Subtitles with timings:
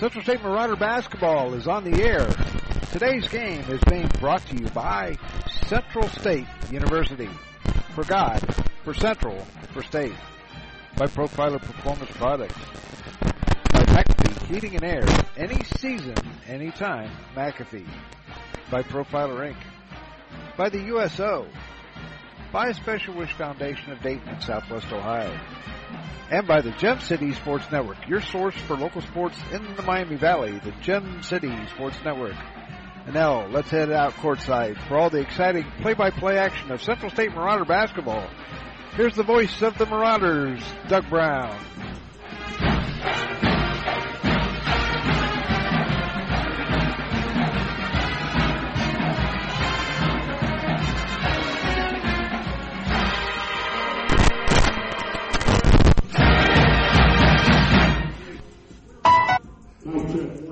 [0.00, 2.26] Central State Marauder basketball is on the air.
[2.90, 5.14] Today's game is being brought to you by
[5.66, 7.28] Central State University.
[7.94, 8.40] For God,
[8.82, 9.38] for Central,
[9.74, 10.14] for State.
[10.96, 12.58] By Profiler Performance Products.
[13.20, 15.04] By McAfee Heating and Air.
[15.36, 17.86] Any season, anytime, McAfee.
[18.70, 19.62] By Profiler Inc.
[20.56, 21.46] By the USO.
[22.50, 25.38] By a Special Wish Foundation of Dayton Southwest Ohio
[26.30, 30.16] and by the Gem City Sports Network, your source for local sports in the Miami
[30.16, 32.36] Valley, the Gem City Sports Network.
[33.04, 37.32] And now, let's head out courtside for all the exciting play-by-play action of Central State
[37.34, 38.28] Marauder basketball.
[38.94, 41.58] Here's the voice of the Marauders, Doug Brown.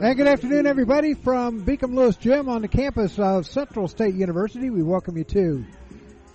[0.08, 4.70] And good afternoon, everybody, from Beacom Lewis Gym on the campus of Central State University.
[4.70, 5.66] We welcome you to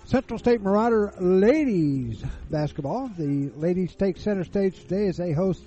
[0.05, 3.09] Central State Marauder Ladies Basketball.
[3.17, 5.63] The ladies take center stage today as they host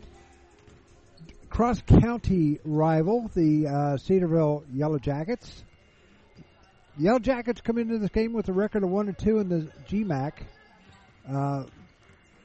[1.51, 5.65] cross county rival, the uh, Cedarville Yellow Jackets.
[6.97, 9.69] Yellow Jackets come into this game with a record of one and two in the
[9.89, 10.33] GMAC,
[11.29, 11.65] uh,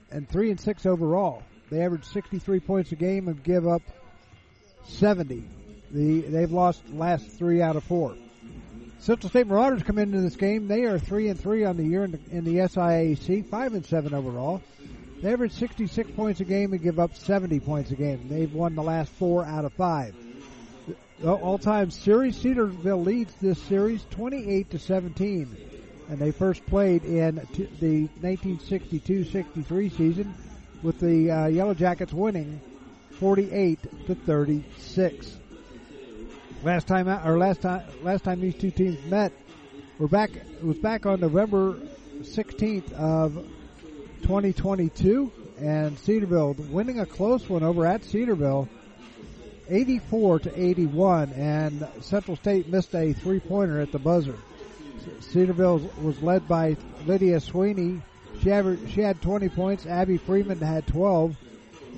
[0.09, 1.44] and three and six overall.
[1.70, 3.84] They average 63 points a game and give up
[4.86, 5.44] 70.
[5.92, 8.16] The, they've lost last three out of four.
[9.00, 10.68] Central State Marauders come into this game.
[10.68, 13.86] They are three and three on the year in the, in the SIAC, five and
[13.86, 14.62] seven overall.
[15.22, 18.28] They average 66 points a game and give up 70 points a game.
[18.28, 20.16] They've won the last four out of five.
[21.20, 25.56] The all-time series, Cedarville leads this series 28 to 17,
[26.10, 27.36] and they first played in
[27.80, 30.34] the 1962-63 season
[30.82, 32.60] with the uh, Yellow Jackets winning
[33.22, 35.37] 48 to 36.
[36.64, 39.32] Last time out, or last time, last time these two teams met,
[39.99, 40.32] we're back.
[40.36, 41.76] It was back on November
[42.21, 43.36] 16th of
[44.23, 48.67] 2022, and Cedarville winning a close one over at Cedarville,
[49.70, 54.37] 84 to 81, and Central State missed a three-pointer at the buzzer.
[55.20, 58.02] Cedarville was led by Lydia Sweeney.
[58.42, 59.86] She, averaged, she had 20 points.
[59.86, 61.36] Abby Freeman had 12.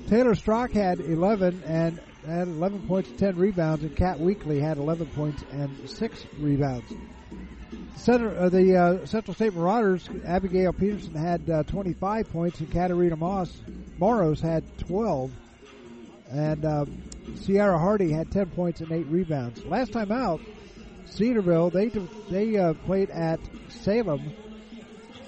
[0.08, 5.06] Taylor Strock had 11 and had 11 points, 10 rebounds, and Kat Weekly had 11
[5.08, 6.92] points and 6 rebounds.
[7.96, 13.16] Center, uh, the uh, Central State Marauders, Abigail Peterson had uh, 25 points, and Katarina
[13.16, 13.52] Moss
[13.98, 15.30] Moros had 12,
[16.30, 17.02] and um,
[17.36, 19.64] Sierra Hardy had 10 points and 8 rebounds.
[19.64, 20.40] Last time out,
[21.06, 21.88] Cedarville they
[22.30, 24.32] they uh, played at Salem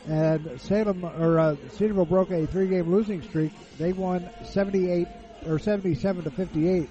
[0.06, 3.52] and Salem or uh, Cedarville broke a three-game losing streak.
[3.78, 5.08] They won 78
[5.44, 6.88] or 77 to 58.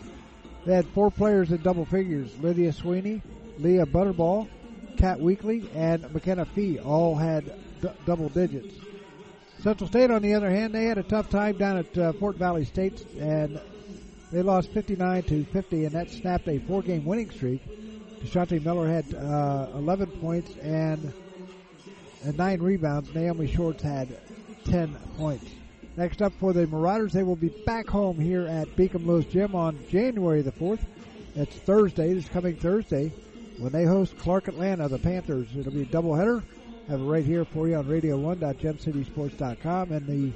[0.66, 3.24] They had four players in double figures: Lydia Sweeney,
[3.58, 4.48] Leah Butterbaugh,
[4.98, 6.80] Kat Weekly, and McKenna Fee.
[6.80, 8.76] All had d- double digits.
[9.60, 12.38] Central State, on the other hand, they had a tough time down at uh, Fort
[12.38, 13.58] Valley State, and
[14.32, 17.62] they lost 59 to 50, and that snapped a four-game winning streak.
[18.22, 21.14] Deshante Miller had uh, 11 points and
[22.26, 23.14] and nine rebounds.
[23.14, 24.18] Naomi Shorts had
[24.66, 25.50] 10 points.
[25.96, 29.56] Next up for the Marauders, they will be back home here at Beacom Lewis Gym
[29.56, 30.82] on January the 4th.
[31.36, 33.14] That's Thursday, this coming Thursday,
[33.58, 35.48] when they host Clark Atlanta, the Panthers.
[35.58, 36.44] It'll be a doubleheader.
[36.90, 39.92] Have it right here for you on radio1.gemcitysports.com.
[39.92, 40.34] And the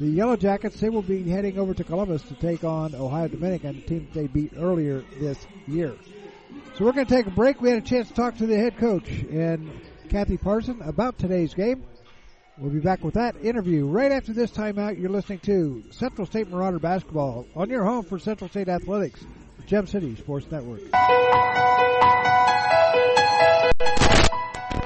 [0.00, 3.76] the Yellow Jackets, they will be heading over to Columbus to take on Ohio Dominican,
[3.76, 5.94] a team they beat earlier this year.
[6.78, 7.60] So we're going to take a break.
[7.60, 9.70] We had a chance to talk to the head coach and
[10.10, 11.84] Kathy Parson about today's game.
[12.58, 15.00] We'll be back with that interview right after this timeout.
[15.00, 19.24] You're listening to Central State Marauder Basketball on your home for Central State Athletics,
[19.66, 20.80] Gem City Sports Network.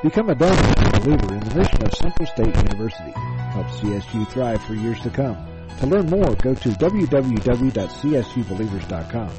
[0.03, 3.13] Become a donor and believer in the mission of Central State University.
[3.13, 5.54] Help CSU thrive for years to come.
[5.81, 9.31] To learn more, go to www.csubelievers.com.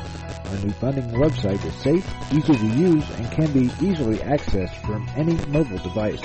[0.46, 5.10] Our new funding website is safe, easy to use, and can be easily accessed from
[5.16, 6.22] any mobile device.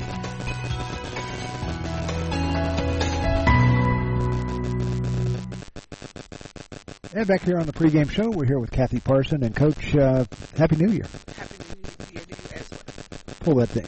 [7.13, 9.97] And back here on the pregame show, we're here with Kathy Parson and Coach.
[9.97, 10.25] Uh,
[10.57, 11.07] Happy New Year.
[11.37, 12.21] Happy New Year to you
[12.55, 13.30] as well.
[13.41, 13.87] Pull that thing.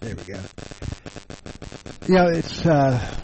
[0.00, 0.40] There we go.
[2.08, 3.14] You know, it's uh,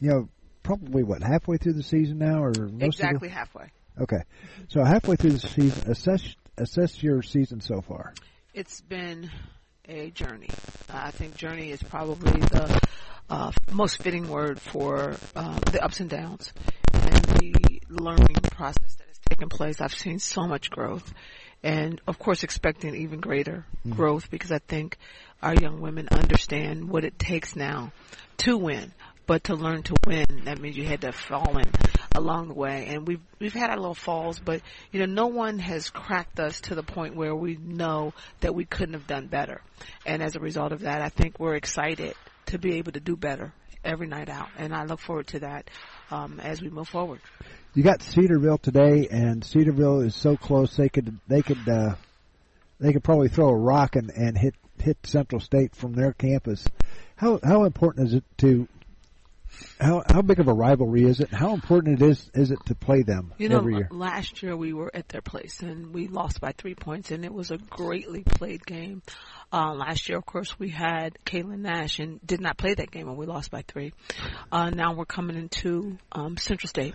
[0.00, 0.28] you know
[0.62, 3.70] probably what halfway through the season now, or most Exactly Of halfway.
[4.00, 4.22] okay,
[4.68, 8.12] so halfway through the season, assess assess your season so far.
[8.52, 9.30] It's been
[9.88, 10.48] a journey.
[10.90, 12.80] I think journey is probably the
[13.30, 16.52] uh, most fitting word for um, the ups and downs
[16.92, 19.80] and the learning process that has taken place.
[19.80, 21.12] I've seen so much growth,
[21.66, 24.96] and of course, expecting even greater growth because I think
[25.42, 27.90] our young women understand what it takes now
[28.38, 28.92] to win.
[29.26, 31.68] But to learn to win, that means you had to fall in
[32.14, 32.86] along the way.
[32.86, 36.60] And we've we've had our little falls, but you know, no one has cracked us
[36.62, 39.60] to the point where we know that we couldn't have done better.
[40.06, 42.14] And as a result of that, I think we're excited
[42.46, 43.52] to be able to do better
[43.84, 44.50] every night out.
[44.56, 45.68] And I look forward to that
[46.12, 47.20] um, as we move forward.
[47.76, 51.96] You got Cedarville today, and Cedarville is so close they could they could uh,
[52.80, 56.64] they could probably throw a rock and, and hit hit Central State from their campus.
[57.16, 58.66] How how important is it to
[59.80, 61.32] how how big of a rivalry is it?
[61.32, 63.88] How important it is is it to play them You know, every year?
[63.90, 67.32] last year we were at their place and we lost by three points, and it
[67.32, 69.02] was a greatly played game.
[69.52, 73.08] Uh, last year, of course, we had Kaylin Nash and did not play that game,
[73.08, 73.92] and we lost by three.
[74.50, 76.94] Uh, now we're coming into um, Central State,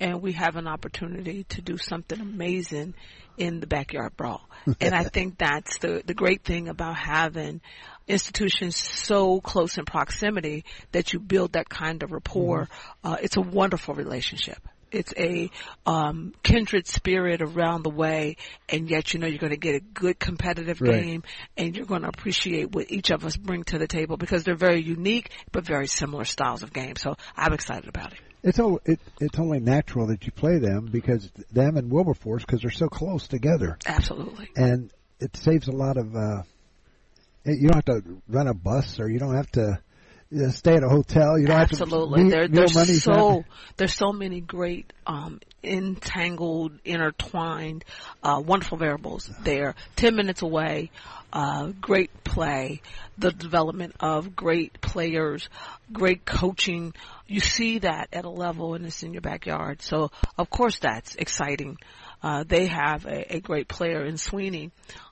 [0.00, 2.94] and we have an opportunity to do something amazing
[3.36, 4.48] in the backyard brawl.
[4.80, 7.60] and I think that's the the great thing about having
[8.10, 12.68] institutions so close in proximity that you build that kind of rapport.
[13.02, 14.58] Uh, it's a wonderful relationship.
[14.92, 15.50] It's a
[15.86, 18.36] um, kindred spirit around the way,
[18.68, 21.00] and yet you know you're going to get a good competitive Right.
[21.02, 21.22] game,
[21.56, 24.56] and you're going to appreciate what each of us bring to the table because they're
[24.56, 26.96] very unique but very similar styles of game.
[26.96, 28.18] So I'm excited about it.
[28.42, 32.62] It's all it, it's only natural that you play them because them and Wilberforce because
[32.62, 34.48] they're so close together, Absolutely.
[34.56, 34.90] and
[35.20, 36.16] it saves a lot of.
[36.16, 36.42] Uh,
[37.44, 39.78] you don't have to run a bus or you don't have to
[40.32, 41.38] uh, stay at a hotel.
[41.38, 42.22] You don't Absolutely.
[42.22, 42.36] have to.
[42.36, 43.44] There, there's money's so
[43.76, 47.84] there's so many great um, entangled, intertwined,
[48.22, 49.74] uh, wonderful variables there.
[49.96, 50.90] Ten minutes away,
[51.32, 52.82] uh, great play,
[53.18, 55.48] the development of great players,
[55.92, 56.94] great coaching.
[57.26, 59.82] You see that at a level and it's in your backyard.
[59.82, 61.76] So of course that's exciting.
[62.22, 64.70] Uh, they have a, a great player in Sweeney.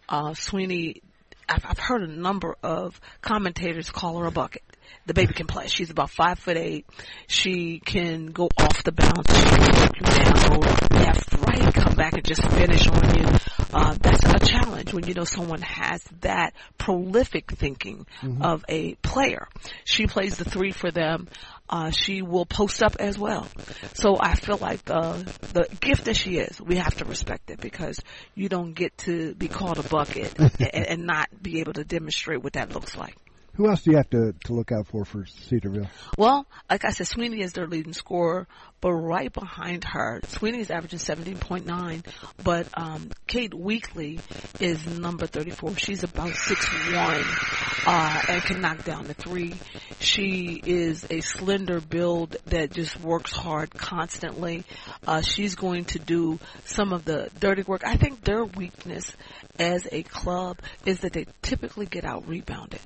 [0.09, 1.03] Uh, Sweeney
[1.49, 4.63] I've, I've heard a number of commentators call her a bucket.
[5.07, 5.69] The baby can play.
[5.69, 6.87] She's about five foot eight.
[7.27, 9.35] She can go off the bounce.
[9.35, 13.27] She can take you down, go left, right, come back and just finish on you.
[13.73, 18.07] Uh, that's a challenge when you know someone has that prolific thinking
[18.41, 19.49] of a player.
[19.85, 21.29] She plays the three for them.
[21.71, 23.47] Uh, she will post up as well.
[23.95, 25.19] So I feel like uh,
[25.53, 28.01] the gift that she is, we have to respect it because
[28.35, 32.43] you don't get to be called a bucket and, and not be able to demonstrate
[32.43, 33.17] what that looks like.
[33.59, 35.89] Who else do you have to, to look out for for Cedarville?
[36.17, 38.47] Well, like I said, Sweeney is their leading scorer,
[38.81, 42.05] but right behind her, Sweeney is averaging 17.9,
[42.43, 44.21] but um, Kate Weekly
[44.61, 45.77] is number 34.
[45.77, 49.55] She's about 6'1", uh, and can knock down the three.
[50.01, 54.65] She is a slender build that just works hard constantly.
[55.07, 57.83] Uh, she's going to do some of the dirty work.
[57.85, 59.13] I think their weakness
[59.59, 62.81] as a club is that they typically get out rebounded.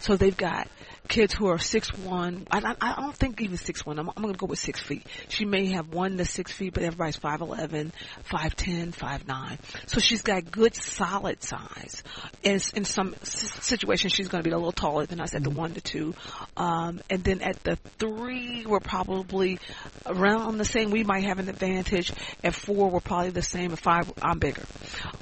[0.00, 0.68] So they've got
[1.08, 2.46] kids who are six one.
[2.50, 3.98] I, I, I don't think even six one.
[3.98, 5.06] I'm, I'm going to go with six feet.
[5.28, 7.92] She may have one to six feet, but everybody's five eleven,
[8.22, 9.58] five ten, five nine.
[9.86, 12.02] So she's got good solid size.
[12.42, 15.50] In, in some situations, she's going to be a little taller than us at the
[15.50, 16.14] one to two.
[16.56, 19.58] Um, and then at the three, we're probably
[20.06, 20.90] around the same.
[20.90, 22.12] We might have an advantage.
[22.42, 23.72] At four, we're probably the same.
[23.72, 24.62] At five, I'm bigger.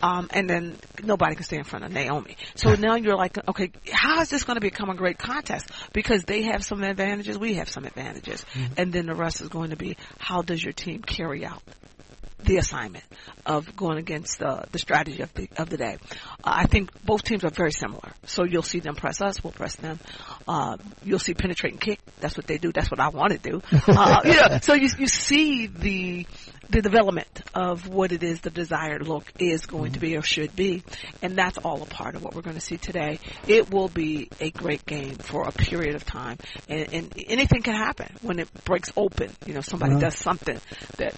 [0.02, 2.36] Um, and then nobody can stay in front of Naomi.
[2.54, 5.71] So now you're like, okay, how is this going to become a great contest?
[5.92, 8.74] Because they have some advantages, we have some advantages, mm-hmm.
[8.76, 11.62] and then the rest is going to be how does your team carry out
[12.44, 13.04] the assignment
[13.44, 15.96] of going against the the strategy of the of the day.
[16.44, 18.12] Uh, I think both teams are very similar.
[18.26, 19.98] So you'll see them press us, we'll press them.
[20.46, 21.98] Uh, you'll see penetrate and kick.
[22.20, 22.72] That's what they do.
[22.72, 23.62] That's what I want to do.
[23.92, 26.26] Uh, you know, so you you see the
[26.70, 30.56] the development of what it is the desired look is going to be or should
[30.56, 30.82] be,
[31.20, 33.18] and that's all a part of what we're going to see today.
[33.46, 37.74] It will be a great game for a period of time, and, and anything can
[37.74, 39.30] happen when it breaks open.
[39.46, 40.58] You know, somebody does something
[40.96, 41.14] that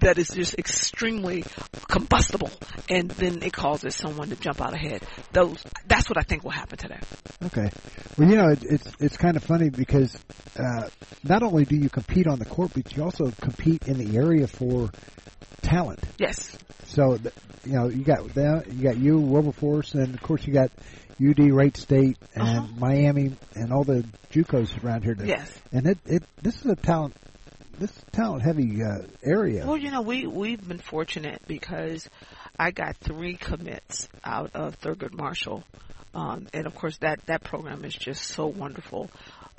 [0.00, 1.44] that is just extremely
[1.88, 2.50] combustible,
[2.88, 5.02] and then it causes someone to jump out ahead.
[5.32, 7.00] Those that's what I think will happen today.
[7.46, 7.70] Okay.
[8.16, 10.16] Well, you know, it, it's it's kind of funny because
[10.58, 10.88] uh,
[11.24, 14.46] not only do you compete on the court, but you also compete in the area
[14.46, 14.90] for
[15.62, 16.00] talent.
[16.18, 20.46] Yes, So, th- you know, you got that, you got you, Wilberforce, and of course
[20.46, 20.70] you got
[21.20, 22.66] UD, Wright State, and Uh-huh.
[22.78, 25.14] Miami, and all the JUCOs around here.
[25.14, 25.52] that- yes.
[25.72, 27.14] And it, it this is a talent,
[27.78, 29.66] this talent heavy uh, area.
[29.66, 32.08] Well, you know, we we've been fortunate because
[32.58, 35.64] I got three commits out of Thurgood Marshall,
[36.14, 39.10] um, and of course that that program is just so wonderful.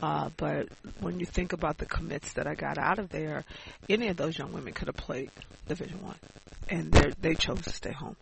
[0.01, 0.69] Uh, but
[1.01, 3.43] when you think about the commits that I got out of there,
[3.89, 5.29] any of those young women could have played
[5.67, 6.15] Division One,
[6.69, 8.15] and they chose to stay home,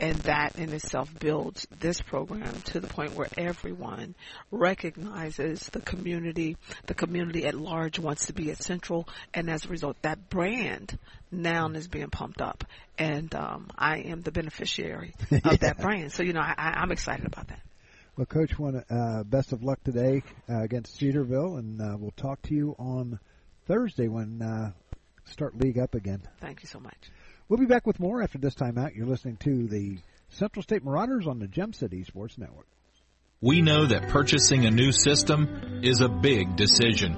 [0.00, 4.14] and that in itself builds this program to the point where everyone
[4.50, 6.56] recognizes the community,
[6.86, 10.98] the community at large wants to be at Central, and as a result, that brand
[11.30, 12.64] now is being pumped up,
[12.98, 16.12] and um, I am the beneficiary of that brand.
[16.12, 17.60] So you know, I, I'm excited about that.
[18.16, 22.42] Well, Coach, one uh, best of luck today uh, against Cedarville, and uh, we'll talk
[22.42, 23.18] to you on
[23.66, 24.72] Thursday when uh,
[25.24, 26.20] start league up again.
[26.40, 27.10] Thank you so much.
[27.52, 28.94] We'll be back with more after this time out.
[28.94, 29.98] You're listening to the
[30.30, 32.66] Central State Marauders on the Gem City Sports Network.
[33.42, 37.14] We know that purchasing a new system is a big decision.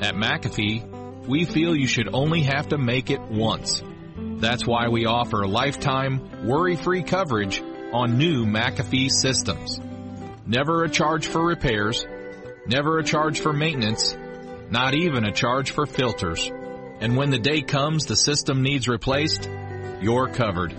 [0.00, 3.82] At McAfee, we feel you should only have to make it once.
[4.16, 7.62] That's why we offer lifetime, worry-free coverage
[7.92, 9.78] on new McAfee systems.
[10.46, 12.06] Never a charge for repairs,
[12.66, 14.16] never a charge for maintenance,
[14.70, 16.50] not even a charge for filters.
[17.00, 19.48] And when the day comes the system needs replaced,
[20.02, 20.74] you're covered.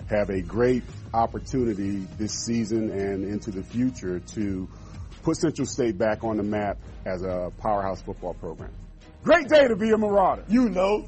[0.09, 4.67] have a great opportunity this season and into the future to
[5.23, 8.71] put Central State back on the map as a powerhouse football program.
[9.23, 10.43] Great day to be a Marauder.
[10.49, 11.07] You know.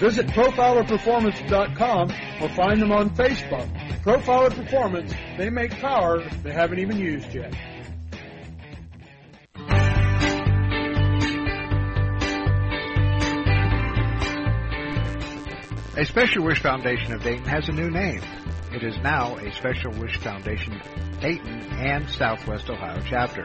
[0.00, 2.10] visit profilerperformance.com
[2.42, 3.68] or find them on Facebook.
[4.02, 7.54] Profiler Performance, they make power they haven't even used yet.
[15.96, 18.22] A Special Wish Foundation of Dayton has a new name.
[18.72, 20.80] It is now a Special Wish Foundation
[21.20, 23.44] Dayton and Southwest Ohio chapter.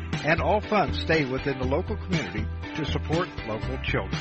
[0.23, 4.19] and all funds stay within the local community to support local children.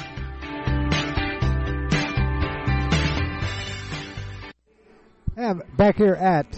[5.37, 6.50] And back here at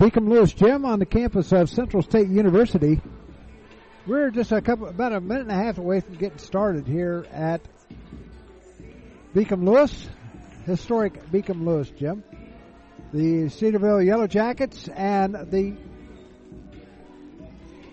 [0.00, 3.00] Beacom Lewis Gym on the campus of Central State University.
[4.06, 7.26] We're just a couple, about a minute and a half away from getting started here
[7.30, 7.60] at
[9.34, 10.08] Beacom Lewis,
[10.64, 12.24] historic Beacom Lewis Gym.
[13.12, 15.76] The Cedarville Yellow Jackets and the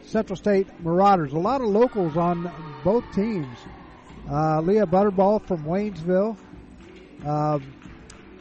[0.07, 1.33] Central State Marauders.
[1.33, 2.49] A lot of locals on
[2.83, 3.57] both teams.
[4.29, 6.37] Uh, Leah Butterbaugh from Waynesville.
[7.25, 7.59] Uh,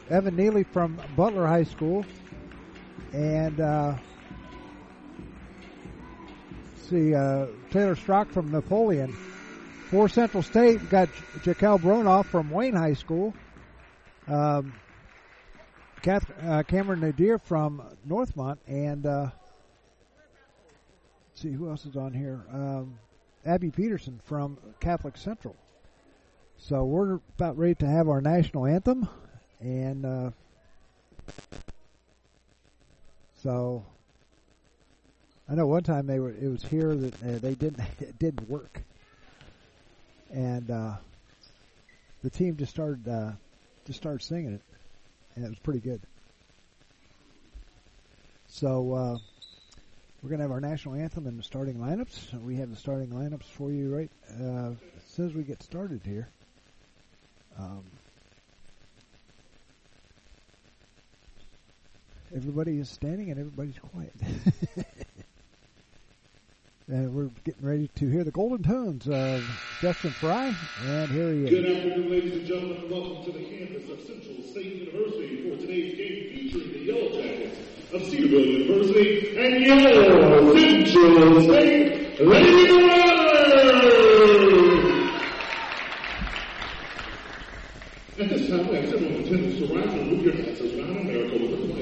[0.09, 2.05] Evan Neely from Butler High School
[3.11, 3.95] and uh,
[6.87, 9.13] see uh, Taylor Strock from Napoleon.
[9.89, 11.09] For Central State, we've got
[11.43, 13.33] Jaquel Bronoff from Wayne High School.
[14.27, 14.73] Um,
[16.01, 19.29] Kath, uh, Cameron Nadir from Northmont, and uh,
[21.37, 22.43] see who else is on here.
[22.51, 22.97] Um,
[23.45, 25.55] Abby Peterson from Catholic Central.
[26.57, 29.07] So we're about ready to have our national anthem,
[29.59, 30.31] and uh,
[33.43, 33.85] so
[35.47, 38.49] I know one time they were it was here that uh, they didn't it didn't
[38.49, 38.81] work,
[40.33, 40.95] and uh,
[42.23, 43.31] the team just started uh,
[43.85, 44.61] just started singing it,
[45.35, 46.01] and it was pretty good.
[48.47, 49.17] So uh,
[50.21, 52.33] we're going to have our national anthem and the starting lineups.
[52.41, 54.09] We have the starting lineups for you right
[54.41, 56.27] uh, as soon as we get started here.
[57.57, 57.83] Um,
[62.35, 64.13] everybody is standing and everybody's quiet.
[66.89, 69.43] And we're getting ready to hear the golden tones of
[69.81, 71.49] Justin Fry, and here he is.
[71.49, 75.57] Good afternoon, ladies and gentlemen, and welcome to the campus of Central State University for
[75.59, 77.59] today's game featuring the Yellow Jackets
[77.91, 79.79] of Cedarville University and your
[80.87, 83.27] Central State Lady Marauders!
[88.17, 91.33] At this time, we have several contenders to rise and move your hats as America
[91.33, 91.76] with the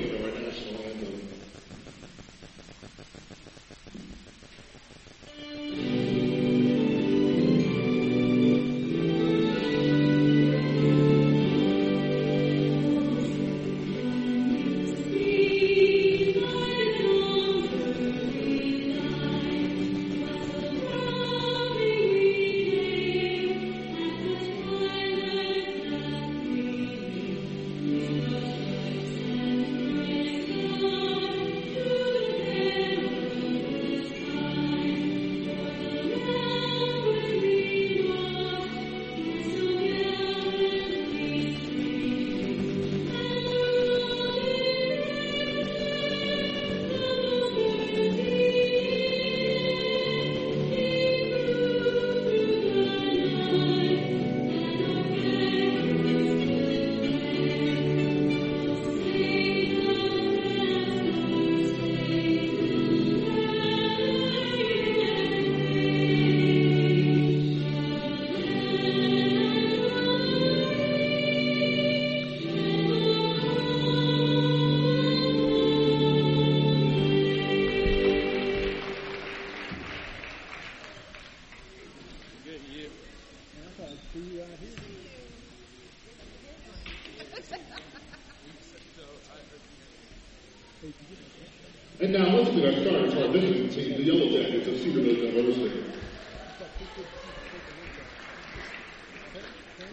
[92.56, 95.84] Now let's get our visiting team, the Yellow Jackets of Cedar Cedarville University.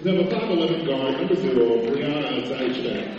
[0.05, 1.55] Number 5'11 guard, number 0,
[1.87, 3.19] Brianna Zaitchak.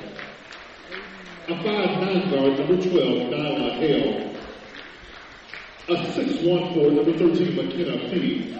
[1.48, 2.94] A 5'9 guard, number 12,
[3.32, 4.32] Nyla Hale.
[5.90, 8.56] A 6'1 forward, number 13, McKenna Fee.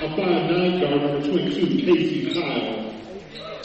[0.00, 2.92] A 5'9 guard, number 22, Casey Kyle.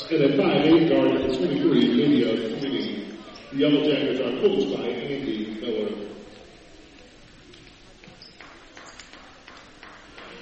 [0.09, 2.93] And a 5'8 guard, number 23, Lydia Sweeney.
[3.51, 5.89] The Yellow Jackets are coached by Andy Miller.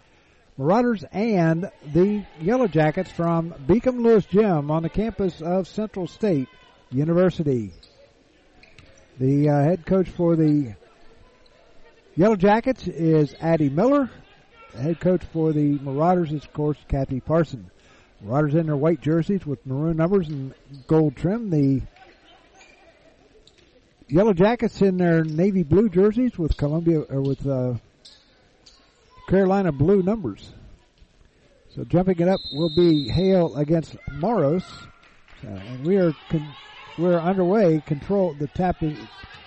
[0.57, 6.47] Marauders and the Yellow Jackets from Beacom Lewis Gym on the campus of Central State
[6.91, 7.71] University.
[9.19, 10.75] The uh, head coach for the
[12.15, 14.11] Yellow Jackets is Addie Miller.
[14.73, 17.71] The head coach for the Marauders is, of course, Kathy Parson.
[18.21, 20.53] Marauders in their white jerseys with maroon numbers and
[20.85, 21.49] gold trim.
[21.49, 21.81] The
[24.13, 27.73] Yellow Jackets in their navy blue jerseys with Columbia or with uh,
[29.27, 30.53] Carolina blue numbers.
[31.73, 34.63] So jumping it up will be Hale against Moros,
[35.43, 36.53] uh, and we are con-
[36.99, 37.81] we're underway.
[37.87, 38.95] Control the tap is,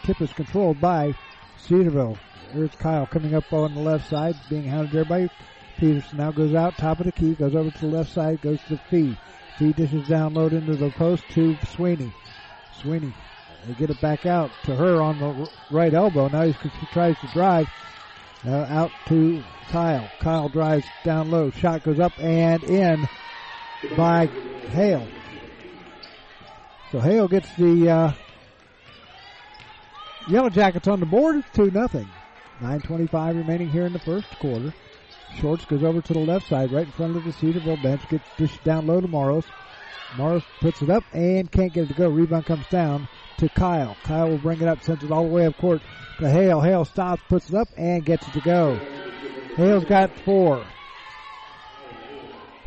[0.02, 1.14] tip is controlled by
[1.59, 2.18] Cedarville.
[2.52, 5.31] Here's Kyle coming up on the left side, being hounded there by
[5.79, 6.18] Peterson.
[6.18, 8.81] Now goes out top of the key, goes over to the left side, goes to
[8.90, 9.16] Fee.
[9.61, 12.12] Fee dishes down low into the post to Sweeney.
[12.83, 13.14] Sweeney.
[13.66, 16.29] They get it back out to her on the right elbow.
[16.29, 16.55] Now he
[16.92, 17.68] tries to drive.
[18.44, 20.09] Now out to Kyle.
[20.20, 21.50] Kyle drives down low.
[21.50, 23.09] Shot goes up and in
[23.96, 24.26] by
[24.70, 25.07] Hale.
[26.92, 28.12] So Hale gets the uh,
[30.29, 31.37] Yellow Jackets on the board.
[31.37, 32.09] It's 2 nothing.
[32.61, 34.72] 9.25 remaining here in the first quarter.
[35.40, 38.09] Shorts goes over to the left side, right in front of the Cedarville bench.
[38.09, 39.44] Gets dished down low to Morrows.
[40.16, 42.09] Morrows puts it up and can't get it to go.
[42.09, 43.96] Rebound comes down to Kyle.
[44.05, 45.83] Kyle will bring it up, sends it all the way up court
[46.18, 46.61] to Hale.
[46.61, 48.81] Hale stops, puts it up, and gets it to go.
[49.57, 50.64] Hale's got four.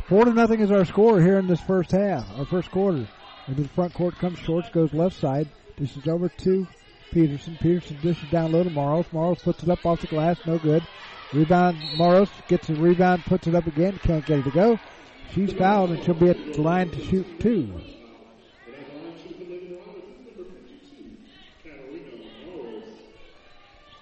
[0.06, 3.06] Four to nothing is our score here in this first half, our first quarter.
[3.46, 6.66] Into the front court comes Shorts, goes left side, dishes over to
[7.12, 7.56] Peterson.
[7.60, 9.06] Peterson dishes down low to Morrows.
[9.12, 10.82] Morrows puts it up off the glass, no good.
[11.32, 14.78] Rebound, Morrows gets the rebound, puts it up again, can't get it to go.
[15.32, 17.72] She's fouled and she'll be at the line to shoot two.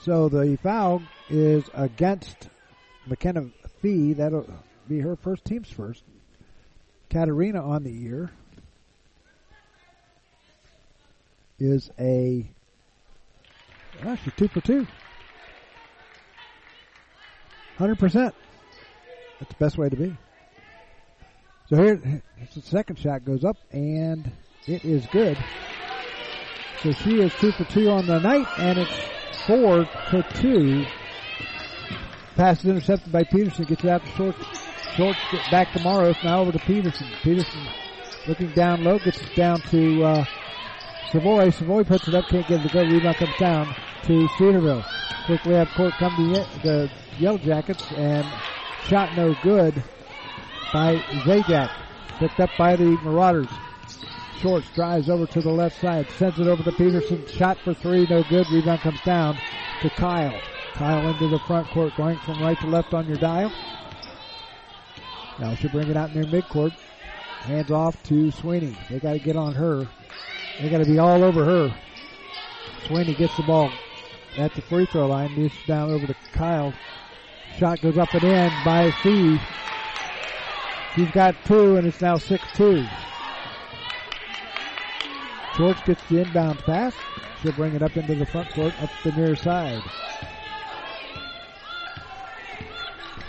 [0.08, 2.48] So the foul is against
[3.06, 3.50] McKenna
[3.82, 4.14] Fee.
[4.14, 4.48] That'll
[4.88, 6.02] be her first team's first.
[7.10, 8.30] Katarina on the year
[11.58, 12.50] is a
[14.24, 14.86] she's two for two.
[17.76, 18.34] Hundred percent.
[19.38, 20.16] That's the best way to be.
[21.68, 22.22] So here,
[22.54, 24.32] the second shot goes up and
[24.66, 25.36] it is good.
[26.82, 30.86] So she is two for two on the night, and it's four to two.
[32.36, 33.64] Pass is intercepted by Peterson.
[33.64, 34.36] Gets it out to short.
[34.96, 35.16] Short
[35.50, 36.16] back to Morrows.
[36.22, 37.06] Now over to Peterson.
[37.22, 37.66] Peterson
[38.26, 38.98] looking down low.
[38.98, 40.24] Gets it down to uh,
[41.10, 41.50] Savoy.
[41.50, 42.26] Savoy puts it up.
[42.28, 42.84] Can't get the to go.
[42.84, 44.84] Rebound comes down to Cedarville.
[45.26, 48.26] Quickly up court come the, the Yellow Jackets and
[48.84, 49.82] shot no good
[50.72, 51.70] by Zajac.
[52.18, 53.48] Picked up by the Marauders.
[54.40, 57.26] Shorts drives over to the left side, sends it over to Peterson.
[57.26, 58.48] Shot for three, no good.
[58.50, 59.36] Rebound comes down
[59.82, 60.40] to Kyle.
[60.74, 63.52] Kyle into the front court, going from right to left on your dial.
[65.40, 66.72] Now she'll bring it out near midcourt.
[67.40, 68.76] Hands off to Sweeney.
[68.88, 69.88] They got to get on her.
[70.60, 71.74] They got to be all over her.
[72.86, 73.72] Sweeney gets the ball
[74.36, 75.32] at the free throw line.
[75.32, 76.72] Moves down over to Kyle.
[77.56, 79.40] Shot goes up and in by Fee.
[80.94, 82.88] She's got two, and it's now 6-2.
[85.58, 86.94] George gets the inbound pass.
[87.42, 89.82] She'll bring it up into the front court, up the near side.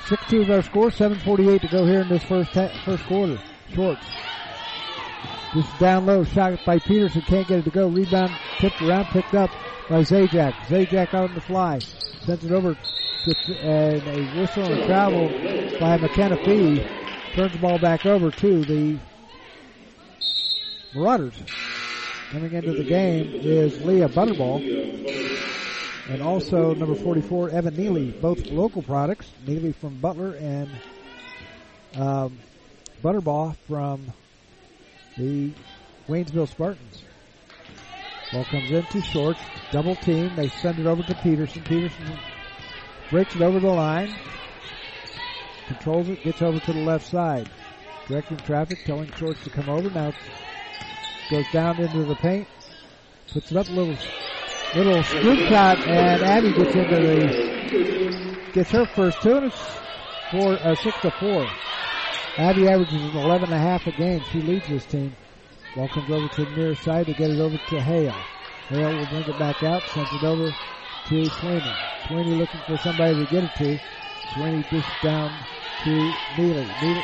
[0.08, 0.90] 6-2 is our score.
[0.90, 2.54] 7.48 to go here in this first
[2.86, 3.40] first quarter.
[3.74, 4.06] Shorts.
[5.56, 7.24] Just down low, shot by Peterson.
[7.24, 7.88] Can't get it to go.
[7.88, 9.50] Rebound tipped around, picked up
[9.90, 10.54] by Zajac.
[10.68, 11.80] Zajac out on the fly.
[12.28, 12.76] Sends it over
[13.26, 15.32] to, and a whistle and a travel
[15.80, 16.80] by McKenna Fee.
[17.34, 19.00] Turns the ball back over to the
[20.94, 21.42] Marauders.
[22.32, 24.62] Coming into the game is Leah Butterbaugh.
[26.10, 28.12] And also number 44, Evan Neely.
[28.12, 29.32] Both local products.
[29.48, 30.70] Neely from Butler and
[31.96, 32.38] um,
[33.04, 34.14] Butterbaugh from
[35.18, 35.52] the
[36.08, 37.04] Waynesville Spartans.
[38.32, 39.40] Ball comes in into shorts.
[39.72, 40.36] Double team.
[40.36, 41.64] They send it over to Peterson.
[41.64, 42.20] Peterson
[43.10, 44.16] breaks it over the line.
[45.66, 46.22] Controls it.
[46.24, 47.50] Gets over to the left side.
[48.08, 48.78] Directing traffic.
[48.86, 49.90] Telling shorts to come over.
[49.90, 50.14] Now
[51.30, 52.48] goes down into the paint.
[53.32, 53.98] Puts it up a little,
[54.76, 59.78] little scoop shot, and Abby gets into the, gets her first two, and it's
[60.32, 61.48] four, uh, six to four.
[62.38, 64.22] Abby averages 11 and a half a game.
[64.32, 65.16] She leads this team.
[65.76, 68.16] Ball comes over to the near side to get it over to Hale.
[68.70, 70.50] Hale will bring it back out, sends it over
[71.10, 71.74] to Sweeney.
[72.08, 73.80] Sweeney looking for somebody to get it to.
[74.34, 75.32] Sweeney just down
[75.84, 76.68] to Neely.
[76.82, 77.04] Neely,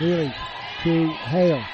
[0.00, 0.34] Neely
[0.82, 1.64] to Hale.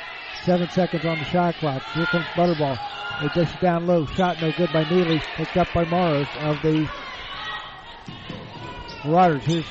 [0.44, 1.83] Seven seconds on the shot clock.
[1.94, 2.79] Here comes Butterbaugh.
[3.20, 4.07] They dish down low.
[4.07, 5.20] Shot no good by Neely.
[5.37, 6.88] Picked up by Morris of the
[9.05, 9.44] Marauders.
[9.44, 9.66] Here's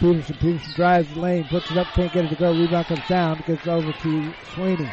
[0.00, 0.36] Peterson.
[0.40, 2.52] Peterson drives the lane, puts it up, can't get it to go.
[2.52, 4.90] Rebound comes down, gets over to Sweeney.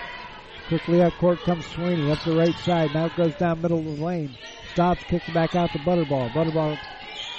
[0.67, 2.93] Quickly up court comes Sweeney up the right side.
[2.93, 4.37] Now it goes down middle of the lane.
[4.71, 6.31] Stops, kicks it back out to Butterbaugh.
[6.31, 6.77] Butterbaugh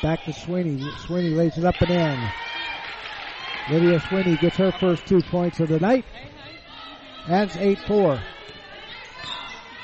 [0.03, 0.91] back to Sweeney.
[1.07, 2.31] Sweeney lays it up and in.
[3.71, 6.05] Lydia Sweeney gets her first two points of the night.
[7.27, 8.21] It's 8-4.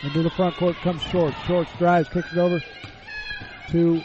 [0.03, 1.37] Into the front court comes Shorts.
[1.47, 2.61] Shorts drives, kicks it over
[3.71, 4.03] to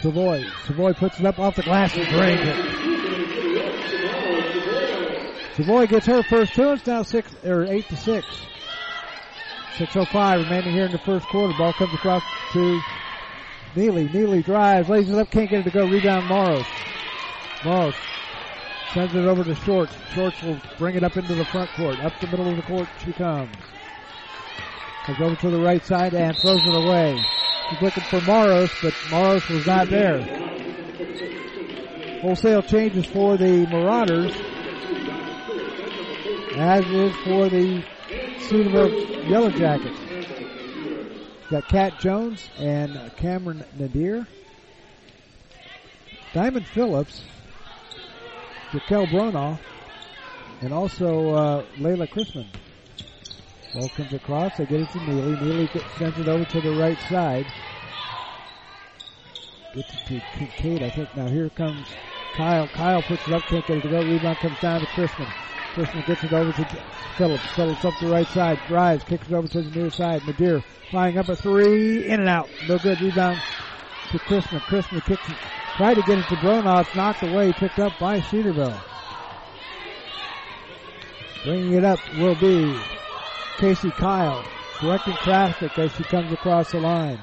[0.00, 0.44] Savoy.
[0.66, 2.56] Savoy puts it up off the glass and drains it.
[5.56, 6.72] Savoy gets her first two.
[6.72, 8.26] It's now six or eight to six.
[9.76, 11.54] 6.05 remaining here in the first quarter.
[11.56, 12.80] Ball comes across to
[13.74, 14.08] Neely.
[14.08, 15.86] Neely drives, lays it up, can't get it to go.
[15.86, 16.66] Rebound Morrows.
[17.64, 17.94] Morrows
[18.92, 19.94] sends it over to Shorts.
[20.14, 21.98] Shorts will bring it up into the front court.
[22.00, 23.54] Up the middle of the court she comes.
[25.06, 27.18] Comes over to the right side and throws it away.
[27.70, 30.20] She's looking for Morrows, but Morrows was not there.
[32.20, 34.32] Wholesale changes for the Marauders,
[36.56, 37.82] as is for the
[38.38, 39.98] Cedarville Yellow Jackets.
[41.50, 44.26] Got Kat Jones and Cameron Nadir.
[46.32, 47.24] Diamond Phillips,
[48.72, 49.58] Raquel Bronoff,
[50.60, 52.46] and also uh, Layla Chrisman.
[53.74, 54.56] Ball comes across.
[54.56, 55.40] They get it to Neely.
[55.40, 57.46] Neely sends it over to the right side.
[59.74, 61.16] Gets it to Kincaid, I think.
[61.16, 61.86] Now here comes
[62.34, 62.68] Kyle.
[62.68, 63.42] Kyle puts it up.
[63.44, 64.02] Can't get it to go.
[64.02, 65.32] Rebound comes down to Chrisman.
[65.74, 66.82] Chrisman gets it over to
[67.16, 67.46] Phillips.
[67.54, 68.58] Phillips up the right side.
[68.68, 69.04] Drives.
[69.04, 70.26] Kicks it over to the near side.
[70.26, 72.06] Nadir flying up a three.
[72.06, 72.48] In and out.
[72.68, 73.00] No good.
[73.00, 73.40] Rebound
[74.10, 74.60] to Chrisman.
[74.60, 75.36] Chrisman kicks it.
[75.76, 76.94] Tried to get it to Bronoff.
[76.94, 77.52] Knocked away.
[77.52, 78.78] Picked up by Cedarville.
[81.44, 82.78] Bringing it up will be
[83.56, 84.44] Casey Kyle.
[84.80, 87.18] Directing traffic as she comes across the line.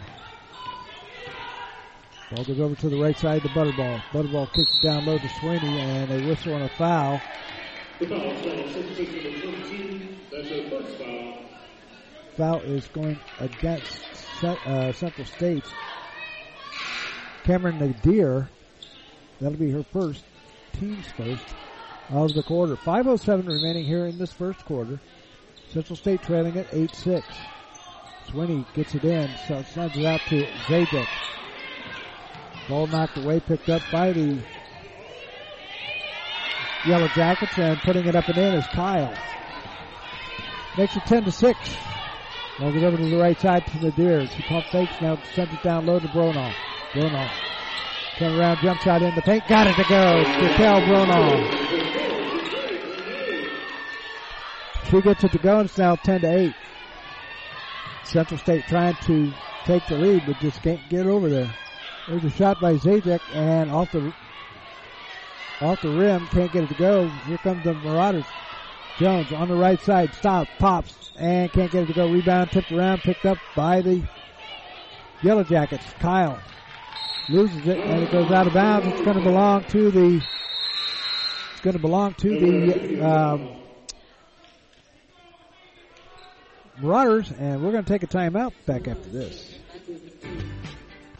[2.31, 4.01] Ball goes over to the right side to Butterbaugh.
[4.11, 7.19] Butterbaugh kicks it down low to Sweeney and a whistle on a foul.
[7.99, 10.15] Foul is on substitution number 22.
[10.31, 11.37] That's a first foul.
[12.37, 14.05] Foul is going against
[14.43, 15.69] uh, Central State's
[17.49, 18.47] Cameron Nadir.
[19.41, 20.23] That'll be her first,
[20.73, 21.43] team's first
[22.11, 22.75] of the quarter.
[22.75, 24.99] 5.07 remaining here in this first quarter.
[25.73, 27.23] Central State trailing at 8-6.
[28.29, 31.07] Sweeney gets it in, so sends it out to Zajac.
[32.67, 34.37] Ball knocked away, picked up by the
[36.85, 39.11] Yellow Jackets, and putting it up and in is Kyle.
[40.77, 41.57] Makes it 10 to 6.
[42.59, 44.31] Ball goes over to the right side to the Deers.
[44.33, 46.53] He pump fakes now, sends it down low to Bronoff.
[46.93, 47.31] Bronoff.
[48.17, 50.17] Turn around, jump shot in the paint, got it to go.
[50.41, 51.59] Raquel Bruno.
[54.89, 56.53] She gets it to go, and it's now 10 to 8.
[58.03, 59.31] Central State trying to
[59.65, 61.53] take the lead, but just can't get over there.
[62.07, 64.11] There's a shot by Zajac, and off the
[65.61, 67.07] off the rim, can't get it to go.
[67.27, 68.25] Here comes the Marauders.
[68.97, 72.09] Jones on the right side, stops, pops, and can't get it to go.
[72.09, 74.01] Rebound tipped around, picked up by the
[75.21, 75.85] Yellow Jackets.
[75.99, 76.39] Kyle
[77.29, 78.87] loses it, and it goes out of bounds.
[78.87, 80.21] It's going to belong to the.
[81.51, 83.49] It's going to belong to the um,
[86.81, 89.48] Marauders, and we're going to take a timeout back after this.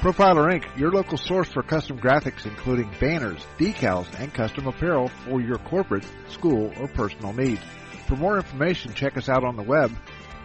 [0.00, 5.40] Profiler Inc., your local source for custom graphics including banners, decals, and custom apparel for
[5.40, 7.62] your corporate, school, or personal needs.
[8.06, 9.90] For more information, check us out on the web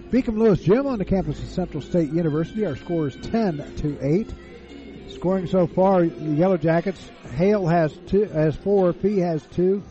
[0.10, 3.98] Beacom Lewis Gym on the campus of Central State University, our score is 10 to
[4.02, 4.34] 8.
[5.24, 8.92] Scoring so far, the Yellow Jackets Hale has two, has four.
[8.92, 9.82] Fee has two.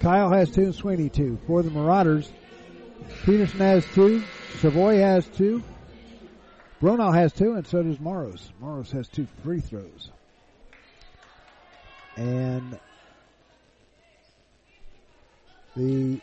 [0.00, 0.64] Kyle has two.
[0.64, 1.38] And Sweeney two.
[1.46, 2.30] For the Marauders,
[3.24, 4.22] Peterson has two.
[4.58, 5.62] Savoy has two.
[6.82, 8.52] Bronow has two, and so does Morrows.
[8.60, 10.10] Morrows has two free throws.
[12.16, 12.78] And
[15.74, 16.20] the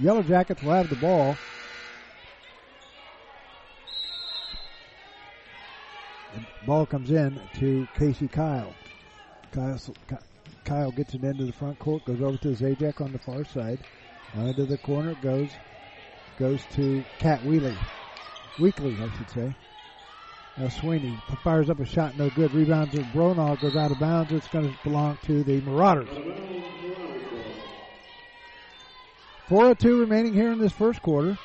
[0.00, 1.36] Yellow Jackets will have the ball.
[6.66, 8.74] Ball comes in to Casey Kyle.
[9.52, 9.80] Kyle,
[10.64, 13.78] Kyle gets it into the front court, goes over to Zajac on the far side.
[14.36, 15.50] Under the corner goes
[16.38, 17.76] goes to Cat Wheatley.
[18.58, 19.54] Weekly, I should say.
[20.58, 22.52] Now Sweeney fires up a shot, no good.
[22.52, 24.32] Rebound to Bronaugh, goes out of bounds.
[24.32, 26.08] It's going to belong to the Marauders.
[29.48, 31.38] 4.02 remaining here in this first quarter.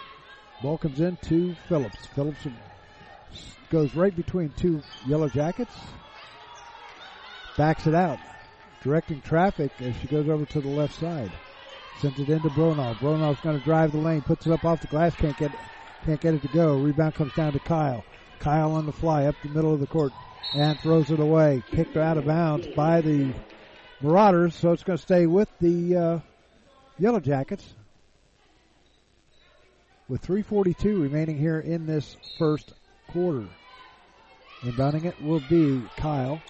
[0.61, 2.05] Ball comes in to Phillips.
[2.07, 2.45] Phillips
[3.71, 5.73] goes right between two Yellow Jackets
[7.57, 8.19] backs it out,
[8.83, 11.31] directing traffic as she goes over to the left side.
[11.99, 12.95] Sends it into Bronoff.
[12.95, 15.51] Bronoff's going to drive the lane, puts it up off the glass, can't get
[16.05, 16.77] can't get it to go.
[16.77, 18.03] Rebound comes down to Kyle.
[18.39, 20.11] Kyle on the fly up the middle of the court
[20.55, 21.61] and throws it away.
[21.69, 23.31] Kicked out of bounds by the
[24.01, 26.19] Marauders, so it's going to stay with the uh,
[26.97, 27.75] Yellow Jackets.
[30.07, 32.73] With 3:42 remaining here in this first
[33.07, 33.47] quarter,
[34.63, 36.43] inbounding it will be Kyle.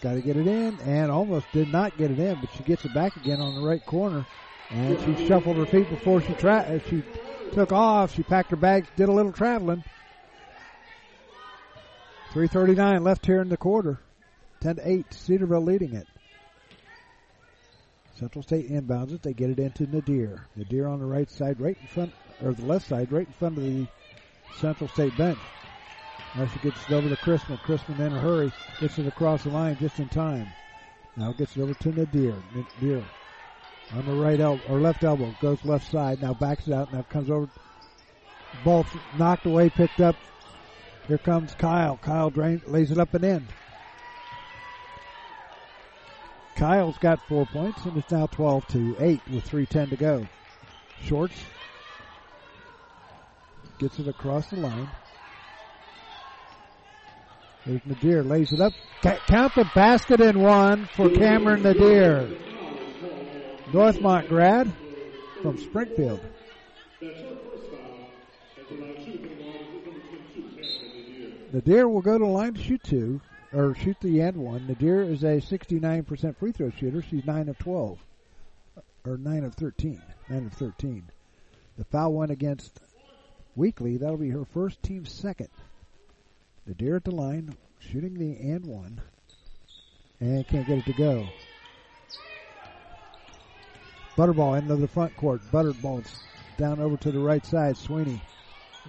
[0.00, 2.84] Got to get it in, and almost did not get it in, but she gets
[2.84, 4.26] it back again on the right corner,
[4.70, 7.04] and she shuffled her feet before she tra- uh, she
[7.52, 8.12] took off.
[8.12, 9.84] She packed her bags, did a little traveling.
[12.32, 14.00] 3:39 left here in the quarter.
[14.60, 16.06] 10 to 8, Cedarville leading it.
[18.14, 19.22] Central State inbounds it.
[19.22, 20.46] They get it into Nadir.
[20.54, 23.58] Nadir on the right side, right in front or the left side, right in front
[23.58, 23.88] of the
[24.52, 25.40] Central State bench.
[26.34, 27.60] Now she gets it over to Chrisman.
[27.60, 30.48] Chrisman in a hurry, gets it across the line just in time.
[31.16, 32.36] Now gets it over to Nadir.
[32.54, 33.04] Nadir
[33.94, 36.22] on the right elbow or left elbow goes left side.
[36.22, 36.92] Now backs it out.
[36.92, 37.48] Now comes over.
[38.64, 38.86] Ball
[39.18, 40.16] knocked away, picked up.
[41.08, 41.98] Here comes Kyle.
[41.98, 43.48] Kyle drain, lays it up and in.
[46.56, 50.26] Kyle's got four points and it's now 12 to 8 with 3.10 to go.
[51.02, 51.34] Shorts
[53.78, 54.88] gets it across the line.
[57.64, 58.72] There's Nadir, lays it up.
[59.02, 62.28] Count the basket in one for Cameron Nadir.
[63.70, 64.72] Northmont grad
[65.42, 66.20] from Springfield.
[71.52, 73.20] Nadir will go to the line to shoot two,
[73.52, 74.66] or shoot the end one.
[74.66, 77.02] Nadir is a 69% free throw shooter.
[77.02, 77.98] She's 9 of 12,
[78.76, 80.00] uh, or 9 of 13.
[80.30, 81.04] 9 of 13.
[81.76, 82.80] The foul went against
[83.54, 83.98] Weekly.
[83.98, 85.48] That'll be her first team second.
[86.66, 89.00] Nadir at the line, shooting the and one,
[90.20, 91.32] and can't get it to go.
[94.16, 95.40] Butterbaugh into the front court.
[95.50, 96.14] Butterbaugh's
[96.56, 97.76] down over to the right side.
[97.76, 98.20] Sweeney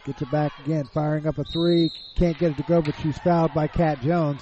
[0.05, 1.91] gets it back again, firing up a three.
[2.15, 4.41] Can't get it to go, but she's fouled by Kat Jones.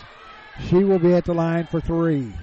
[0.67, 2.33] She will be at the line for three.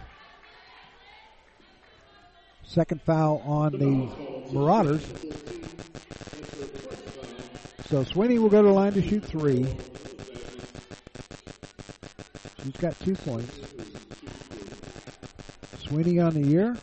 [2.63, 5.05] Second foul on the Marauders.
[7.87, 9.67] So Sweeney will go to the line to shoot three.
[12.69, 13.61] She's got two points.
[15.79, 16.77] Sweeney on the year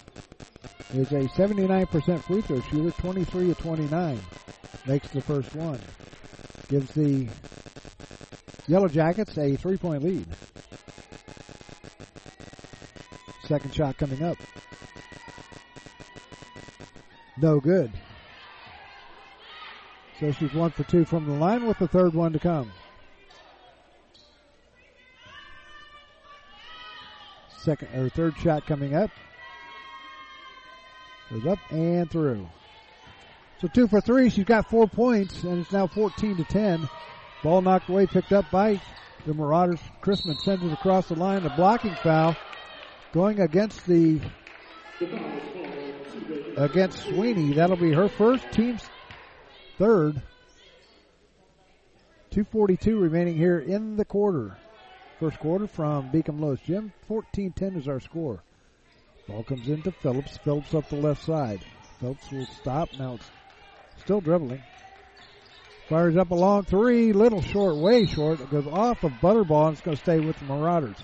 [0.95, 4.19] is a 79% free throw shooter, 23 to 29.
[4.87, 5.79] Makes the first one.
[6.69, 7.27] Gives the
[8.65, 10.25] Yellow Jackets a three point lead.
[13.43, 14.37] Second shot coming up.
[17.37, 17.91] No good.
[20.19, 22.71] So she's one for two from the line with the third one to come.
[27.65, 29.09] Second or third shot coming up.
[31.31, 32.47] Goes up and through.
[33.59, 34.29] So two for three.
[34.29, 36.87] She's got four points, and it's now 14 to 10.
[37.41, 38.79] Ball knocked away, picked up by
[39.25, 39.79] the Marauders.
[40.03, 41.43] Chrisman sends it across the line.
[41.43, 42.35] A blocking foul
[43.13, 44.21] going against the
[46.57, 47.53] against Sweeney.
[47.53, 48.87] That'll be her first, team's
[49.79, 50.21] third.
[52.29, 54.55] 242 remaining here in the quarter.
[55.19, 56.91] First quarter from Beacom Lewis Gym.
[57.09, 58.43] 14-10 is our score.
[59.27, 60.37] Ball comes into Phillips.
[60.37, 61.61] Phillips up the left side.
[61.99, 62.89] Phillips will stop.
[62.99, 63.17] Now
[63.97, 64.61] still dribbling.
[65.87, 67.13] Fires up a long three.
[67.13, 68.41] Little short, way short.
[68.41, 70.97] It goes off of Butterbaugh and it's going to stay with the Marauders.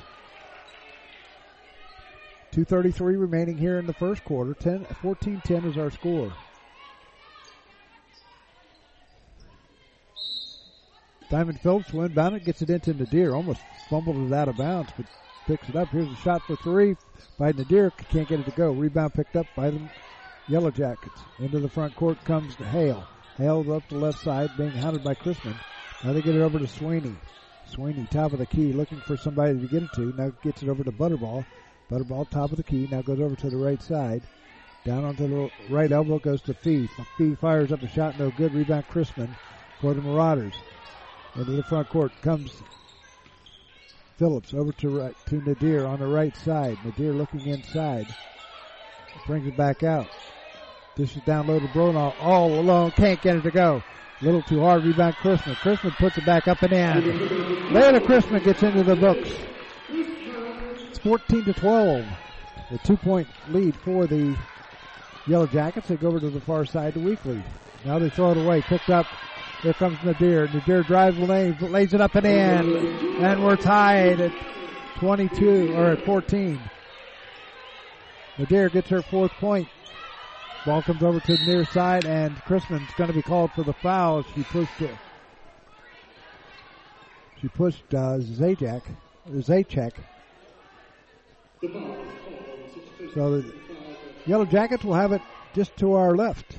[2.52, 4.54] 2.33 remaining here in the first quarter.
[4.54, 6.34] 10, 14-10 is our score.
[11.32, 13.34] Diamond Phillips will inbound it, gets it into Nadir.
[13.34, 15.06] Almost fumbled it out of bounds, but
[15.48, 15.88] picks it up.
[15.88, 16.98] Here's a shot for three
[17.40, 17.90] by Nadir.
[18.10, 18.72] Can't get it to go.
[18.74, 19.80] Rebound picked up by the
[20.50, 21.22] Yellow Jackets.
[21.40, 23.06] Into the front court comes Hale.
[23.38, 25.56] Hale up the left side, being hounded by Chrisman.
[26.04, 27.16] Now they get it over to Sweeney.
[27.66, 30.14] Sweeney, top of the key, looking for somebody to get it to.
[30.18, 31.46] Now gets it over to Butterbaugh.
[31.90, 32.90] Butterbaugh, top of the key.
[32.92, 34.22] Now goes over to the right side.
[34.84, 36.90] Down onto the right elbow goes to Fee.
[37.18, 38.54] Fee fires up a shot, no good.
[38.54, 39.30] Rebound Chrisman
[39.80, 40.56] for the Marauders.
[41.36, 42.62] Into the front court comes
[44.18, 46.78] Phillips over to right, to Nadir on the right side.
[46.84, 48.06] Nadir looking inside.
[49.28, 50.08] Brings it back out.
[50.96, 52.92] This is down low to Bronaugh all alone.
[52.92, 53.82] Can't get it to go.
[54.22, 54.84] A little too hard.
[54.84, 55.56] Rebound Chrisman.
[55.56, 57.74] Chrisman puts it back up and in.
[57.74, 59.32] Later Chrisman gets into the books.
[59.90, 62.06] It's 14 to 12.
[62.72, 64.38] The two point lead for the
[65.28, 65.88] Yellow Jackets.
[65.88, 67.42] They go over to the far side to Weekly.
[67.86, 68.62] Now they throw it away.
[68.62, 69.08] Picked up
[69.62, 70.48] here comes Nadir.
[70.48, 73.24] Nadir drives the lane, lays it up and in.
[73.24, 74.34] And we're tied at
[74.98, 76.60] 22, or at 14.
[78.40, 79.68] Nadir gets her fourth point.
[80.66, 83.74] Ball comes over to the near side, and Chrisman's going to be called for the
[83.74, 84.24] foul.
[84.36, 84.96] She pushed it.
[87.40, 88.84] She pushed uh, Zajac.
[93.14, 93.54] So the
[94.26, 95.22] Yellow Jackets will have it
[95.54, 96.58] just to our left.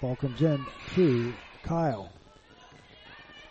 [0.00, 1.32] Ball comes in to
[1.62, 2.10] Kyle.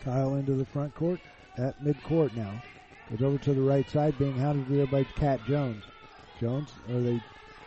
[0.03, 1.19] Kyle into the front court
[1.57, 2.61] at midcourt now.
[3.09, 5.83] Goes over to the right side, being hounded there by Cat Jones.
[6.39, 7.19] Jones, or they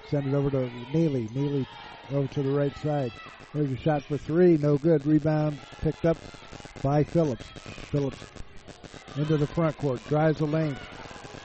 [0.08, 1.28] send it over to Neely.
[1.34, 1.66] Neely
[2.12, 3.12] over to the right side.
[3.54, 5.06] There's a shot for three, no good.
[5.06, 6.18] Rebound picked up
[6.82, 7.46] by Phillips.
[7.90, 8.18] Phillips
[9.16, 10.76] into the front court, drives the lane.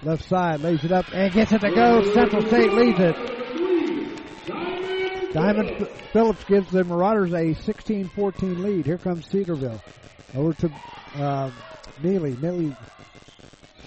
[0.03, 2.13] Left side, lays it up and gets it to go.
[2.13, 3.62] Central State leads it.
[5.33, 8.85] Diamond Phillips gives the Marauders a 16-14 lead.
[8.85, 9.81] Here comes Cedarville.
[10.35, 10.71] Over to
[11.15, 11.51] uh,
[12.03, 12.37] Neely.
[12.39, 12.75] Neely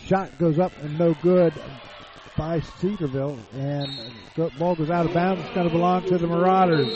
[0.06, 1.54] shot goes up and no good
[2.36, 3.88] by Cedarville, and
[4.58, 5.42] ball goes out of bounds.
[5.44, 6.92] It's going to belong to the Marauders.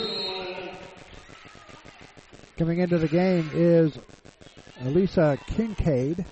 [2.57, 3.97] Coming into the game is
[4.81, 6.25] Elisa Kincaid.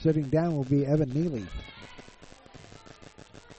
[0.00, 1.46] Sitting down will be Evan Neely.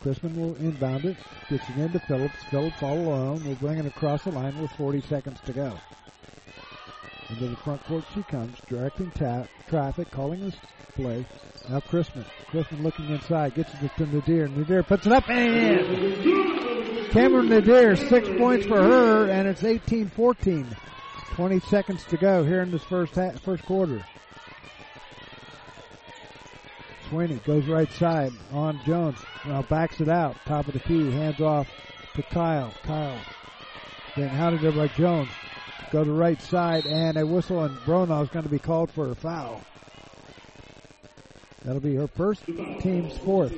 [0.03, 1.17] Chrisman will inbound it.
[1.49, 2.35] Gets it into Phillips.
[2.49, 3.43] Phillips all alone.
[3.45, 5.73] Will bring it across the line with 40 seconds to go.
[7.29, 10.53] Into the front court she comes, directing ta- traffic, calling the
[10.95, 11.25] play.
[11.69, 12.25] Now Chrisman.
[12.51, 14.47] Chrisman looking inside, gets it to Nadir.
[14.47, 17.11] Nadir puts it up and.
[17.11, 20.67] Cameron Nadir, six points for her, and it's 18-14.
[21.35, 24.03] 20 seconds to go here in this first ha- first quarter.
[27.09, 29.17] Sweeney goes right side on Jones.
[29.45, 30.35] Now backs it out.
[30.45, 31.09] Top of the key.
[31.11, 31.67] Hands off
[32.15, 32.73] to Kyle.
[32.83, 33.19] Kyle.
[34.15, 35.29] Then hounded there by Jones.
[35.91, 39.09] Go to right side and a whistle and Bronaugh is going to be called for
[39.09, 39.61] a foul.
[41.63, 43.53] That'll be her first, team's fourth.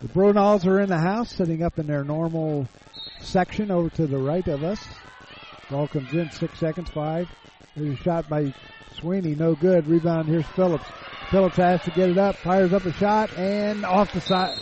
[0.00, 2.68] The Bronaughs are in the house, sitting up in their normal
[3.20, 4.86] section over to the right of us.
[5.74, 7.28] Ball comes in, six seconds, five.
[7.74, 8.54] There's a shot by
[9.00, 9.88] Sweeney, no good.
[9.88, 10.84] Rebound, here's Phillips.
[11.32, 14.56] Phillips has to get it up, fires up a shot, and off the side,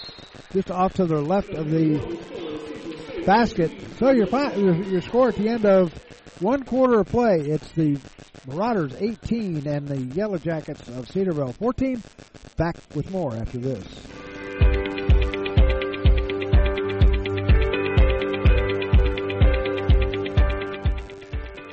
[0.55, 1.99] just off to the left of the
[3.27, 3.73] basket.
[3.99, 5.93] So your, your, your score at the end of
[6.41, 7.99] one quarter of play, it's the
[8.47, 12.03] Marauders 18 and the Yellow Jackets of Cedarville 14.
[12.57, 13.85] Back with more after this.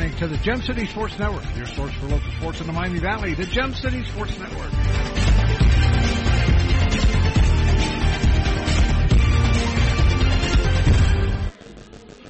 [0.00, 3.00] Listening to the Gem City Sports Network, your source for local sports in the Miami
[3.00, 4.72] Valley, the Gem City Sports Network.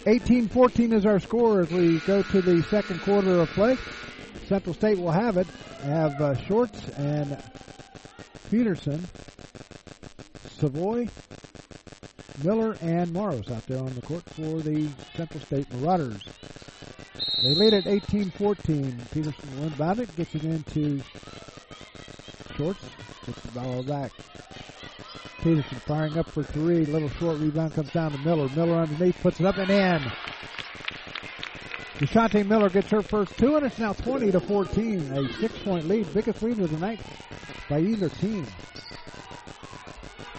[0.06, 3.76] Eighteen fourteen is our score as we go to the second quarter of play.
[4.48, 5.46] Central State will have it.
[5.84, 7.40] Have uh, Shorts and
[8.50, 9.06] Peterson,
[10.58, 11.06] Savoy,
[12.42, 16.24] Miller, and Morrows out there on the court for the Central State Marauders.
[17.42, 19.10] They lead at 18-14.
[19.12, 21.00] Peterson will inbound it, gets it into
[22.56, 22.84] Shorts,
[23.24, 24.12] gets the ball back.
[25.42, 26.84] Peterson firing up for three.
[26.84, 28.48] Little short rebound comes down to Miller.
[28.54, 30.12] Miller underneath puts it up and in.
[31.98, 35.12] Deshante Miller gets her first two, and it's now 20 to 14.
[35.12, 37.00] A six-point lead, biggest lead of the night
[37.70, 38.46] by either team.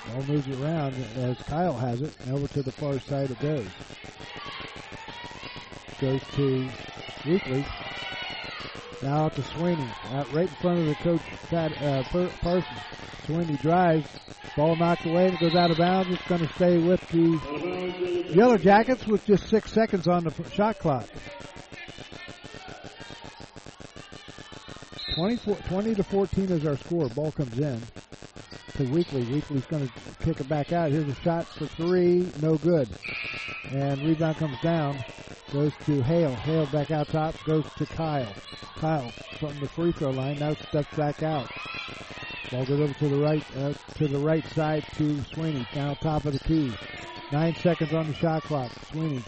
[0.07, 2.15] Ball moves around as Kyle has it.
[2.31, 3.67] Over to the far side it goes.
[6.01, 6.67] Goes to
[7.27, 7.63] Weekly.
[9.03, 9.87] Now out to Sweeney.
[10.13, 11.21] Out right in front of the coach,
[11.53, 12.03] uh,
[12.41, 12.65] Parsons.
[13.27, 14.07] Sweeney drives.
[14.57, 16.09] Ball knocked away and goes out of bounds.
[16.09, 20.79] It's going to stay with the Yellow Jackets with just six seconds on the shot
[20.79, 21.07] clock.
[25.15, 27.09] 20, 20 to 14 is our score.
[27.09, 27.81] Ball comes in
[28.77, 29.23] to Weekly.
[29.25, 29.93] Weekly's going to
[30.23, 30.91] kick it back out.
[30.91, 32.31] Here's a shot for three.
[32.41, 32.89] No good.
[33.71, 35.03] And rebound comes down.
[35.51, 36.33] Goes to Hale.
[36.33, 37.35] Hale back out top.
[37.43, 38.33] Goes to Kyle.
[38.77, 40.39] Kyle from the free throw line.
[40.39, 41.49] Now steps back out.
[42.51, 45.67] Ball goes over to the right, uh, to the right side to Sweeney.
[45.75, 46.73] Now top of the key.
[47.31, 48.71] Nine seconds on the shot clock.
[48.91, 49.21] Sweeney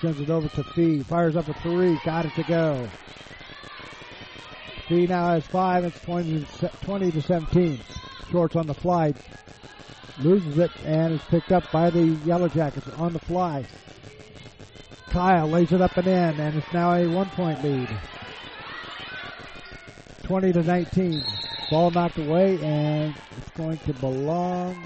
[0.00, 1.02] sends it over to Fee.
[1.02, 1.98] Fires up a three.
[2.04, 2.88] Got it to go.
[4.88, 5.84] Fee now has five.
[5.84, 7.80] It's 20 to, 20 to 17.
[8.30, 9.14] Shorts on the fly.
[10.18, 13.64] Loses it and is picked up by the Yellow Jackets on the fly.
[15.08, 17.88] Kyle lays it up and in, and it's now a one point lead.
[20.24, 21.24] 20 to 19.
[21.70, 24.76] Ball knocked away, and it's going to belong.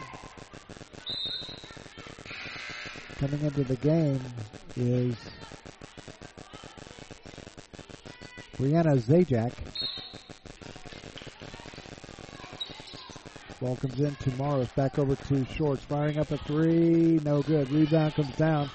[3.19, 4.21] Coming into the game
[4.77, 5.17] is
[8.57, 9.53] Brianna Zajac.
[13.61, 14.69] Ball comes in to Morris.
[14.71, 15.83] Back over to Shorts.
[15.85, 17.19] Firing up a three.
[17.25, 17.71] No good.
[17.73, 18.71] Rebound comes down.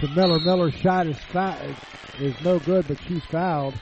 [0.00, 0.40] to Miller.
[0.40, 1.56] Miller's shot is foul,
[2.18, 3.74] is no good, but she's fouled.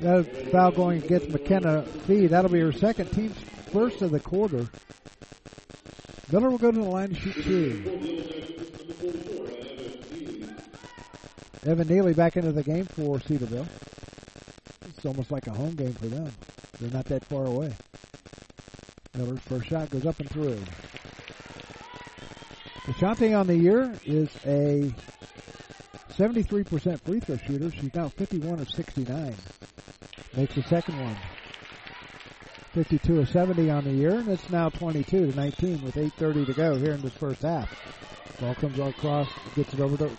[0.00, 2.26] That foul going against McKenna Fee.
[2.26, 3.38] That'll be her second team's
[3.72, 4.66] first of the quarter.
[6.32, 8.20] Miller will go to the line to shoot two.
[11.66, 13.66] Evan Neely back into the game for Cedarville.
[14.88, 16.32] It's almost like a home game for them.
[16.80, 17.74] They're not that far away.
[19.14, 20.58] Miller's first shot goes up and through.
[22.86, 24.90] Ashante on the year is a
[26.14, 27.70] 73% free throw shooter.
[27.70, 29.34] She's now 51 of 69.
[30.36, 31.16] Makes the second one.
[32.72, 36.52] 52 of 70 on the year, and it's now 22 to 19 with 8.30 to
[36.54, 37.68] go here in this first half.
[38.40, 40.10] Ball comes across, gets it over to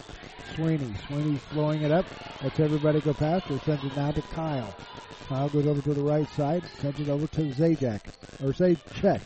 [0.55, 0.93] Sweeney.
[1.07, 2.05] Sweeney's flowing it up.
[2.41, 3.59] Lets everybody go past her.
[3.59, 4.75] Sends it now to Kyle.
[5.27, 6.63] Kyle goes over to the right side.
[6.79, 8.01] Sends it over to Zajac.
[8.43, 9.21] Or Zaychek.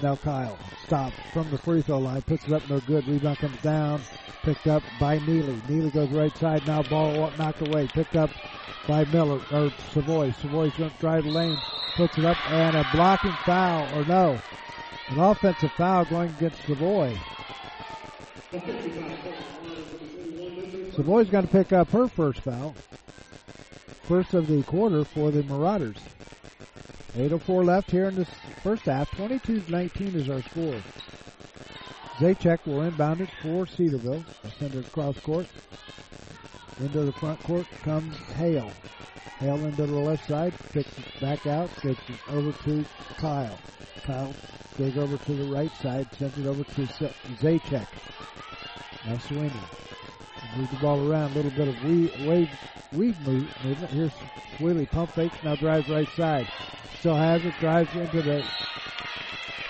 [0.00, 2.22] Now Kyle stops from the free throw line.
[2.22, 3.06] Puts it up no good.
[3.08, 4.00] Rebound comes down.
[4.42, 5.60] Picked up by Neely.
[5.68, 6.66] Neely goes right side.
[6.66, 7.88] Now ball knocked away.
[7.88, 8.30] Picked up
[8.86, 10.32] by Miller or Savoy.
[10.40, 11.58] Savoy's going to drive the lane.
[11.96, 14.38] Puts it up and a blocking foul or no.
[15.08, 17.18] An offensive foul going against Savoy.
[20.94, 22.74] Savoy's going to pick up her first foul.
[24.04, 25.98] First of the quarter for the Marauders.
[27.14, 28.30] 8.04 left here in this
[28.62, 29.10] first half.
[29.10, 30.80] 22-19 is our score.
[32.16, 34.24] Zaychek will inbound it for Cedarville.
[34.42, 35.46] They'll send it across court.
[36.80, 38.70] Into the front court comes Hale.
[39.40, 42.84] Hale into the left side, picks it back out, kicks it over to
[43.18, 43.58] Kyle.
[44.04, 44.34] Kyle
[44.78, 46.86] goes over to the right side, sends it over to
[47.40, 47.86] Zaychek.
[49.08, 49.50] Now Sweeney.
[50.56, 52.50] Move the ball around, a little bit of weave, wave,
[52.92, 53.26] move,
[53.64, 53.90] movement.
[53.90, 54.12] Here's
[54.58, 56.46] Sweeney, pump fakes, now drives right side.
[56.98, 58.44] Still has it, drives into the,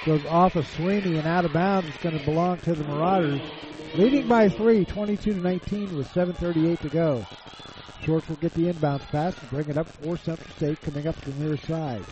[0.04, 1.88] goes off of Sweeney and out of bounds.
[1.88, 3.40] It's going to belong to the Marauders.
[3.94, 7.24] Leading by three, 22 to 19 with 7.38 to go.
[8.02, 11.14] Shorts will get the inbounds pass and bring it up for Central State coming up
[11.20, 12.04] the near side.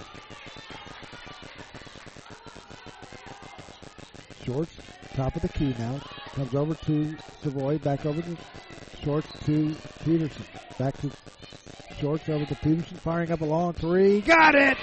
[4.44, 4.72] Shorts,
[5.16, 6.00] top of the key now.
[6.36, 8.36] Comes over to Savoy, back over to
[9.02, 9.74] Shorts to
[10.04, 10.44] Peterson.
[10.78, 11.10] Back to
[11.98, 14.20] Shorts over to Peterson, firing up a long three.
[14.20, 14.76] Got it!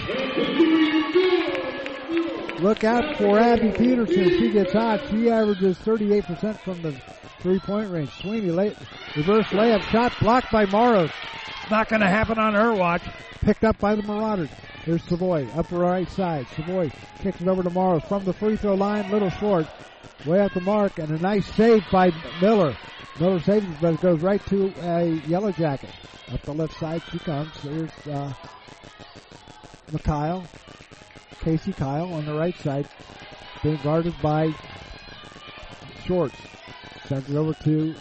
[2.60, 4.30] Look out for Abby Peterson.
[4.30, 5.02] She gets hot.
[5.12, 6.94] She averages 38% from the
[7.42, 8.10] three-point range.
[8.20, 8.76] Sweeney late,
[9.16, 11.04] reverse layup shot blocked by Morrow.
[11.04, 13.04] It's not going to happen on her watch.
[13.42, 14.50] Picked up by the Marauders.
[14.84, 16.46] Here's Savoy up the right side.
[16.58, 19.10] Savoy kicks it over to Morrow from the free throw line.
[19.10, 19.66] Little short.
[20.26, 22.12] Way up the mark and a nice save by
[22.42, 22.76] Miller.
[23.20, 25.90] Miller saves it, but it goes right to a yellow jacket.
[26.34, 27.52] Up the left side she comes.
[27.62, 28.34] Here's uh,
[29.92, 30.44] Mikhail.
[31.42, 32.88] Casey Kyle on the right side.
[33.62, 34.54] Being guarded by
[36.06, 36.36] Shorts.
[37.08, 37.96] Sends it over to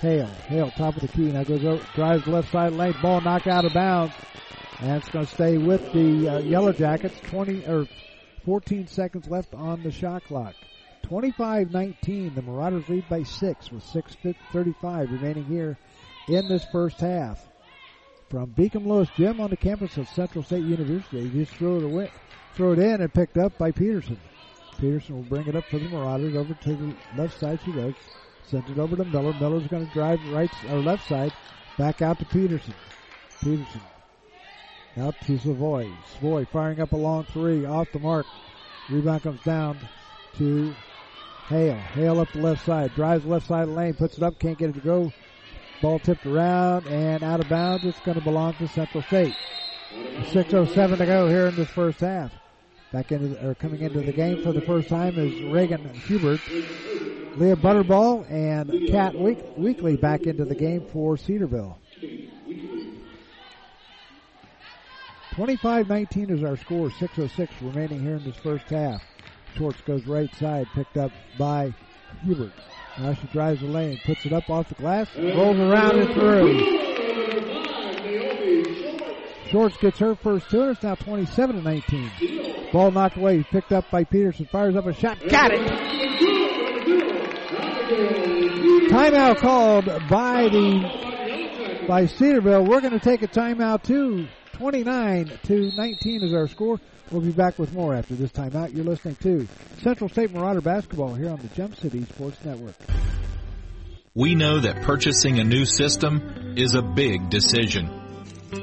[0.00, 0.26] Hale.
[0.26, 1.32] Hale, top of the key.
[1.32, 2.94] Now goes over, drives left side lane.
[3.00, 4.14] Ball knocked out of bounds.
[4.80, 7.18] And it's going to stay with the uh, Yellow Jackets.
[7.28, 7.86] 20 or
[8.44, 10.54] 14 seconds left on the shot clock.
[11.04, 12.34] 25-19.
[12.34, 15.78] The Marauders lead by six with 6:35 remaining here
[16.28, 17.46] in this first half.
[18.28, 21.84] From Beacom Lewis Gym on the campus of Central State University, they just throw it
[21.84, 22.10] away,
[22.54, 24.18] throw it in and picked up by Peterson.
[24.78, 27.60] Peterson will bring it up for the Marauders over to the left side.
[27.64, 27.94] She goes.
[28.48, 29.32] Sends it over to Miller.
[29.40, 31.32] Miller's going to drive right or left side.
[31.78, 32.74] Back out to Peterson.
[33.42, 33.80] Peterson
[34.98, 35.90] out to Savoy.
[36.14, 38.26] Savoy firing up a long three off the mark.
[38.90, 39.78] Rebound comes down
[40.38, 40.74] to
[41.48, 41.74] Hale.
[41.74, 42.94] Hale up the left side.
[42.94, 43.94] Drives the left side of the lane.
[43.94, 44.38] Puts it up.
[44.38, 45.12] Can't get it to go.
[45.82, 47.84] Ball tipped around and out of bounds.
[47.84, 49.34] It's going to belong to Central State.
[49.92, 52.32] 6.07 to go here in this first half.
[52.92, 56.40] Back into the, or coming into the game for the first time is Reagan Hubert.
[57.36, 58.70] Leah Butterbaugh and
[59.14, 61.76] Week- Weekly back into the game for Cedarville.
[65.36, 66.88] 25-19 is our score.
[66.88, 69.02] 6.06 remaining here in this first half.
[69.54, 71.74] Shorts goes right side, picked up by
[72.22, 72.52] Hubert.
[72.98, 76.76] Now she drives the lane, puts it up off the glass, rolls around and through.
[79.50, 82.70] Shorts gets her first two, and it's now 27 to 19.
[82.72, 85.60] Ball knocked away, picked up by Peterson, fires up a shot, got it!
[88.90, 92.64] Timeout called by the by Cedarville.
[92.64, 94.26] We're going to take a timeout too.
[94.56, 96.80] 29 to 19 is our score.
[97.10, 98.74] We'll be back with more after this timeout.
[98.74, 99.46] You're listening to
[99.82, 102.74] Central State Marauder Basketball here on the Gem City Sports Network.
[104.14, 107.86] We know that purchasing a new system is a big decision.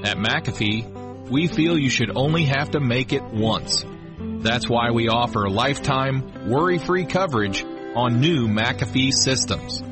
[0.04, 3.86] At McAfee, we feel you should only have to make it once.
[4.18, 7.64] That's why we offer lifetime, worry-free coverage
[7.96, 9.84] on new McAfee systems.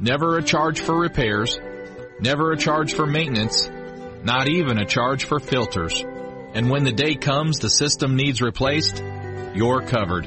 [0.00, 1.58] Never a charge for repairs,
[2.18, 3.68] never a charge for maintenance,
[4.24, 6.02] not even a charge for filters.
[6.54, 9.02] And when the day comes the system needs replaced,
[9.54, 10.26] you're covered.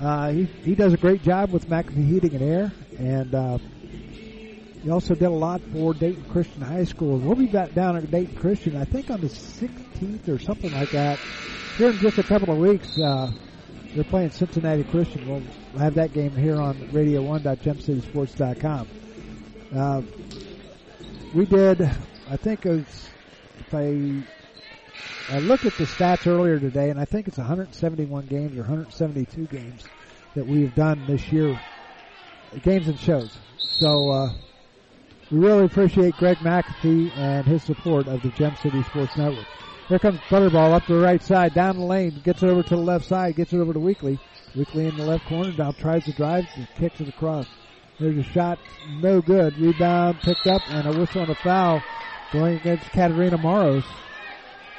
[0.00, 3.58] Uh, he, he does a great job with McAfee Heating and Air, and uh,
[4.82, 7.18] he also did a lot for Dayton Christian High School.
[7.18, 10.90] We'll be back down at Dayton Christian, I think on the 16th or something like
[10.90, 11.18] that.
[11.78, 13.30] Here in just a couple of weeks, uh,
[13.94, 15.26] they're playing Cincinnati Christian.
[15.26, 15.42] We'll
[15.78, 18.88] have that game here on radio1.gemcitysports.com.
[19.74, 20.02] Uh,
[21.32, 21.80] we did,
[22.28, 23.08] I think it was,
[23.72, 29.46] I, looked at the stats earlier today, and I think it's 171 games or 172
[29.46, 29.84] games
[30.34, 31.58] that we've done this year,
[32.62, 33.36] games and shows.
[33.58, 34.32] So, uh,
[35.30, 39.46] we really appreciate Greg McAfee and his support of the Gem City Sports Network.
[39.88, 42.82] Here comes Butterbaugh up the right side, down the lane, gets it over to the
[42.82, 44.18] left side, gets it over to Weekly.
[44.54, 46.46] Weekly in the left corner, now tries to drive,
[46.76, 47.46] kicks it across.
[47.98, 48.58] There's a shot,
[49.00, 49.56] no good.
[49.58, 51.82] Rebound picked up, and a whistle and a foul
[52.32, 53.84] going against Katarina Moros.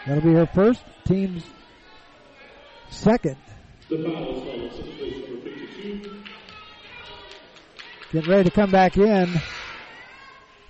[0.05, 1.43] That'll be her first, team's
[2.89, 3.37] second.
[8.11, 9.41] Getting ready to come back in.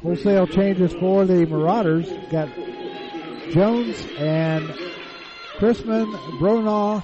[0.02, 2.08] Wholesale changes for the Marauders.
[2.32, 2.50] Got
[3.52, 4.68] Jones and
[5.58, 7.04] Chrisman, Bronaugh,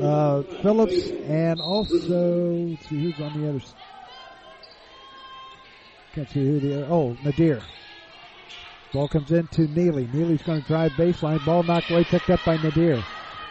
[0.00, 3.74] uh, Phillips, and also, let's see who's on the other side.
[6.14, 7.60] Can't see who the other, oh, Nadir.
[8.92, 10.08] Ball comes into Neely.
[10.12, 11.44] Neely's going to drive baseline.
[11.44, 13.02] Ball knocked away, picked up by Nadir.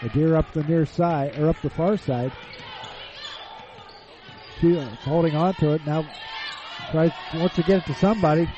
[0.01, 2.31] Nadir up the near side, or up the far side.
[4.59, 5.85] She is holding on to it.
[5.85, 6.05] Now
[6.91, 8.49] tries, to get it to somebody.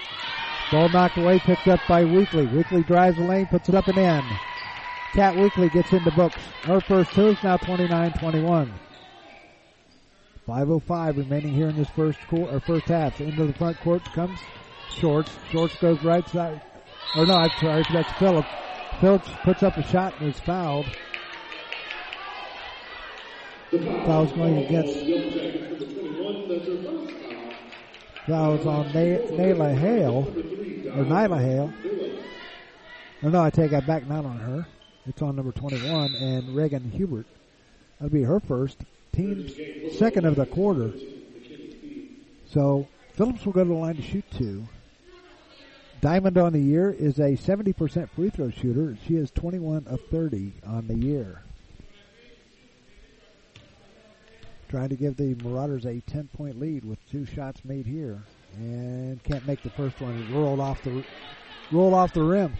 [0.72, 2.48] Ball knocked away, picked up by Weekly.
[2.48, 4.24] Weekly drives the lane, puts it up and in.
[5.14, 6.42] Cat Weekly gets into books.
[6.64, 8.72] Her first two is now 29-21.
[10.48, 13.22] 5.05 remaining here in this first quarter, or first half.
[13.22, 14.40] Into the front court comes
[14.90, 15.32] Shorts.
[15.52, 16.62] Shorts goes right side.
[17.16, 18.48] Or no, I'm sorry, that's Phillips.
[19.00, 20.86] Phillips puts up a shot and is fouled.
[23.72, 25.00] Foul's going against.
[28.28, 30.28] Fouls on Nayla Hale,
[30.96, 31.74] or Nyla Hale.
[33.24, 34.68] Oh no, I take that back, not on her.
[35.08, 37.26] It's on number 21, and Reagan Hubert.
[38.00, 38.78] That'll be her first.
[39.12, 39.54] Team's
[39.98, 40.92] second of the quarter.
[42.48, 44.68] So Phillips will go to the line to shoot two.
[46.02, 48.98] Diamond on the year is a 70% free throw shooter.
[49.08, 51.44] She is 21 of 30 on the year.
[54.68, 58.24] Trying to give the Marauders a 10 point lead with two shots made here.
[58.58, 60.34] And can't make the first one.
[60.34, 61.06] Rolled off the,
[61.72, 62.56] rolled off the rim.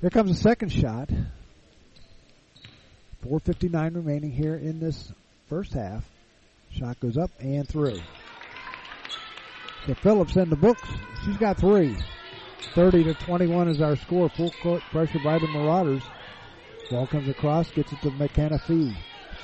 [0.00, 1.08] Here comes the second shot.
[3.26, 5.12] 4.59 remaining here in this
[5.48, 6.04] first half.
[6.70, 7.98] Shot goes up and through.
[9.86, 10.88] So Phillips in the books.
[11.24, 11.96] She's got three.
[12.74, 14.28] 30 to 21 is our score.
[14.30, 16.02] Full court pressure by the Marauders.
[16.90, 18.96] Ball comes across, gets it to McKenna Fee.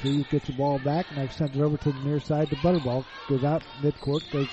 [0.03, 3.05] Fee gets the ball back, now sends it over to the near side to Butterbaugh.
[3.29, 4.49] Goes out midcourt, goes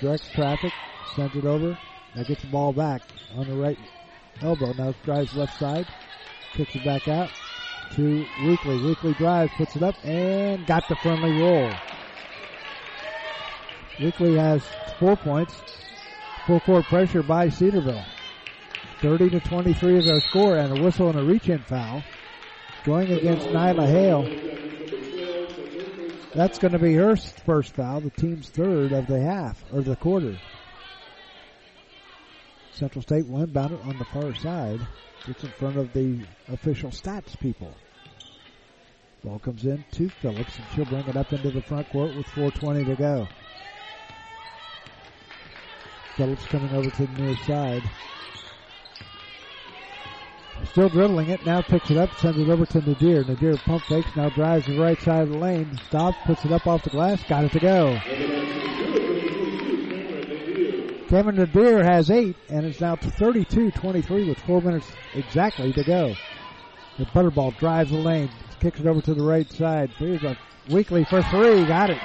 [0.00, 0.72] directs traffic,
[1.14, 1.78] sends it over.
[2.14, 3.02] Now gets the ball back
[3.36, 3.78] on the right
[4.40, 4.72] elbow.
[4.72, 5.86] Now drives left side,
[6.52, 7.30] kicks it back out
[7.94, 8.82] to Weekly.
[8.82, 11.72] Weekly drives, puts it up, and got the friendly roll.
[14.00, 14.62] Weekly has
[14.98, 15.54] four points.
[16.46, 18.04] Full court pressure by Cedarville.
[19.00, 22.02] 30 to 23 is our score and a whistle and a reach in foul.
[22.84, 24.28] Going against Nyla Hale.
[26.34, 29.94] That's going to be her first foul, the team's third of the half, or the
[29.94, 30.36] quarter.
[32.72, 34.80] Central State will inbound it on the far side.
[35.26, 37.72] Gets in front of the official stats people.
[39.22, 42.26] Ball comes in to Phillips and she'll bring it up into the front court with
[42.26, 43.28] 4.20 to go.
[46.16, 47.82] Phillips coming over to the near side.
[50.64, 53.24] Still dribbling it, now picks it up, sends it over to Nadir.
[53.24, 56.66] Nadir pump fakes, now drives the right side of the lane, stops, puts it up
[56.66, 57.98] off the glass, got it to go.
[61.08, 66.14] Kevin Nadir has eight, and it's now 32-23 with four minutes exactly to go.
[66.98, 69.90] The Butterbaugh drives the lane, kicks it over to the right side.
[69.98, 70.36] Here's a
[70.70, 71.98] Weekly for three, got it.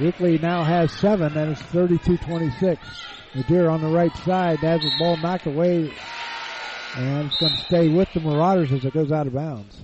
[0.00, 2.78] Weekly now has seven, and it's 32-26.
[3.34, 5.92] Nadir on the right side has the ball knocked away,
[6.96, 9.82] and it's going to stay with the Marauders as it goes out of bounds.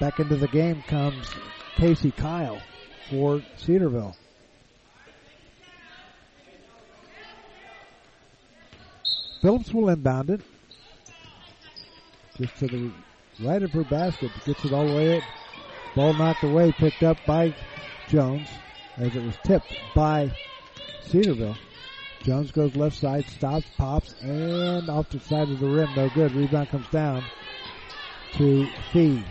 [0.00, 1.30] Back into the game comes
[1.76, 2.60] Casey Kyle
[3.08, 4.16] for Cedarville.
[9.42, 10.40] Phillips will inbound it.
[12.36, 12.90] Just to the
[13.40, 14.30] right of her basket.
[14.44, 15.22] Gets it all the way in.
[15.94, 17.54] Ball knocked away, picked up by
[18.08, 18.48] Jones
[18.98, 20.30] as it was tipped by
[21.02, 21.56] Cedarville.
[22.22, 25.88] Jones goes left side, stops, pops, and off the side of the rim.
[25.94, 26.32] No good.
[26.32, 27.22] Rebound comes down
[28.32, 29.22] to Fee.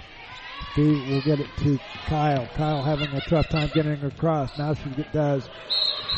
[0.73, 2.47] Fee will get it to Kyle.
[2.55, 4.57] Kyle having a tough time getting across.
[4.57, 5.49] Now she does.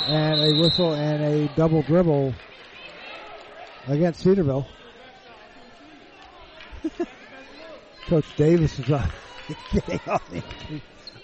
[0.08, 2.34] And a whistle and a double dribble
[3.88, 4.68] against Cedarville.
[8.08, 9.10] Coach Davis is on,
[9.72, 10.44] getting on the,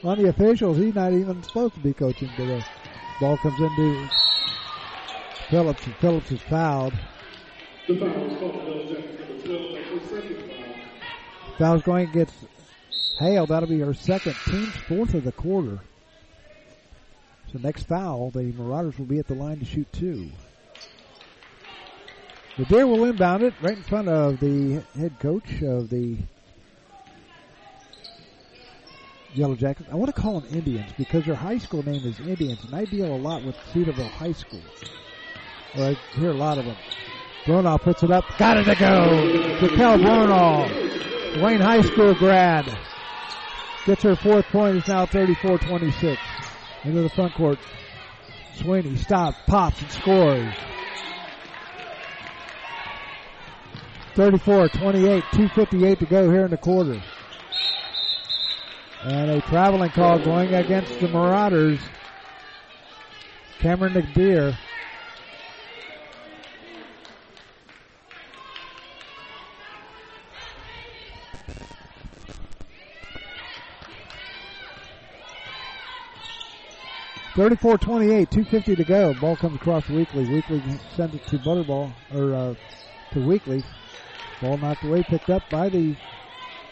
[0.04, 0.78] on the officials.
[0.78, 2.60] He's not even supposed to be coaching today.
[2.60, 4.10] Uh, ball comes into
[5.50, 6.94] Phillips, and Phillips is fouled.
[7.88, 8.72] The foul is called number
[9.46, 11.58] 12, that's her second foul.
[11.58, 12.34] Foul's going gets
[13.20, 13.46] Hale.
[13.46, 15.80] That'll be her second, team's fourth of the quarter.
[17.52, 20.32] So next foul, the Marauders will be at the line to shoot two.
[22.58, 26.18] Nadir will inbound it right in front of the head coach of the
[29.36, 29.90] Yellow Jackets.
[29.92, 32.86] I want to call them Indians because their high school name is Indians, and I
[32.86, 34.62] deal a lot with Cedarville High School.
[35.76, 36.76] Or I hear a lot of them.
[37.46, 38.26] Bronaugh puts it up.
[38.38, 39.60] Got it to go.
[39.62, 42.66] Raquel Bronaugh, Wayne High School grad.
[43.86, 44.78] Gets her fourth point.
[44.78, 46.18] It's now 34-26.
[46.84, 47.60] Into the front court.
[48.56, 50.54] Sweeney stops, pops, and scores.
[54.16, 57.02] 34-28, 2.58 to go here in the quarter.
[59.06, 61.80] And a traveling call going against the Marauders.
[63.60, 64.58] Cameron Nadir.
[77.36, 79.14] Thirty-four twenty-eight, two fifty to go.
[79.16, 80.30] Ball comes across Weekly.
[80.32, 80.62] Weekly
[80.96, 82.56] sends it to Butterbaugh or uh,
[83.12, 83.64] to Weekly.
[84.40, 85.98] Ball knocked away, picked up by the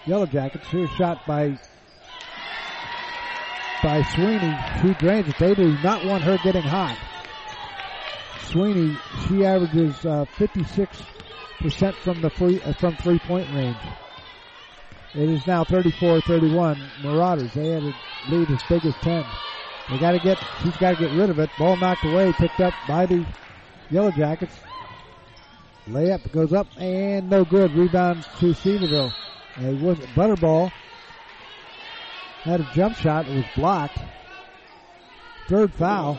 [0.06, 0.68] Yellow Jackets.
[0.68, 1.60] Here's shot by
[3.82, 4.58] by Sweeney.
[4.82, 5.38] She drains it.
[5.38, 6.98] They do not want her getting hot.
[8.46, 13.78] Sweeney, she averages uh, 56% from the free uh, from three point range.
[15.14, 17.04] It is now 34-31.
[17.04, 17.94] Marauders, they had a
[18.30, 19.26] lead as big as 10.
[19.90, 21.50] They got to get, she's got to get rid of it.
[21.58, 23.26] Ball knocked away, picked up by the
[23.90, 24.58] Yellow Jackets.
[25.90, 27.74] Layup goes up and no good.
[27.74, 29.12] Rebound to Cedarville.
[29.58, 30.72] It was Butterbaugh
[32.44, 33.28] had a jump shot.
[33.28, 34.00] It was blocked.
[35.48, 36.18] Third foul.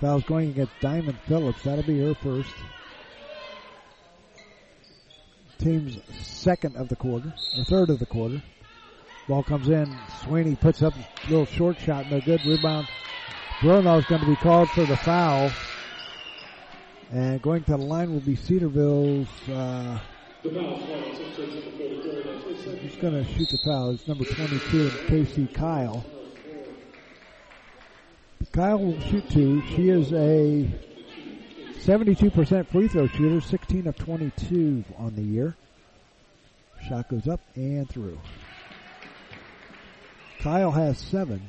[0.00, 1.62] Foul's going against Diamond Phillips.
[1.62, 2.52] That'll be her first.
[5.58, 8.42] Team's second of the quarter, or third of the quarter.
[9.28, 9.96] Ball comes in.
[10.24, 12.10] Sweeney puts up a little short shot.
[12.10, 12.44] No good.
[12.44, 12.88] Rebound.
[13.60, 15.52] Bronaugh's going to be called for the foul.
[17.12, 19.28] And going to the line will be Cedarville's.
[19.48, 20.00] Uh,
[20.42, 20.50] He's
[22.96, 23.90] going to shoot the foul.
[23.90, 26.04] It's number 22, Casey Kyle.
[28.50, 29.62] Kyle will shoot two.
[29.68, 30.68] She is a
[31.84, 35.54] 72% free throw shooter, 16 of 22 on the year.
[36.88, 38.18] Shot goes up and through.
[40.40, 41.40] Kyle has seven.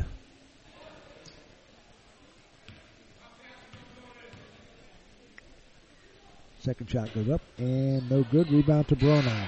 [6.64, 8.50] Second shot goes up and no good.
[8.50, 9.48] Rebound to Bronaugh.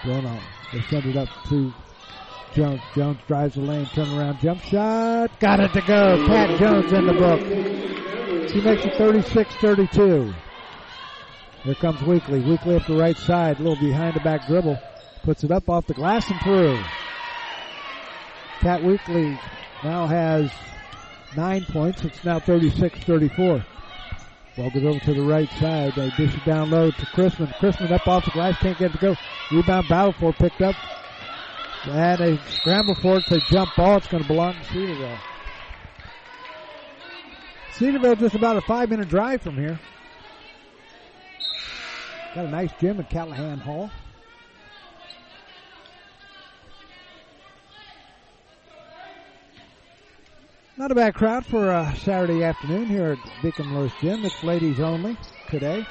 [0.00, 0.40] Bronaugh.
[0.72, 1.70] They send it up to
[2.54, 2.80] Jones.
[2.94, 5.38] Jones drives the lane, turn around, jump shot.
[5.38, 6.26] Got it to go.
[6.26, 7.40] Pat Jones in the book.
[8.50, 10.34] She makes it 36-32.
[11.62, 12.40] Here comes Weekly.
[12.40, 14.78] Weekly up the right side, a little behind the back dribble.
[15.24, 16.82] Puts it up off the glass and through.
[18.60, 19.38] Pat Weekly
[19.84, 20.50] now has
[21.36, 22.02] nine points.
[22.02, 23.62] It's now 36-34.
[24.58, 25.92] Ball goes over to the right side.
[25.94, 27.54] They dish it down low to Chrisman.
[27.58, 29.16] Chrisman up off the glass, can't get it to go.
[29.52, 30.74] Rebound battle for picked up.
[31.84, 33.98] And a scramble for it to jump ball.
[33.98, 35.18] It's going to belong to Cedarville.
[37.72, 39.78] Cedarville just about a five minute drive from here.
[42.34, 43.92] Got a nice gym at Callahan Hall.
[50.78, 54.24] Not a bad crowd for a Saturday afternoon here at Beacom Lewis Gym.
[54.24, 55.16] It's ladies only
[55.50, 55.84] today.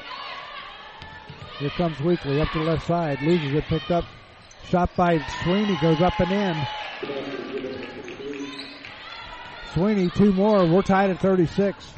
[1.59, 3.21] Here comes Weekly up to the left side.
[3.21, 3.65] Loses it.
[3.65, 4.05] Picked up.
[4.63, 5.77] Shot by Sweeney.
[5.81, 6.67] Goes up and in.
[9.73, 10.65] Sweeney, two more.
[10.65, 11.93] We're tied at 36.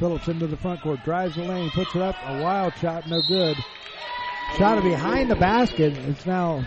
[0.00, 0.98] Phillips into the front court.
[1.04, 1.70] Drives the lane.
[1.70, 2.16] Puts it up.
[2.26, 3.08] A wild shot.
[3.08, 3.56] No good.
[4.58, 5.96] Shot it behind the basket.
[5.96, 6.64] It's now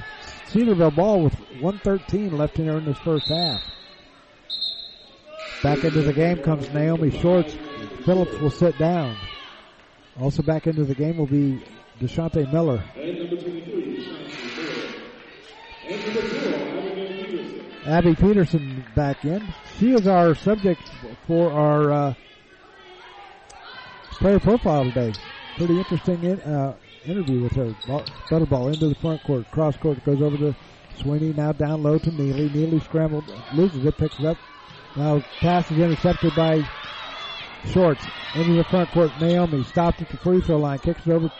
[0.47, 3.61] Cedarville ball with 113 left in here in this first half.
[5.63, 7.55] Back into the game comes Naomi Shorts.
[8.05, 9.17] Phillips will sit down.
[10.19, 11.63] Also back into the game will be
[11.99, 12.83] Deshante Miller.
[17.85, 19.47] Abby Peterson back in.
[19.77, 20.81] She is our subject
[21.27, 22.13] for our uh,
[24.11, 25.13] player profile today.
[25.57, 26.75] Pretty interesting in, uh,
[27.05, 27.75] interview with her.
[27.87, 29.49] Ball, ball into the front court.
[29.51, 30.55] Cross court goes over to
[30.97, 31.33] Sweeney.
[31.33, 32.49] Now down low to Neely.
[32.49, 34.37] Neely scrambled, loses it, picks it up.
[34.95, 36.67] Now pass is intercepted by
[37.71, 38.05] Shorts.
[38.35, 39.11] Into the front court.
[39.19, 40.79] Naomi stopped at the free throw line.
[40.79, 41.31] Kicks it over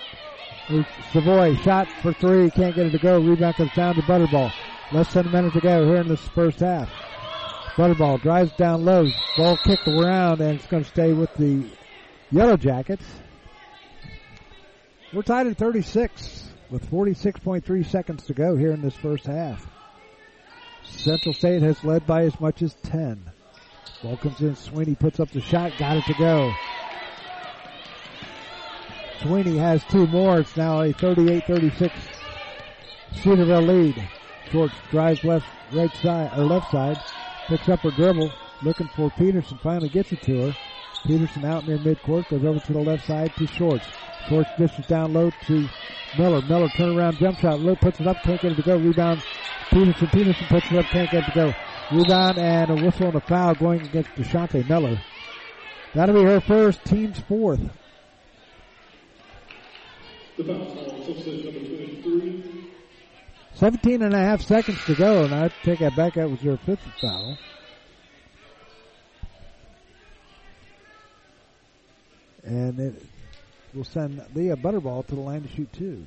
[1.12, 1.56] Savoy.
[1.58, 2.49] Shot for three.
[2.51, 3.20] Can't get it to go.
[3.20, 4.53] Rebound comes down to Butterbaugh.
[4.91, 6.89] Less than a minute to go here in this first half.
[7.76, 9.10] Butterbaugh drives down low.
[9.38, 11.66] Ball kicked around and it's going to stay with the
[12.32, 13.06] Yellow Jackets.
[15.12, 19.68] We're tied at 36 with 46.3 seconds to go here in this first half.
[20.84, 23.32] Central State has led by as much as 10.
[24.04, 24.56] In.
[24.56, 25.72] Sweeney puts up the shot.
[25.78, 26.54] Got it to go.
[29.22, 30.39] Sweeney has two more.
[30.39, 31.91] It's now a 38-36
[33.24, 34.10] Cedarville lead.
[34.52, 37.00] Short drives left, right side, or left side.
[37.48, 38.32] Picks up her dribble.
[38.62, 39.58] Looking for Peterson.
[39.64, 40.58] Finally gets it to her.
[41.06, 42.28] Peterson out near midcourt.
[42.30, 43.86] Goes over to the left side to Shorts.
[44.28, 45.68] Shorts dishes down low to
[46.18, 46.41] Miller.
[46.43, 47.60] Miller turnaround jump shot.
[47.60, 48.22] Low puts it up.
[48.24, 48.78] Can't get it to go.
[48.78, 49.24] Rebound.
[49.72, 50.08] Peterson.
[50.08, 50.86] Peterson puts it up.
[50.86, 51.54] Can't get it to go.
[51.92, 55.00] Rebound and a whistle and a foul going against Deshante Miller.
[55.94, 57.62] That'll be her first, team's fourth.
[60.38, 62.72] The call, substitute number 23.
[63.54, 66.16] 17 and a half seconds to go, and I take that back.
[66.16, 67.38] That was her fifth foul.
[72.44, 73.02] And it
[73.74, 76.06] will send Leah Butterbaugh to the line to shoot two.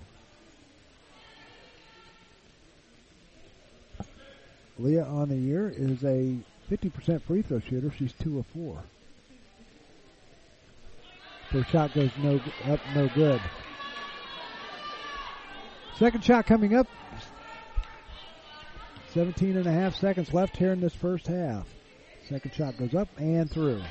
[4.78, 6.36] Leah on the year is a
[6.70, 7.92] 50% free throw shooter.
[7.98, 8.82] She's two of four.
[11.50, 13.40] Her shot goes no up, no good.
[15.98, 16.86] Second shot coming up.
[19.14, 21.66] 17 and a half seconds left here in this first half.
[22.28, 23.82] Second shot goes up and through.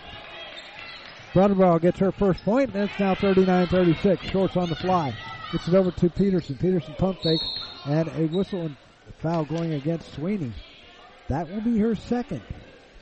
[1.34, 4.32] Butterbaugh gets her first point, and it's now 39-36.
[4.32, 5.14] Shorts on the fly.
[5.52, 6.56] Gets it over to Peterson.
[6.56, 7.44] Peterson pump fakes,
[7.86, 8.78] and a whistle and
[9.20, 10.54] foul going against Sweeney.
[11.30, 12.41] That will be her second,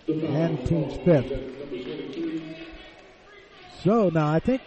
[0.07, 1.31] and team's fifth.
[3.83, 4.61] So now I think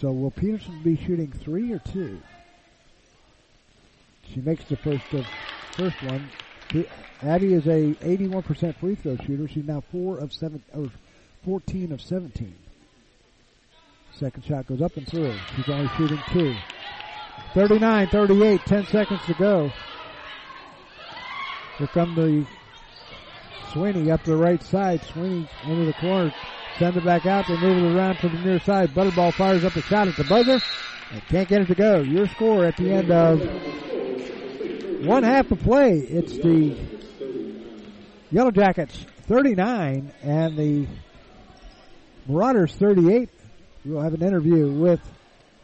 [0.00, 2.20] So will Peterson be shooting three or two?
[4.32, 5.26] She makes the first of
[5.72, 6.30] first one.
[7.22, 9.46] Abby is a 81% free throw shooter.
[9.46, 10.88] She's now four of seven or
[11.44, 12.54] 14 of 17.
[14.14, 15.34] Second shot goes up and through.
[15.56, 16.54] She's only shooting two.
[17.54, 19.70] 39, 38, 10 seconds to go.
[21.78, 22.46] Here come the
[23.72, 25.02] Sweeney up the right side.
[25.02, 26.32] Sweeney into the corner.
[26.78, 27.46] Send it back out.
[27.48, 28.90] They move it around to the near side.
[28.90, 30.60] Butterbaugh fires up a shot at the buzzer.
[31.10, 32.00] And can't get it to go.
[32.00, 33.40] Your score at the end of
[35.06, 35.98] one half of play.
[35.98, 36.76] It's the
[38.30, 40.86] Yellow Jackets 39 and the
[42.26, 43.28] Marauders 38.
[43.84, 45.00] We'll have an interview with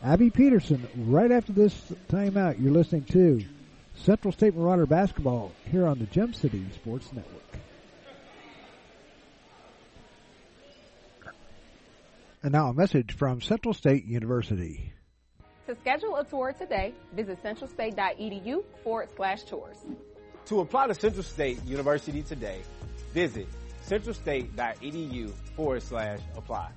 [0.07, 1.75] Abby Peterson right after this
[2.09, 2.63] timeout.
[2.63, 3.45] You're listening to
[3.97, 7.43] Central State Marauder basketball here on the Gem City Sports Network.
[12.45, 14.93] And now a message from Central State University.
[15.67, 19.79] To schedule a tour today, visit centralstate.edu forward slash tours.
[20.45, 22.61] To apply to Central State University today,
[23.13, 23.49] visit
[23.85, 26.71] centralstate.edu forward slash apply.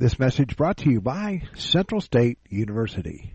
[0.00, 3.34] This message brought to you by Central State University.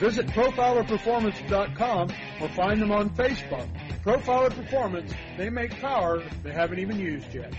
[0.00, 3.68] Visit profilerperformance.com or find them on Facebook.
[4.02, 7.52] Profiler Performance, they make power they haven't even used yet.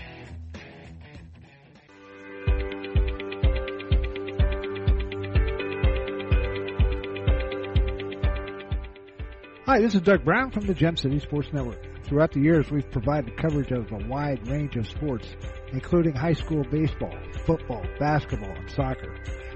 [9.66, 11.78] Hi, this is Doug Brown from the Gem City Sports Network.
[12.04, 15.28] Throughout the years, we've provided coverage of a wide range of sports,
[15.72, 17.16] including high school baseball,
[17.46, 19.14] football, basketball, and soccer,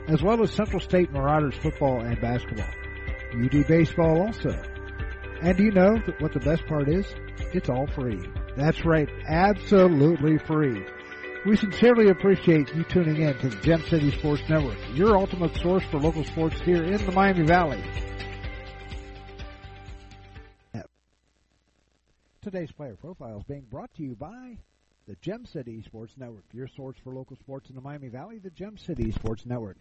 [0.08, 2.70] as well as Central State Marauders football and basketball.
[3.32, 4.50] UD baseball also.
[5.42, 7.06] And do you know what the best part is?
[7.52, 8.20] It's all free.
[8.56, 10.84] That's right, absolutely free.
[11.46, 15.84] We sincerely appreciate you tuning in to the Gem City Sports Network, your ultimate source
[15.90, 17.82] for local sports here in the Miami Valley.
[22.44, 24.58] Today's player profile is being brought to you by
[25.06, 28.50] the Gem City Sports Network, your source for local sports in the Miami Valley, the
[28.50, 29.76] Gem City Sports Network.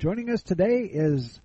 [0.00, 1.40] Joining us today is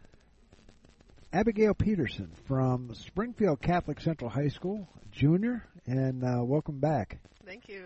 [1.32, 7.20] Abigail Peterson from Springfield Catholic Central High School, junior, and uh, welcome back.
[7.46, 7.86] Thank you.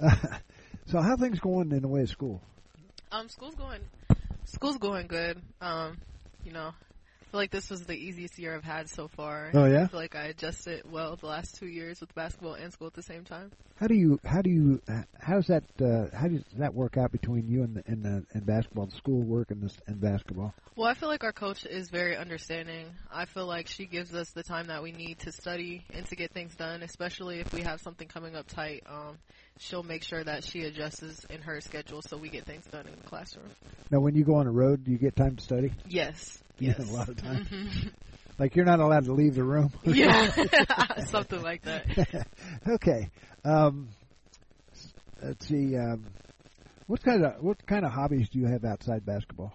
[0.00, 0.16] uh,
[0.86, 2.40] so, how things going in the way of school?
[3.10, 3.80] Um, school's going,
[4.44, 5.42] school's going good.
[5.60, 5.98] Um,
[6.44, 6.70] you know,
[7.32, 9.50] feel like this was the easiest year I've had so far.
[9.54, 9.84] Oh yeah.
[9.84, 12.92] I feel like I adjusted well the last two years with basketball and school at
[12.92, 13.50] the same time.
[13.76, 14.82] How do you how do you
[15.18, 18.26] how does that uh, how does that work out between you and the, and, the,
[18.34, 20.52] and basketball, the school work and this and basketball?
[20.76, 22.86] Well, I feel like our coach is very understanding.
[23.10, 26.16] I feel like she gives us the time that we need to study and to
[26.16, 28.82] get things done, especially if we have something coming up tight.
[28.86, 29.16] Um,
[29.58, 32.94] she'll make sure that she adjusts in her schedule so we get things done in
[33.02, 33.50] the classroom.
[33.90, 35.72] Now, when you go on the road, do you get time to study?
[35.86, 36.42] Yes.
[36.58, 36.78] You yes.
[36.88, 37.44] a lot of time.
[37.44, 37.88] Mm-hmm.
[38.38, 39.70] Like you're not allowed to leave the room.
[39.84, 40.30] yeah,
[41.04, 42.26] something like that.
[42.66, 43.10] okay.
[43.44, 43.90] Um,
[45.22, 45.76] let's see.
[45.76, 46.06] Um,
[46.86, 49.52] what kind of what kind of hobbies do you have outside basketball?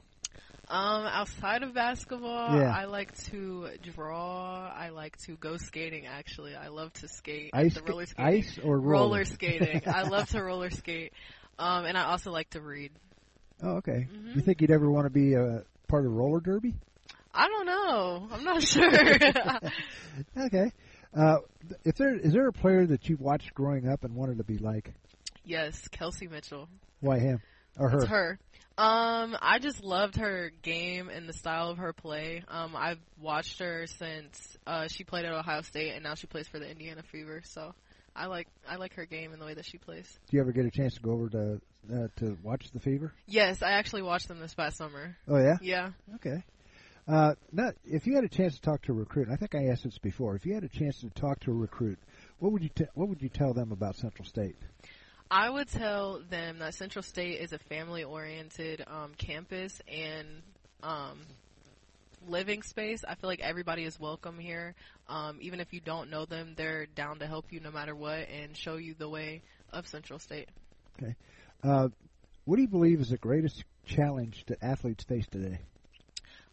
[0.70, 2.72] Um, outside of basketball, yeah.
[2.74, 4.70] I like to draw.
[4.74, 6.06] I like to go skating.
[6.06, 7.52] Actually, I love to skate.
[7.54, 8.26] Ice, the roller skating.
[8.26, 9.82] ice or roller, roller skating.
[9.88, 11.14] I love to roller skate.
[11.58, 12.92] Um, and I also like to read.
[13.64, 14.08] Oh, okay.
[14.12, 14.34] Mm-hmm.
[14.36, 16.76] You think you'd ever want to be a part of roller derby?
[17.34, 18.28] I don't know.
[18.32, 18.92] I'm not sure.
[20.46, 20.72] okay.
[21.16, 21.38] Uh,
[21.84, 24.58] if there is there a player that you watched growing up and wanted to be
[24.58, 24.94] like?
[25.46, 26.68] Yes, Kelsey Mitchell.
[27.00, 27.42] Why him
[27.78, 27.98] or her?
[28.00, 28.40] It's her.
[28.78, 32.44] Um, I just loved her game and the style of her play.
[32.48, 36.48] Um, I've watched her since uh, she played at Ohio State, and now she plays
[36.48, 37.42] for the Indiana Fever.
[37.44, 37.74] So,
[38.16, 40.08] I like I like her game and the way that she plays.
[40.30, 41.62] Do you ever get a chance to go over to
[41.92, 43.14] uh, to watch the Fever?
[43.26, 45.16] Yes, I actually watched them this past summer.
[45.28, 45.58] Oh yeah.
[45.62, 45.90] Yeah.
[46.16, 46.44] Okay.
[47.08, 49.68] Uh, now, if you had a chance to talk to a recruit, I think I
[49.68, 50.36] asked this before.
[50.36, 52.00] If you had a chance to talk to a recruit,
[52.40, 54.58] what would you t- what would you tell them about Central State?
[55.30, 60.26] I would tell them that Central State is a family-oriented um, campus and
[60.84, 61.20] um,
[62.28, 63.04] living space.
[63.08, 64.74] I feel like everybody is welcome here.
[65.10, 68.28] Um, even if you don't know them, they're down to help you no matter what
[68.30, 70.50] and show you the way of Central State.
[70.98, 71.16] Okay.
[71.64, 71.90] Uh,
[72.46, 75.60] what do you believe is the greatest challenge that athletes face today?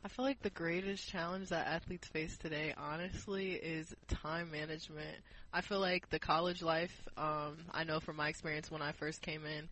[0.04, 5.16] I feel like the greatest challenge that athletes face today, honestly, is time management.
[5.52, 9.22] I feel like the college life, um, I know from my experience when I first
[9.22, 9.68] came in,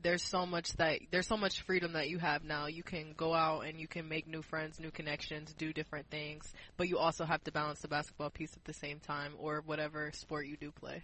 [0.00, 2.66] there's so much that there's so much freedom that you have now.
[2.66, 6.52] You can go out and you can make new friends, new connections, do different things,
[6.76, 10.10] but you also have to balance the basketball piece at the same time, or whatever
[10.12, 11.02] sport you do play.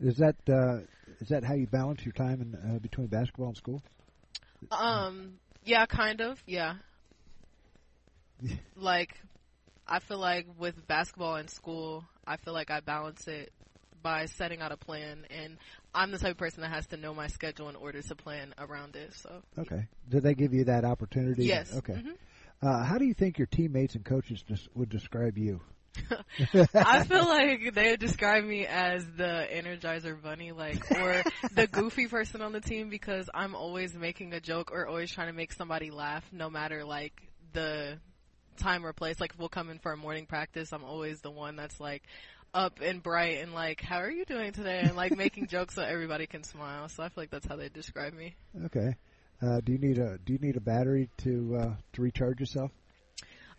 [0.00, 0.80] Is that uh,
[1.20, 3.82] is that how you balance your time in, uh, between basketball and school?
[4.70, 6.74] Um, yeah, kind of, yeah.
[8.76, 9.14] like,
[9.86, 13.52] I feel like with basketball and school, I feel like I balance it
[14.02, 15.56] by setting out a plan, and
[15.94, 18.54] I'm the type of person that has to know my schedule in order to plan
[18.58, 19.14] around it.
[19.14, 19.42] So.
[19.58, 19.88] Okay.
[20.08, 21.46] Did they give you that opportunity?
[21.46, 21.74] Yes.
[21.78, 21.94] Okay.
[21.94, 22.66] Mm-hmm.
[22.66, 25.60] Uh, how do you think your teammates and coaches des- would describe you?
[26.74, 31.22] I feel like they would describe me as the Energizer Bunny, like, or
[31.54, 35.28] the goofy person on the team because I'm always making a joke or always trying
[35.28, 37.20] to make somebody laugh, no matter like
[37.52, 37.98] the
[38.56, 39.20] time or place.
[39.20, 40.72] Like, if we'll come in for a morning practice.
[40.72, 42.02] I'm always the one that's like
[42.54, 44.80] up and bright and like, how are you doing today?
[44.82, 46.88] And like making jokes so everybody can smile.
[46.88, 48.34] So I feel like that's how they describe me.
[48.66, 48.94] Okay.
[49.42, 52.70] Uh, do you need a Do you need a battery to uh, to recharge yourself?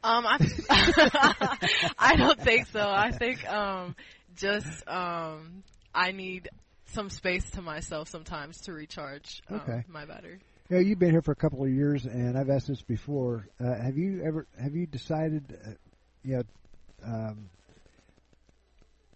[0.04, 0.38] Um, I
[1.98, 2.80] I don't think so.
[2.90, 3.96] I think um,
[4.36, 6.50] just um, I need
[6.86, 9.84] some space to myself sometimes to recharge um, Okay.
[9.88, 10.40] my battery.
[10.70, 13.48] You know, you've been here for a couple of years, and I've asked this before.
[13.60, 15.72] Uh, have you ever have you decided, uh,
[16.24, 16.44] you know,
[17.06, 17.50] um,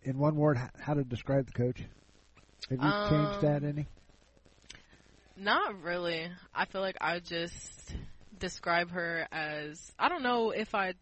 [0.04, 1.82] in one word, how to describe the coach?
[2.70, 3.88] Have you changed that Um, any?
[5.36, 6.30] Not really.
[6.54, 7.94] I feel like I just
[8.42, 10.96] describe her as I don't know if I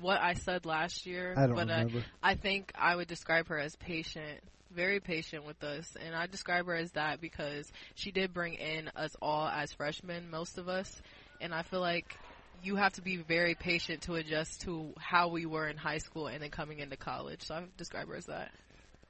[0.00, 1.34] what I said last year.
[1.36, 1.70] I but.
[1.70, 1.86] I,
[2.22, 6.66] I think I would describe her as patient, very patient with us, and I describe
[6.66, 11.00] her as that because she did bring in us all as freshmen, most of us,
[11.40, 12.18] and I feel like
[12.62, 16.26] you have to be very patient to adjust to how we were in high school
[16.26, 17.42] and then coming into college.
[17.42, 18.50] So I describe her as that.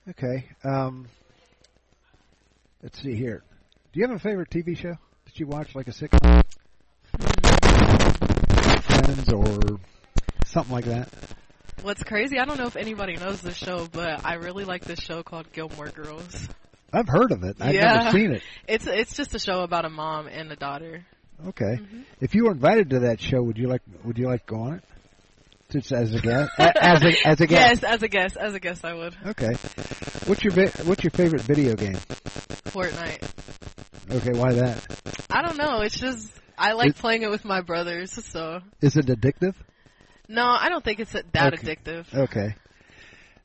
[0.09, 0.47] Okay.
[0.65, 1.07] Um,
[2.83, 3.43] let's see here.
[3.93, 4.97] Do you have a favorite TV show
[5.27, 6.43] that you watch, like a sitcom,
[9.05, 9.81] Friends, or
[10.47, 11.09] something like that?
[11.83, 15.01] What's crazy, I don't know if anybody knows this show, but I really like this
[15.01, 16.49] show called Gilmore Girls.
[16.93, 17.57] I've heard of it.
[17.59, 17.95] I've yeah.
[17.95, 18.43] never seen it.
[18.69, 21.05] It's it's just a show about a mom and a daughter.
[21.49, 21.79] Okay.
[21.81, 22.03] Mm-hmm.
[22.21, 24.61] If you were invited to that show, would you like would you like to go
[24.61, 24.85] on it?
[25.71, 27.83] Just as a guest, as a as a guest.
[27.83, 29.17] Yes, as a guest, as a guest, I would.
[29.27, 29.53] Okay.
[30.27, 30.53] What's your
[30.85, 31.97] what's your favorite video game?
[32.67, 33.23] Fortnite.
[34.11, 34.85] Okay, why that?
[35.31, 35.81] I don't know.
[35.81, 36.31] It's just
[36.63, 38.13] I like It- playing it with my brothers.
[38.13, 39.55] So Is it addictive?
[40.29, 41.57] no, I don't think it's that Okay.
[41.77, 42.15] addictive.
[42.15, 42.55] Okay.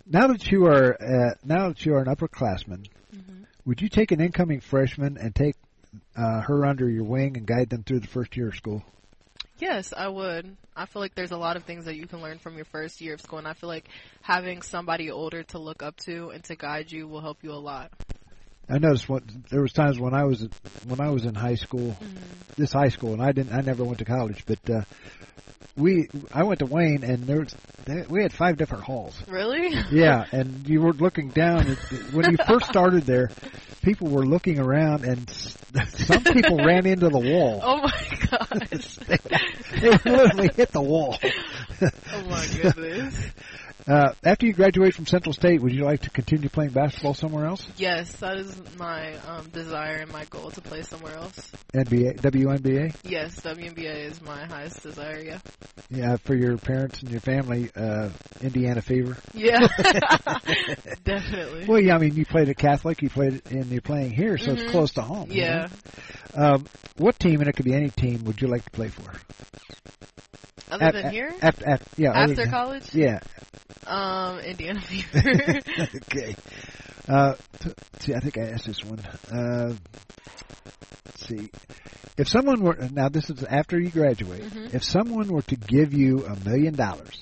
[0.06, 3.44] Now that you are uh, now that you are an upperclassman, Mm-hmm.
[3.66, 5.56] would you take an incoming freshman and take
[6.16, 8.84] uh, her under your wing and guide them through the first year of school?
[9.58, 10.56] Yes, I would.
[10.76, 13.02] I feel like there's a lot of things that you can learn from your first
[13.02, 13.88] year of school, and I feel like
[14.22, 17.58] having somebody older to look up to and to guide you will help you a
[17.72, 17.92] lot.
[18.70, 20.48] I noticed what there was times when I was
[20.86, 21.96] when I was in high school,
[22.58, 24.82] this high school, and I didn't I never went to college, but uh,
[25.78, 27.56] we I went to Wayne and there was
[28.10, 29.22] we had five different halls.
[29.28, 29.76] Really?
[29.92, 31.78] Yeah, and you were looking down at,
[32.12, 33.30] when you first started there.
[33.84, 37.62] People were looking around, and some people ran into the wall.
[37.64, 38.98] Oh my gosh.
[39.80, 41.18] They literally hit the wall.
[41.22, 43.32] oh my goodness.
[43.88, 47.46] Uh, after you graduate from Central State, would you like to continue playing basketball somewhere
[47.46, 47.66] else?
[47.78, 51.40] Yes, that is my um, desire and my goal to play somewhere else.
[51.74, 52.94] NBA, WNBA?
[53.04, 55.22] Yes, WNBA is my highest desire.
[55.22, 55.40] Yeah.
[55.90, 58.10] Yeah, for your parents and your family, uh,
[58.42, 59.16] Indiana Fever.
[59.34, 59.60] Yeah.
[61.06, 61.66] Definitely.
[61.68, 64.52] Well, yeah, I mean, you played at Catholic, you played and you're playing here, so
[64.52, 64.58] Mhm.
[64.60, 65.32] it's close to home.
[65.32, 65.68] you Yeah.
[66.36, 66.56] know?
[66.56, 66.66] Um,
[66.98, 69.14] what team, and it could be any team, would you like to play for?
[70.70, 71.34] Other At- than at- here?
[71.42, 72.12] At, at, yeah.
[72.14, 72.94] After than- college?
[72.94, 73.20] Yeah.
[73.86, 75.20] Um, Indiana Fever.
[75.96, 76.36] okay.
[77.08, 79.00] Uh, t- see, I think I asked this one.
[79.32, 79.76] Uh,
[81.16, 81.50] see.
[82.18, 84.44] If someone were now, this is after you graduate.
[84.44, 84.74] Mhm.
[84.74, 87.22] If someone were to give you a million dollars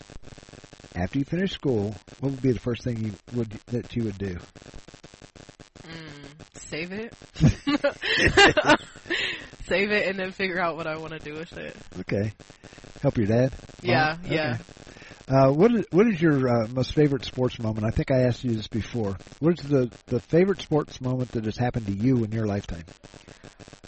[0.95, 4.17] after you finish school, what would be the first thing you would that you would
[4.17, 4.37] do?
[5.83, 6.25] Mm,
[6.69, 7.13] save it.
[9.67, 11.75] save it and then figure out what I want to do with it.
[11.99, 12.31] Okay.
[13.01, 13.53] Help your dad.
[13.81, 14.31] Yeah, Mom?
[14.31, 14.53] yeah.
[14.53, 14.63] Okay.
[15.27, 17.83] Uh, what is what is your uh, most favorite sports moment?
[17.83, 19.17] I think I asked you this before.
[19.39, 22.83] What is the the favorite sports moment that has happened to you in your lifetime?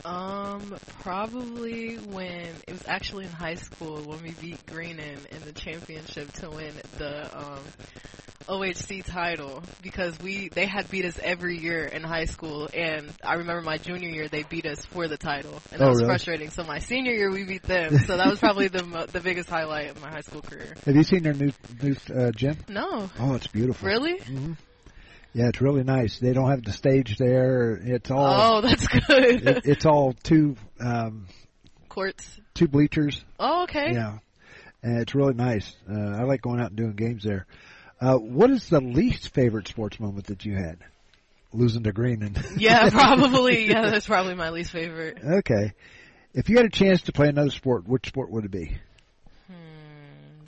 [0.04, 5.52] Um, probably when it was actually in high school when we beat Greenon in the
[5.52, 7.60] championship to win the um
[8.48, 13.36] OHC title because we they had beat us every year in high school and I
[13.36, 16.08] remember my junior year they beat us for the title and that Oh, was really?
[16.08, 16.50] frustrating.
[16.52, 18.00] So my senior year we beat them.
[18.00, 20.76] So that was probably the mo- the biggest highlight of my high school career.
[20.86, 22.58] Have you seen their new new uh, gym?
[22.70, 23.10] No.
[23.20, 23.88] Oh, it's beautiful.
[23.88, 24.18] Really?
[24.20, 24.54] hmm
[25.34, 26.20] Yeah, it's really nice.
[26.20, 27.74] They don't have the stage there.
[27.84, 28.58] It's all.
[28.58, 29.48] Oh, that's good.
[29.48, 31.28] it, it's all two um,
[31.90, 32.40] Courts.
[32.54, 33.24] two bleachers.
[33.40, 33.92] Oh, okay.
[33.94, 34.20] Yeah,
[34.84, 35.76] and it's really nice.
[35.90, 37.46] Uh, I like going out and doing games there.
[38.00, 40.80] Uh, what is the least favorite sports moment that you had?
[41.54, 42.36] Losing to Greenon.
[42.60, 43.68] Yeah, probably.
[43.68, 45.18] Yeah, that's probably my least favorite.
[45.24, 45.74] okay.
[46.34, 48.78] If you had a chance to play another sport, which sport would it be?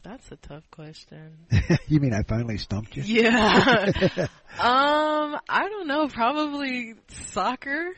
[0.04, 1.38] That's a tough question.
[1.88, 3.04] you mean I finally stumped you?
[3.04, 4.02] Yeah.
[4.60, 6.08] um, I don't know.
[6.08, 6.94] Probably
[7.32, 7.92] soccer.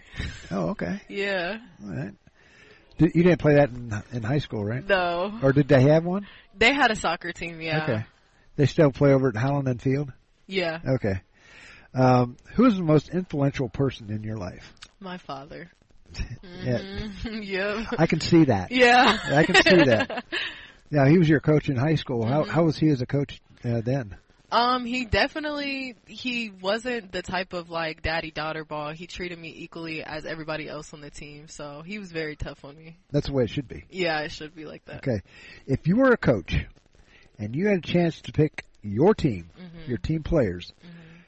[0.49, 1.01] oh, okay.
[1.07, 1.57] Yeah.
[1.83, 2.13] All right.
[2.97, 4.85] Did, you didn't play that in in high school, right?
[4.85, 5.39] No.
[5.41, 6.27] Or did they have one?
[6.57, 7.61] They had a soccer team.
[7.61, 7.83] Yeah.
[7.83, 8.05] Okay.
[8.55, 10.11] They still play over at Howland and Field?
[10.47, 10.79] Yeah.
[10.95, 11.21] Okay.
[11.93, 14.73] Um, who is the most influential person in your life?
[14.99, 15.69] My father.
[16.63, 16.77] Yeah.
[16.79, 17.45] Mhm.
[17.47, 17.87] yep.
[17.97, 18.71] I can see that.
[18.71, 19.17] Yeah.
[19.33, 20.25] I can see that.
[20.91, 22.25] Now, he was your coach in high school.
[22.25, 22.51] How, Mm-hmm.
[22.51, 24.15] how was he as a coach uh, then?
[24.51, 28.91] Um, he definitely he wasn't the type of like daddy daughter ball.
[28.91, 32.65] He treated me equally as everybody else on the team, so he was very tough
[32.65, 32.97] on me.
[33.11, 33.85] That's the way it should be.
[33.89, 34.97] Yeah, it should be like that.
[35.07, 35.21] Okay.
[35.67, 36.53] If you were a coach
[37.39, 39.87] and you had a chance to pick your team, Mhm.
[39.87, 40.73] your team players,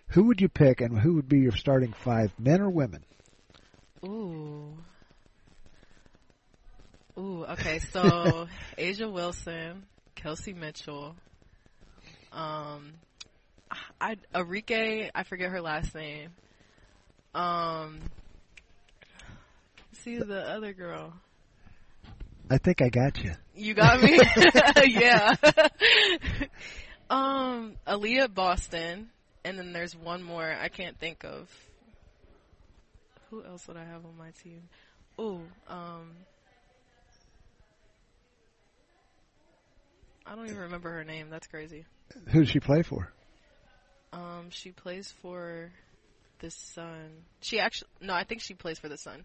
[0.08, 3.06] who would you pick and who would be your starting five, men or women?
[4.04, 4.76] Ooh.
[7.18, 9.86] Ooh, okay, so A'ja Wilson,
[10.16, 11.16] Kelsey Mitchell,
[12.32, 12.94] um,
[14.02, 16.32] I Arike, I forget her last name.
[17.34, 18.00] Um,
[19.94, 21.14] see the other girl.
[22.50, 23.34] I think I got you.
[23.56, 24.20] You got me?
[24.86, 25.36] yeah.
[27.10, 29.10] um, Aaliyah Boston,
[29.46, 31.50] and then there's one more I can't think of.
[33.30, 34.62] Who else would I have on my team?
[35.20, 36.12] Ooh, um,
[40.26, 41.30] I don't even remember her name.
[41.30, 41.86] That's crazy.
[42.30, 43.12] Who does she play for?
[44.12, 45.72] Um, she plays for
[46.40, 47.10] the Sun.
[47.42, 49.24] She actually no, I think she plays for the Sun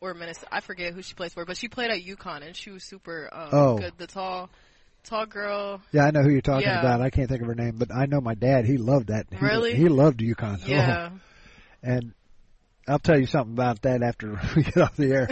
[0.00, 0.48] or Minnesota.
[0.52, 3.28] I forget who she plays for, but she played at UConn and she was super
[3.32, 3.78] um, Oh.
[3.78, 3.92] good.
[3.98, 4.48] The tall,
[5.04, 5.80] tall girl.
[5.92, 6.80] Yeah, I know who you're talking Yeah.
[6.80, 7.00] about.
[7.00, 8.64] I can't think of her name, but I know my dad.
[8.64, 9.26] He loved that.
[9.30, 9.74] He, Really?
[9.74, 10.60] He loved UConn.
[10.62, 10.66] Oh.
[10.68, 11.10] Yeah.
[11.84, 12.12] And
[12.86, 15.28] I'll tell you something about that after we get off the air.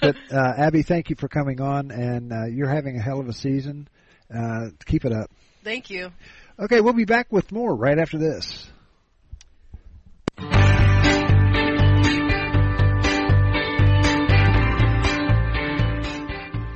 [0.00, 3.28] but uh, Abby, thank you for coming on, and uh, you're having a hell of
[3.28, 3.86] a season.
[4.34, 5.30] Uh, keep it up.
[5.64, 6.10] Thank you.
[6.58, 8.70] Okay, we'll be back with more right after this.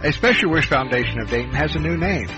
[0.02, 2.28] A Special Wish Foundation of Dayton has a new name.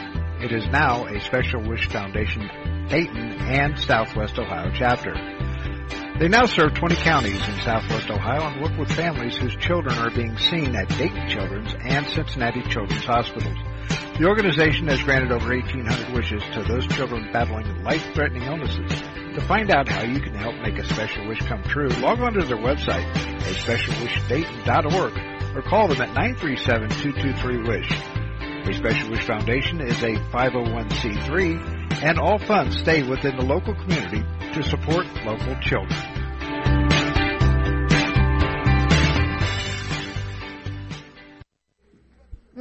[0.40, 2.48] It is now a Special Wish Foundation
[2.88, 5.14] Dayton and Southwest Ohio chapter.
[6.20, 10.10] They now serve 20 counties in Southwest Ohio and work with families whose children are
[10.10, 13.58] being seen at Dayton Children's and Cincinnati Children's Hospitals.
[14.18, 18.90] The organization has granted over 1,800 wishes to those children battling life-threatening illnesses.
[19.34, 22.32] To find out how you can help make a special wish come true, log on
[22.32, 27.92] to their website, aspecialwishdayton.org, or call them at 937-223-WISH.
[28.68, 34.24] A Special Wish Foundation is a 501c3, and all funds stay within the local community
[34.54, 35.92] to support local children.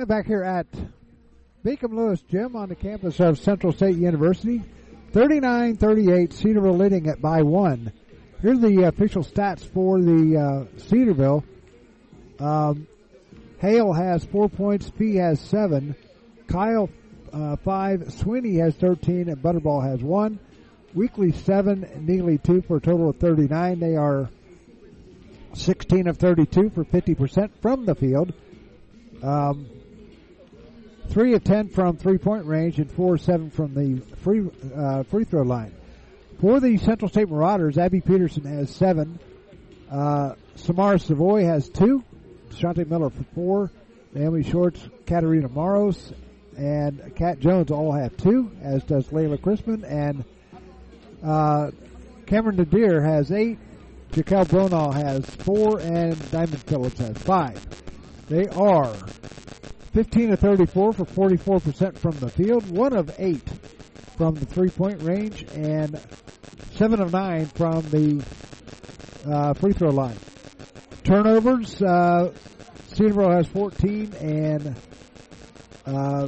[0.05, 0.67] Back here at
[1.65, 4.61] Beacom Lewis Gym on the campus of Central State University.
[5.13, 7.91] 39-38, Cedarville leading it by one.
[8.39, 11.43] Here's the official stats for the uh, Cedarville.
[12.39, 12.85] Um,
[13.57, 15.95] Hale has four points, P has seven,
[16.47, 16.87] Kyle
[17.33, 20.37] uh, five, Sweeney has 13, and Butterbaugh has one.
[20.93, 23.79] Weekly seven, Neely two for a total of 39.
[23.79, 24.29] They are
[25.55, 28.33] 16 of 32 for 50% from the field.
[29.23, 29.67] Um,
[31.09, 34.43] three of 10 from three point range and four of seven from the free
[34.75, 35.73] uh, free throw line.
[36.39, 39.19] For the Central State Marauders, Abby Peterson has seven.
[39.89, 42.03] Uh, Samara Savoy has two.
[42.51, 43.71] Shante Miller for four.
[44.13, 46.13] Naomi Shorts, Katarina Maros,
[46.57, 49.83] and Kat Jones all have two, as does Layla Crispin.
[49.83, 50.23] And
[51.23, 51.71] uh,
[52.25, 53.59] Cameron Nadir has eight.
[54.11, 57.61] Jaquel Bronaugh has four, and Diamond Phillips has five.
[58.29, 58.95] They are
[59.95, 63.41] 15 of 34 for 44% from the field, 1 of 8
[64.17, 65.97] from the three point range, and
[66.73, 68.25] 7 of 9 from the
[69.25, 70.17] uh, free throw line.
[71.05, 72.33] Turnovers, uh,
[72.87, 74.75] Cedarville has 14, and
[75.85, 76.27] uh,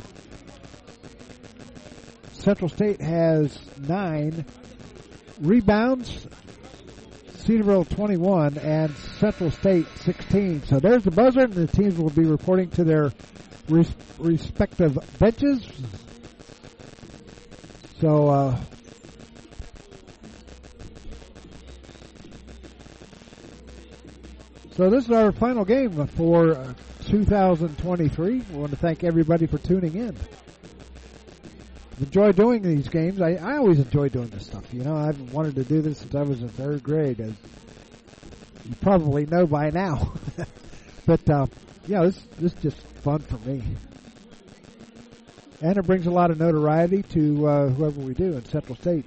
[2.31, 4.45] Central State has 9.
[5.41, 6.25] Rebounds,
[7.33, 10.63] Cedarville 21 and Central State 16.
[10.63, 13.11] So there's the buzzer, and the teams will be reporting to their
[13.69, 15.67] res- respective benches.
[17.99, 18.59] So, uh,
[24.71, 26.73] so this is our final game for uh,
[27.07, 28.29] 2023.
[28.51, 30.15] We want to thank everybody for tuning in.
[31.99, 33.21] Enjoy doing these games.
[33.21, 34.63] I, I always enjoy doing this stuff.
[34.71, 37.31] You know, I've wanted to do this since I was in third grade, as
[38.69, 40.13] you probably know by now.
[41.07, 41.47] but uh,
[41.87, 43.63] yeah, this this just fun for me,
[45.61, 49.05] and it brings a lot of notoriety to uh, whoever we do in Central State.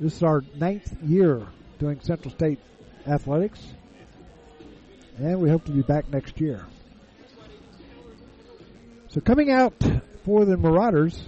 [0.00, 1.46] This is our ninth year
[1.78, 2.60] doing Central State
[3.06, 3.60] athletics,
[5.18, 6.64] and we hope to be back next year.
[9.08, 9.74] So coming out
[10.24, 11.22] for the Marauders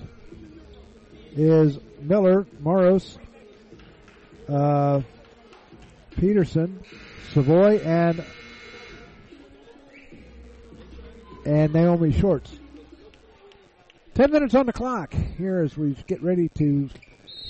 [1.37, 3.19] is Miller, Moros,
[4.49, 5.03] uh,
[6.17, 6.81] Peterson,
[7.33, 8.25] Savoy, and
[11.45, 12.59] and Naomi Shorts.
[14.15, 16.89] Ten minutes on the clock here as we get ready to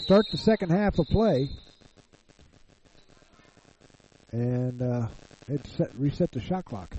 [0.03, 1.51] start the second half of play,
[4.33, 5.09] and uh,
[5.49, 6.95] it set, reset the shot clock.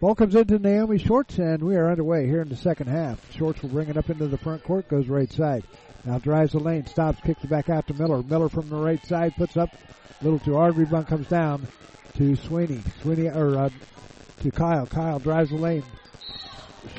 [0.00, 3.32] Ball comes into Naomi Shorts, and we are underway here in the second half.
[3.32, 5.64] Shorts will bring it up into the front court, goes right side.
[6.04, 8.22] Now drives the lane, stops, kicks it back out to Miller.
[8.22, 9.70] Miller from the right side puts up
[10.20, 10.76] a little too hard.
[10.76, 11.66] Rebound comes down
[12.16, 12.80] to Sweeney.
[13.02, 13.70] Sweeney or uh,
[14.40, 14.86] to Kyle.
[14.86, 15.82] Kyle drives the lane.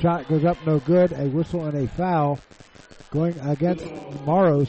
[0.00, 1.12] Shot goes up, no good.
[1.12, 2.38] A whistle and a foul
[3.10, 3.84] going against
[4.24, 4.68] Maros.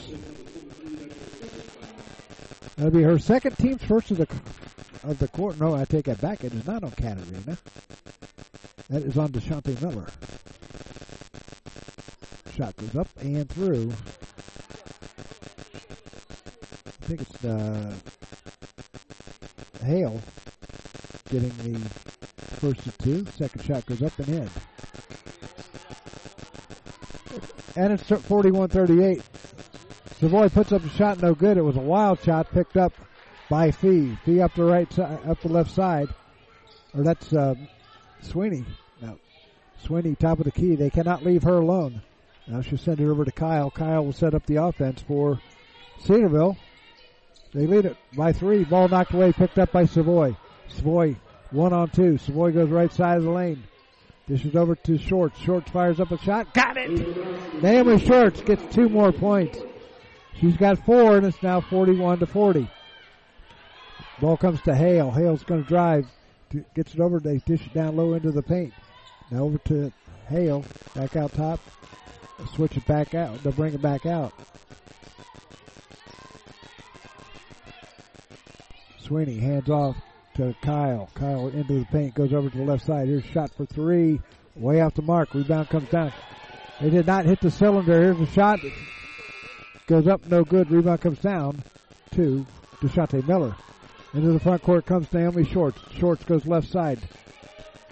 [2.75, 4.27] That'll be her second, team's first of the
[5.03, 5.59] of the court.
[5.59, 6.43] No, I take that back.
[6.43, 7.57] It is not on Catarina.
[8.89, 10.07] That is on Deshante Miller.
[12.55, 13.91] Shot goes up and through.
[16.85, 17.93] I think it's uh,
[19.87, 20.21] Hale
[21.29, 21.79] getting the
[22.59, 23.25] first of two.
[23.37, 24.49] Second shot goes up and in.
[27.75, 29.21] And it's 41-38.
[30.19, 31.57] Savoy puts up a shot, no good.
[31.57, 32.93] It was a wild shot picked up
[33.49, 34.17] by Fee.
[34.25, 36.07] Fee up the right side, up the left side.
[36.93, 37.53] Or that's uh,
[38.21, 38.65] Sweeney.
[39.01, 39.19] No,
[39.83, 40.75] Sweeney top of the key.
[40.75, 42.01] They cannot leave her alone.
[42.47, 43.69] Now she'll send it over to Kyle.
[43.69, 45.39] Kyle will set up the offense for
[45.99, 46.57] Cedarville.
[47.53, 48.63] They lead it by three.
[48.63, 50.35] Ball knocked away, picked up by Savoy.
[50.67, 51.15] Savoy
[51.51, 52.17] one on two.
[52.17, 53.63] Savoy goes right side of the lane.
[54.27, 55.39] Dishes over to Shorts.
[55.39, 56.53] Shorts fires up a shot.
[56.53, 57.63] Got it!
[57.63, 59.57] Naomi Shorts gets two more points.
[60.35, 62.69] She's got four, and it's now 41 to 40.
[64.19, 65.11] Ball comes to Hale.
[65.11, 66.07] Hale's going to drive.
[66.75, 67.19] Gets it over.
[67.19, 68.73] They dish it down low into the paint.
[69.31, 69.91] Now over to
[70.27, 70.65] Hale.
[70.93, 71.59] Back out top.
[72.53, 73.41] Switch it back out.
[73.43, 74.33] They'll bring it back out.
[79.07, 79.95] Sweeney hands off
[80.35, 81.09] to Kyle.
[81.15, 83.07] Kyle into the paint, goes over to the left side.
[83.07, 84.19] Here's shot for three.
[84.57, 85.33] Way off the mark.
[85.33, 86.11] Rebound comes down.
[86.81, 88.01] They did not hit the cylinder.
[88.01, 88.59] Here's a shot.
[89.87, 90.69] Goes up, no good.
[90.69, 91.63] Rebound comes down
[92.15, 92.45] to
[92.81, 93.55] Deshante Miller.
[94.13, 95.79] Into the front court comes Naomi Shorts.
[95.97, 96.99] Shorts goes left side.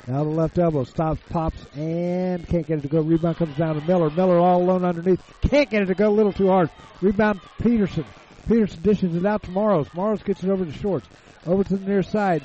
[0.08, 3.00] Now the left elbow stops, pops, and can't get it to go.
[3.00, 4.10] Rebound comes down to Miller.
[4.10, 5.22] Miller all alone underneath.
[5.42, 6.10] Can't get it to go.
[6.10, 6.70] A little too hard.
[7.02, 8.06] Rebound Peterson.
[8.48, 9.88] Peterson dishes it out to Morrows.
[9.94, 11.08] Morrows gets it over to Shorts.
[11.46, 12.44] Over to the near side.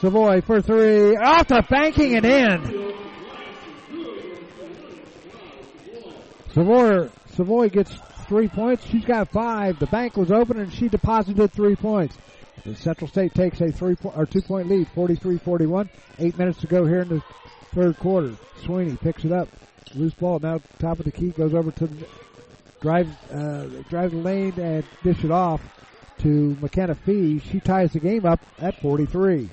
[0.00, 1.16] Savoy for three.
[1.16, 2.92] Off the banking and in.
[6.52, 7.94] Savoy, Savoy gets
[8.28, 8.84] three points.
[8.86, 9.78] She's got five.
[9.78, 12.16] The bank was open and she deposited three points.
[12.64, 15.88] The Central State takes a three or two point lead, 43-41.
[16.18, 17.22] Eight minutes to go here in the
[17.74, 18.34] third quarter.
[18.64, 19.48] Sweeney picks it up.
[19.94, 22.06] Loose ball now top of the key goes over to the
[22.82, 25.62] drive, uh, drive the lane and dish it off
[26.18, 27.38] to McKenna Fee.
[27.38, 29.48] She ties the game up at 43.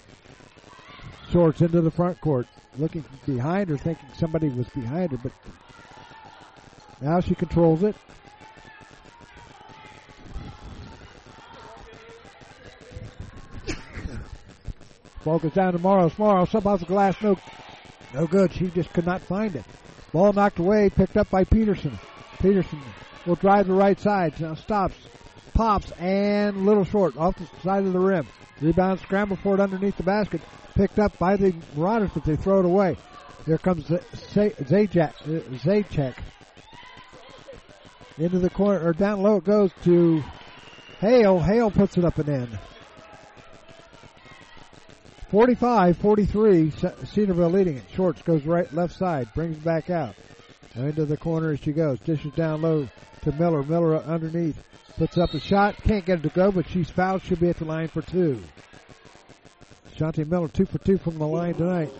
[1.31, 2.47] Shorts into the front court,
[2.77, 5.31] looking behind her, thinking somebody was behind her, but
[7.01, 7.95] now she controls it.
[15.23, 16.11] Goes down to Morrow.
[16.18, 17.38] Morrow, sub the glass, no,
[18.15, 18.51] no good.
[18.51, 19.65] She just could not find it.
[20.11, 21.99] Ball knocked away, picked up by Peterson.
[22.40, 22.82] Peterson
[23.26, 24.40] will drive the right side.
[24.40, 24.95] Now stops,
[25.53, 28.28] pops, and little short off the side of the rim.
[28.61, 30.41] Rebound scramble for it underneath the basket.
[30.76, 32.98] Picked up by the Marauders, but they throw it away.
[33.45, 36.16] Here comes Zajac, uh, Zajac.
[38.18, 40.22] Into the corner, or down low it goes to
[40.99, 41.40] Hale.
[41.40, 42.60] Hale puts it up and in.
[45.32, 47.84] 45-43, Cedarville leading it.
[47.95, 50.16] Shorts goes right, left side, brings it back out.
[50.88, 51.99] Into the corner as she goes.
[51.99, 52.88] Dishes down low
[53.22, 53.64] to Miller.
[53.64, 54.57] Miller underneath.
[54.97, 55.76] Puts up a shot.
[55.84, 57.22] Can't get it to go, but she's fouled.
[57.23, 58.41] She'll be at the line for two.
[59.97, 61.91] Shanti Miller two for two from the line tonight.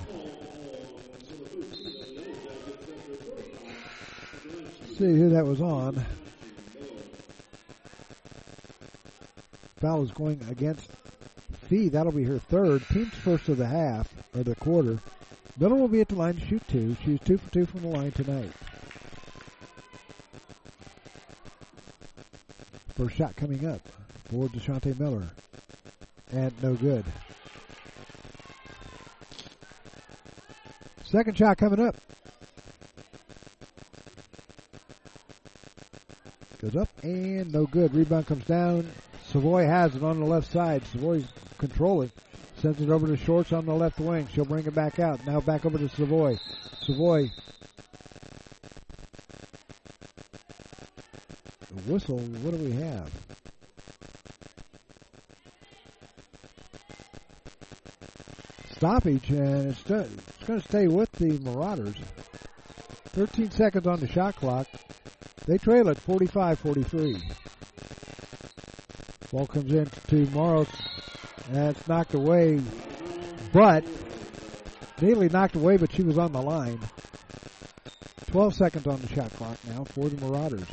[4.99, 6.06] see who that was on.
[9.77, 10.91] Foul is going against
[11.69, 11.88] Fee.
[11.88, 12.85] That'll be her third.
[12.91, 14.99] Team's first of the half, or the quarter.
[15.57, 16.97] Miller will be at the line to shoot two.
[17.06, 18.51] She's two for two from the line tonight.
[23.00, 23.80] First shot coming up
[24.26, 25.24] for Deshante Miller.
[26.34, 27.06] And no good.
[31.06, 31.96] Second shot coming up.
[36.62, 37.96] Goes up and no good.
[37.96, 38.86] Rebound comes down.
[39.28, 40.86] Savoy has it on the left side.
[40.88, 41.26] Savoy's
[41.58, 42.12] controlling.
[42.58, 44.28] Sends it over to Shorts on the left wing.
[44.34, 45.26] She'll bring it back out.
[45.26, 46.38] Now back over to Savoy.
[46.82, 47.32] Savoy.
[51.90, 53.11] Whistle, what do we have?
[58.76, 61.95] Stoppage, and it's, it's going to stay with the Marauders.
[63.07, 64.68] 13 seconds on the shot clock.
[65.48, 67.22] They trail at 45-43.
[69.32, 70.68] Ball comes in to Morrow.
[71.52, 72.61] That's knocked away,
[73.52, 73.84] but
[75.02, 76.80] nearly knocked away, but she was on the line.
[78.28, 80.68] 12 seconds on the shot clock now for the Marauders.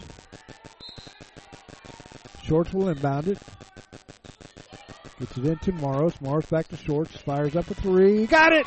[2.46, 3.38] Shorts will inbound it.
[5.18, 6.20] Gets it into Morris.
[6.20, 7.16] Morris back to Shorts.
[7.16, 8.26] Fires up a three.
[8.26, 8.66] Got it!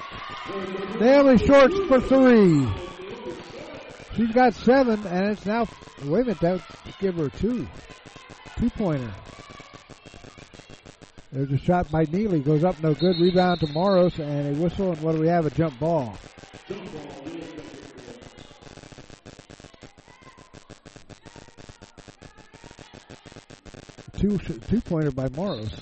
[1.00, 2.68] Naomi Shorts for three.
[4.16, 5.66] She's got seven, and it's now,
[6.04, 7.68] wait a minute, that would give her two.
[8.58, 9.14] Two pointer.
[11.32, 12.40] There's a shot by Neely.
[12.40, 13.16] Goes up, no good.
[13.22, 14.92] Rebound to Morris, and a whistle.
[14.92, 15.46] And what do we have?
[15.46, 16.18] A jump ball.
[24.20, 25.74] Two two pointer by Morris.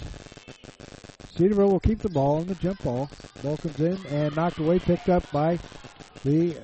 [1.35, 3.09] Cedarville will keep the ball on the jump ball.
[3.41, 5.57] Ball comes in and knocked away, picked up by
[6.23, 6.55] the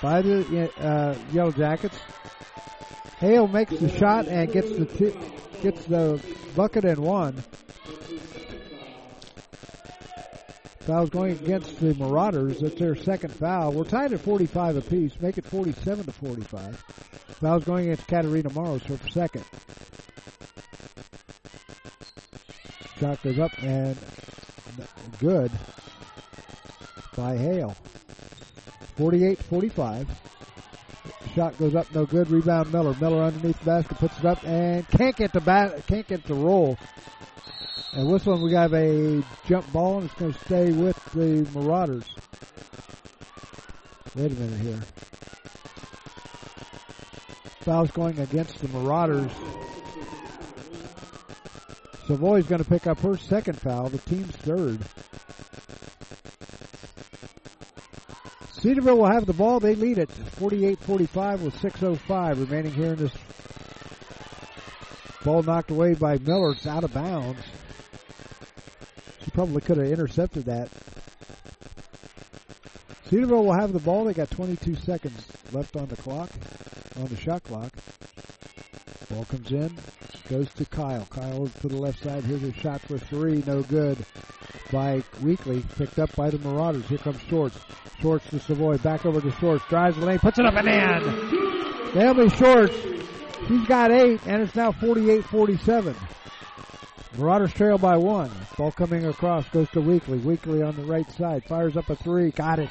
[0.00, 1.98] by the uh, Yellow Jackets.
[3.18, 5.16] Hale makes the shot and gets the t-
[5.60, 6.22] gets the
[6.54, 7.42] bucket and one.
[10.80, 12.60] Foul's going against the Marauders.
[12.60, 13.72] That's their second foul.
[13.72, 15.20] We're tied at 45 apiece.
[15.20, 16.99] Make it 47 to 45.
[17.40, 19.44] Foul's going against Katarina Morris for second.
[22.98, 23.96] Shot goes up and
[25.18, 25.50] good
[27.16, 27.74] by Hale.
[28.98, 30.06] 48-45.
[31.34, 32.30] Shot goes up, no good.
[32.30, 32.94] Rebound Miller.
[33.00, 36.34] Miller underneath the basket, puts it up and can't get the bat, can't get the
[36.34, 36.76] roll.
[37.94, 41.48] And this one we got a jump ball and it's going to stay with the
[41.58, 42.04] Marauders.
[44.14, 44.80] Wait a minute here.
[47.60, 49.30] Foul's going against the Marauders.
[52.06, 54.80] Savoy's going to pick up her second foul, the team's third.
[58.60, 59.58] Cedarville will have the ball.
[59.58, 63.12] They lead it 48-45 with 6.05 remaining here in this.
[65.24, 66.52] Ball knocked away by Miller.
[66.52, 67.42] It's out of bounds.
[69.24, 70.68] She probably could have intercepted that.
[73.08, 74.04] Cedarville will have the ball.
[74.04, 76.30] They got 22 seconds left on the clock,
[77.00, 77.72] on the shot clock.
[79.10, 79.76] Ball comes in,
[80.28, 81.06] goes to Kyle.
[81.10, 82.22] Kyle to the left side.
[82.24, 83.42] Here's a shot for three.
[83.46, 83.98] No good
[84.70, 85.64] by Weekly.
[85.76, 86.86] Picked up by the Marauders.
[86.86, 87.58] Here comes Shorts.
[88.00, 88.78] Shorts to Savoy.
[88.78, 89.64] Back over to Shorts.
[89.68, 90.18] Drives the lane.
[90.18, 91.94] Puts it up and in.
[91.94, 92.76] Naomi Shorts.
[93.48, 95.96] He's got eight, and it's now 48-47.
[97.18, 98.30] Marauders trail by one.
[98.56, 99.48] Ball coming across.
[99.48, 100.18] Goes to Weekly.
[100.18, 101.44] Weekly on the right side.
[101.48, 102.30] Fires up a three.
[102.30, 102.70] Got it.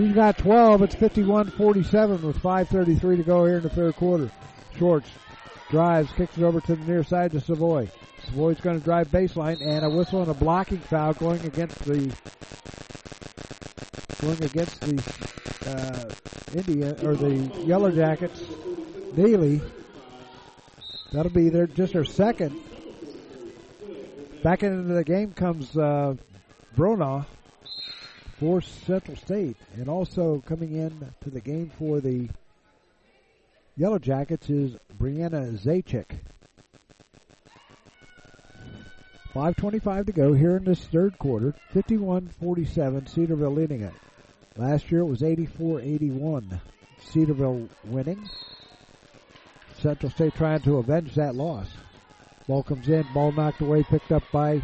[0.00, 0.80] She's got 12.
[0.80, 4.30] It's 51-47 with 5.33 to go here in the third quarter.
[4.78, 5.10] Shorts
[5.68, 7.86] drives, kicks it over to the near side to Savoy.
[8.24, 12.10] Savoy's going to drive baseline and a whistle and a blocking foul going against the
[14.22, 14.96] going against the
[15.66, 17.34] uh, India or the
[17.66, 18.42] Yellow Jackets.
[19.14, 19.60] Neely.
[21.12, 22.58] That'll be their just their second.
[24.42, 26.14] Back into the game comes uh,
[26.74, 27.26] Bronaugh
[28.40, 32.26] for Central State, and also coming in to the game for the
[33.76, 36.06] Yellow Jackets is Brianna Zaychik.
[39.34, 41.54] 5.25 to go here in this third quarter.
[41.74, 43.92] 51-47, Cedarville leading it.
[44.56, 46.60] Last year it was 84-81.
[46.98, 48.28] Cedarville winning.
[49.78, 51.68] Central State trying to avenge that loss.
[52.48, 54.62] Ball comes in, ball knocked away, picked up by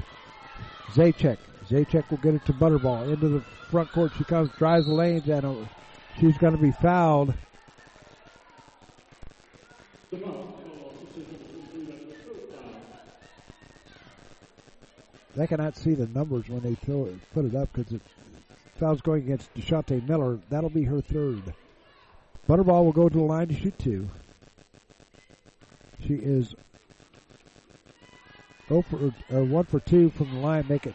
[0.93, 1.39] Zaychek.
[1.68, 3.12] Zaychek will get it to Butterbaugh.
[3.12, 3.40] Into the
[3.70, 5.55] front court she comes, drives the lanes, and uh,
[6.18, 7.34] she's going to be fouled.
[15.34, 18.01] They cannot see the numbers when they throw it, put it up because it
[18.78, 20.38] foul's going against Deshante Miller.
[20.48, 21.43] That'll be her third.
[22.48, 24.09] Butterbaugh will go to the line to shoot two.
[26.06, 26.55] She is
[28.68, 30.94] 0 for, or 1 for 2 from the line, make it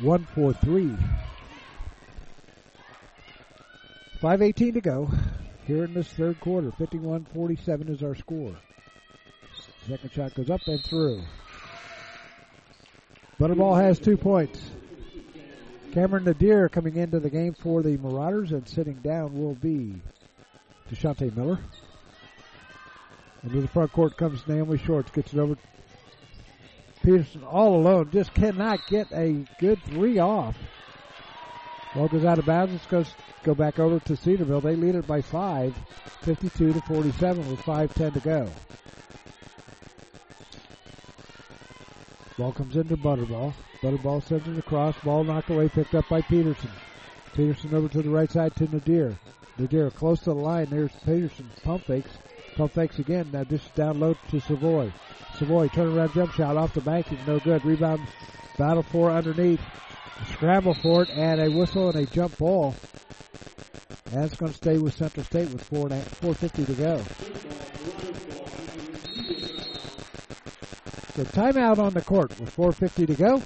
[0.00, 0.96] 1 for 3.
[4.20, 5.10] 5.18 to go
[5.66, 6.70] here in this third quarter.
[6.72, 8.54] 51-47 is our score.
[9.88, 11.22] Second shot goes up and through.
[13.40, 14.60] Butterbaugh has two points.
[15.92, 19.94] Cameron Nadir coming into the game for the Marauders and sitting down will be
[20.90, 21.58] Deshante Miller.
[23.42, 25.56] Into the front court comes Naomi Shorts, gets it over.
[27.08, 30.54] Peterson all alone, just cannot get a good three off.
[31.94, 32.74] Ball goes out of bounds.
[32.74, 33.14] It's goes
[33.44, 34.60] go back over to Cedarville.
[34.60, 35.74] They lead it by five,
[36.20, 38.50] 52 to 47 with 5:10 to go.
[42.36, 43.54] Ball comes into Butterbaugh.
[43.80, 44.94] Butterbaugh sends it across.
[45.02, 46.70] Ball knocked away, picked up by Peterson.
[47.32, 49.18] Peterson over to the right side to Nadir.
[49.56, 50.66] Nadir close to the line.
[50.68, 51.48] There's Peterson.
[51.64, 52.10] Pump fakes.
[52.58, 53.30] Pump thanks again.
[53.32, 54.92] Now this is down low to Savoy.
[55.38, 57.64] Savoy turnaround jump shot off the bank is no good.
[57.64, 58.00] Rebound
[58.58, 59.60] battle for underneath.
[60.32, 62.74] Scramble for it and a whistle and a jump ball.
[64.06, 66.98] That's going to stay with Central State with four and a, 450 to go.
[71.14, 73.42] So timeout on the court with 450 to go.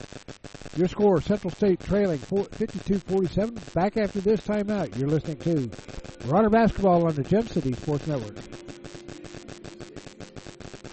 [0.79, 3.75] Your score, Central State trailing 52-47.
[3.75, 5.71] Back after this timeout, you're listening to
[6.27, 8.39] Marauder Basketball on the Gem City Sports Network.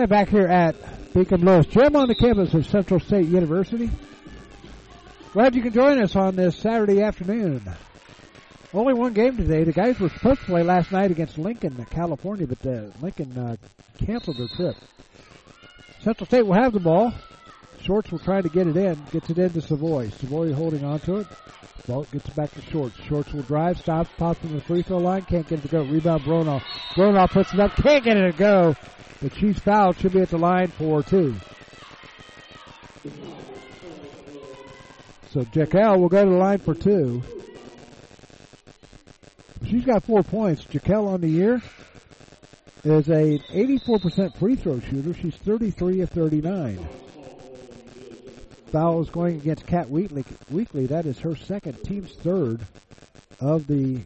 [0.00, 0.76] And back here at
[1.12, 3.90] Beacom Lewis Gym on the campus of Central State University.
[5.34, 7.60] Glad you can join us on this Saturday afternoon.
[8.72, 9.62] Only one game today.
[9.64, 13.56] The guys were supposed to play last night against Lincoln, California, but uh, Lincoln uh,
[14.02, 14.76] canceled their trip.
[16.00, 17.12] Central State will have the ball.
[17.82, 19.02] Shorts will try to get it in.
[19.10, 20.10] Gets it into Savoy.
[20.10, 21.26] Savoy holding on to it.
[21.86, 22.96] Ball gets it back to Shorts.
[23.04, 25.22] Shorts will drive, stops, pops from the free throw line.
[25.22, 25.82] Can't get it to go.
[25.82, 26.62] Rebound Bronaugh.
[26.94, 27.74] Bronaugh puts it up.
[27.76, 28.76] Can't get it to go.
[29.22, 31.34] The Chiefs foul Should be at the line for two.
[35.30, 37.22] So Jekyll will go to the line for two.
[39.66, 40.64] She's got four points.
[40.64, 41.62] Jekyll on the year
[42.82, 45.14] is a 84% free throw shooter.
[45.14, 46.88] She's 33 of 39.
[48.70, 50.24] Foul is going against Kat Wheatley.
[50.50, 50.86] Wheatley.
[50.86, 52.60] That is her second, team's third
[53.40, 54.00] of the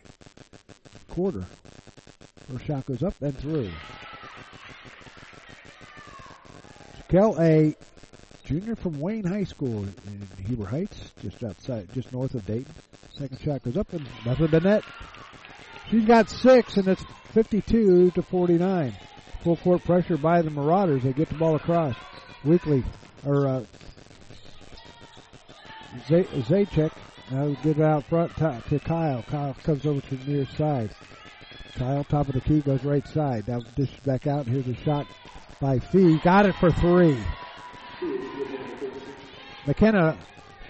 [1.11, 1.45] quarter.
[2.51, 3.71] Her shot goes up and through.
[7.11, 7.77] Jekyll, a
[8.45, 12.75] junior from Wayne High School in Huber Heights, just outside, just north of Dayton.
[13.17, 14.83] Second shot goes up and nothing but net.
[15.91, 18.93] She's got six, and it's 52 to 49.
[19.45, 21.05] Full court pressure by the Marauders.
[21.05, 21.95] They get the ball across.
[22.45, 22.83] Weekly,
[23.25, 23.65] or uh,
[26.03, 26.91] Zaychek
[27.33, 29.23] uh, get it out front to, to Kyle.
[29.23, 30.91] Kyle comes over to the near side.
[31.77, 33.49] Kyle, top of the key, goes right side.
[33.49, 34.47] Now dishes back out.
[34.47, 35.07] Here's a shot
[35.61, 36.19] by Fee.
[36.19, 37.19] Got it for three.
[39.67, 40.19] McKenna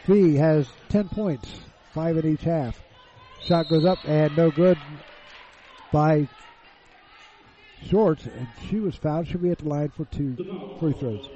[0.04, 1.50] Fee has 10 points,
[1.92, 2.80] five in each half.
[3.42, 4.78] Shot goes up and no good
[5.92, 6.28] by
[7.90, 9.26] Shorts, and she was fouled.
[9.28, 10.36] She'll be at the line for two
[10.80, 11.28] free throws.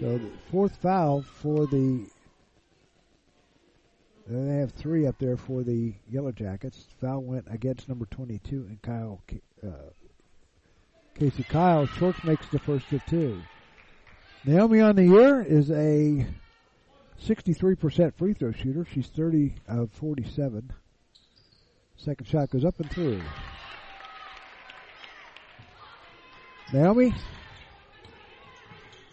[0.00, 2.06] So the fourth foul for the.
[4.26, 6.86] They have three up there for the Yellow Jackets.
[7.02, 9.20] Foul went against number 22 and Kyle
[9.62, 9.90] uh,
[11.18, 11.84] Casey Kyle.
[11.84, 13.42] Shorts makes the first of two.
[14.46, 16.26] Naomi on the year is a
[17.22, 18.86] 63% free throw shooter.
[18.90, 20.72] She's 30 of 47.
[21.98, 23.20] Second shot goes up and through.
[26.72, 27.12] Naomi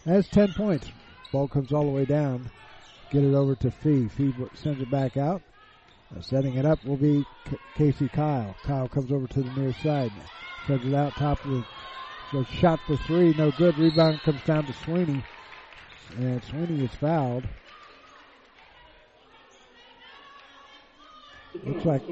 [0.08, 0.90] has 10 points.
[1.32, 2.50] Ball comes all the way down.
[3.10, 4.08] Get it over to Fee.
[4.08, 5.42] Fee sends it back out.
[6.20, 8.56] Setting it up will be K- Casey Kyle.
[8.64, 10.10] Kyle comes over to the near side.
[10.66, 11.64] Sends it out top of the,
[12.32, 13.34] the shot for three.
[13.34, 13.78] No good.
[13.78, 15.22] Rebound comes down to Sweeney.
[16.16, 17.44] And Sweeney is fouled.
[21.64, 22.02] Looks like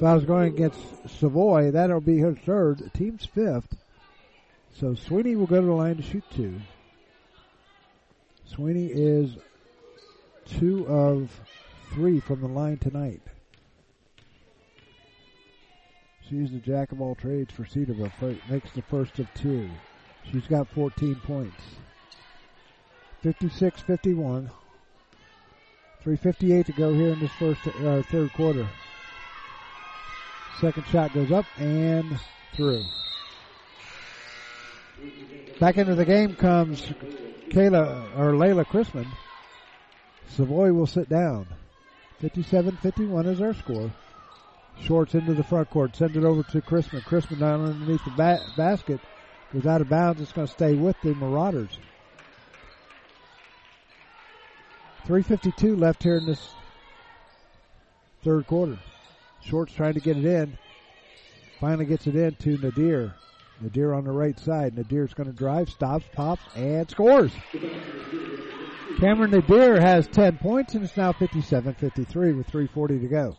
[0.00, 1.70] foul's going against Savoy.
[1.70, 2.90] That'll be her third.
[2.94, 3.79] Team's fifth.
[4.78, 6.60] So Sweeney will go to the line to shoot two.
[8.46, 9.36] Sweeney is
[10.46, 11.40] two of
[11.92, 13.20] three from the line tonight.
[16.28, 18.10] She's the jack of all trades for Cedarville.
[18.48, 19.68] Makes the first of two.
[20.30, 21.62] She's got 14 points.
[23.24, 24.50] 56-51.
[26.04, 28.66] 3.58 to go here in this first uh, third quarter.
[30.60, 32.18] Second shot goes up and
[32.54, 32.84] through.
[35.58, 36.82] Back into the game comes
[37.50, 39.06] Kayla or Layla Chrisman.
[40.28, 41.46] Savoy will sit down.
[42.22, 43.90] 57-51 is our score.
[44.82, 45.96] Shorts into the front court.
[45.96, 47.02] Sends it over to Chrisman.
[47.02, 49.00] Chrisman down underneath the ba- basket.
[49.52, 50.20] Goes out of bounds.
[50.20, 51.78] It's going to stay with the Marauders.
[55.06, 56.54] 3.52 left here in this
[58.22, 58.78] third quarter.
[59.42, 60.56] Shorts trying to get it in.
[61.58, 63.14] Finally gets it in to Nadir.
[63.60, 64.74] Nadir on the right side.
[64.74, 67.32] Nadir's going to drive, stops, pops, and scores.
[68.98, 73.36] Cameron Nadir has 10 points and it's now 57-53 with 3.40 to go.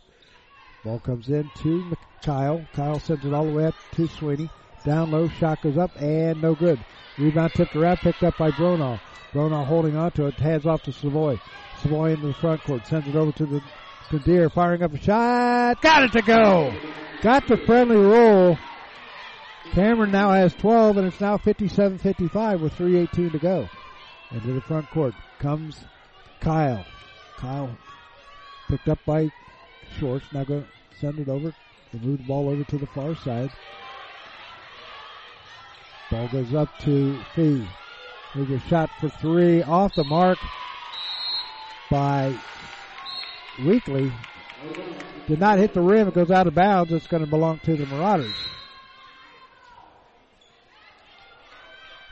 [0.84, 2.64] Ball comes in to Kyle.
[2.72, 4.50] Kyle sends it all the way up to Sweeney.
[4.84, 6.84] Down low, shot goes up and no good.
[7.18, 9.00] Rebound tipped around, picked up by Bronaugh.
[9.32, 11.40] Bronaugh holding on to it, hands off to Savoy.
[11.82, 13.62] Savoy into the front court, sends it over to the
[14.10, 16.74] to Deer, firing up a shot, got it to go.
[17.22, 18.58] Got the friendly roll.
[19.70, 23.68] Cameron now has 12 and it's now 57-55 with 3.18 to go.
[24.32, 25.84] Into the front court comes
[26.40, 26.84] Kyle.
[27.36, 27.76] Kyle
[28.68, 29.30] picked up by
[29.98, 30.26] Shorts.
[30.32, 30.64] Now go
[31.00, 31.54] send it over.
[31.92, 33.50] They move the ball over to the far side.
[36.10, 37.66] Ball goes up to Fee.
[38.32, 40.38] Here's a shot for three off the mark
[41.90, 42.34] by
[43.64, 44.12] Weekly.
[45.26, 46.08] Did not hit the rim.
[46.08, 46.92] It goes out of bounds.
[46.92, 48.34] It's going to belong to the Marauders.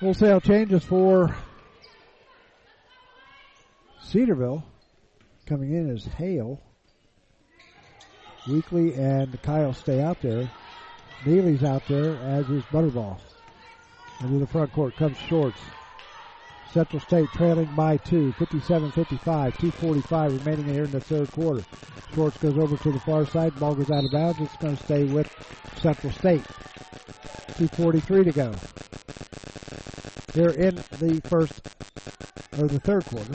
[0.00, 1.36] Wholesale changes for
[4.02, 4.64] Cedarville.
[5.44, 6.58] Coming in is Hale.
[8.48, 10.50] Weekly and Kyle stay out there.
[11.26, 13.18] Neely's out there, as is Butterbaugh.
[14.22, 15.60] Into the front court comes Shorts.
[16.72, 21.62] Central State trailing by two, 57-55, 2.45 remaining here in the third quarter.
[22.14, 24.40] Shorts goes over to the far side, ball goes out of bounds.
[24.40, 25.30] It's going to stay with
[25.82, 26.44] Central State.
[27.58, 28.54] 2.43 to go.
[30.32, 31.60] Here in the first,
[32.58, 33.34] or the third quarter.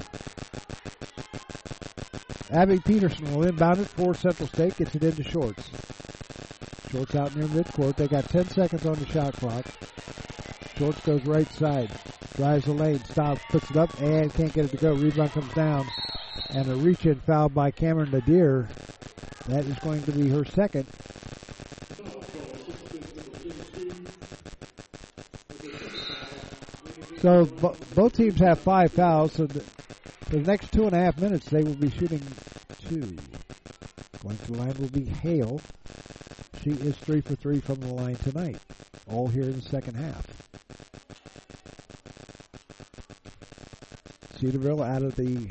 [2.52, 5.70] Abby Peterson will inbound it for Central State, gets it into Shorts.
[6.90, 7.98] Shorts out near midcourt.
[7.98, 9.66] They got 10 seconds on the shot clock.
[10.78, 11.92] Shorts goes right side.
[12.36, 14.94] Drives the lane, stops, puts it up, and can't get it to go.
[14.94, 15.86] Rebound comes down.
[16.52, 18.70] And a reach in foul by Cameron Nadir.
[19.48, 20.86] That is going to be her second.
[27.26, 27.46] So
[27.96, 29.34] both teams have five fouls.
[29.34, 32.22] So the, for the next two and a half minutes, they will be shooting
[32.88, 33.18] two.
[34.22, 35.60] Going to the line will be Hale.
[36.62, 38.58] She is three for three from the line tonight.
[39.08, 40.24] All here in the second half.
[44.40, 45.50] Cedarville out of the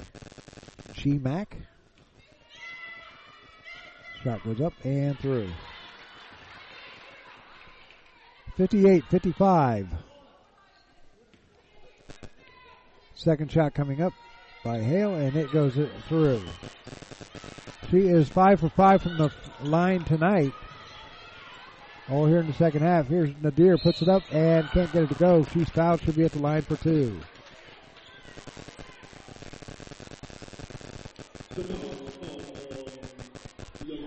[0.93, 1.47] GMAC.
[4.23, 5.51] Shot goes up and through.
[8.57, 9.89] 58 55.
[13.15, 14.13] Second shot coming up
[14.65, 15.75] by Hale, and it goes
[16.09, 16.43] through.
[17.91, 19.31] She is five for five from the
[19.63, 20.53] line tonight.
[22.11, 23.07] All here in the second half.
[23.07, 25.45] Here's Nadir puts it up and can't get it to go.
[25.53, 26.03] She's fouled.
[26.03, 27.19] She'll be at the line for two.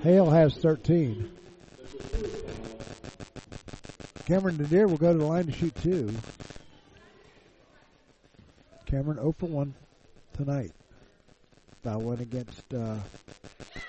[0.03, 1.31] Hale has 13.
[4.25, 6.09] Cameron Nadir will go to the line to shoot two.
[8.88, 9.73] Cameron 0 for 1
[10.34, 10.72] tonight.
[11.84, 12.95] Foul one against uh,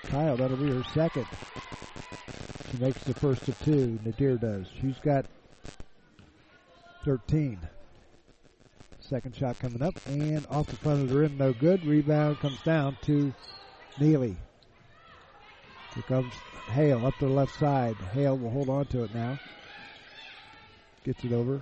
[0.03, 0.35] Kyle.
[0.35, 1.25] That'll be her second.
[2.71, 3.97] She makes the first of two.
[4.05, 4.67] Nadir does.
[4.79, 5.25] She's got
[7.05, 7.59] 13.
[8.99, 11.83] Second shot coming up and off the front of the rim, no good.
[11.85, 13.33] Rebound comes down to
[13.99, 14.37] Neely.
[15.95, 16.33] Here comes
[16.67, 17.95] Hale up the left side.
[18.13, 19.39] Hale will hold on to it now.
[21.03, 21.61] Gets it over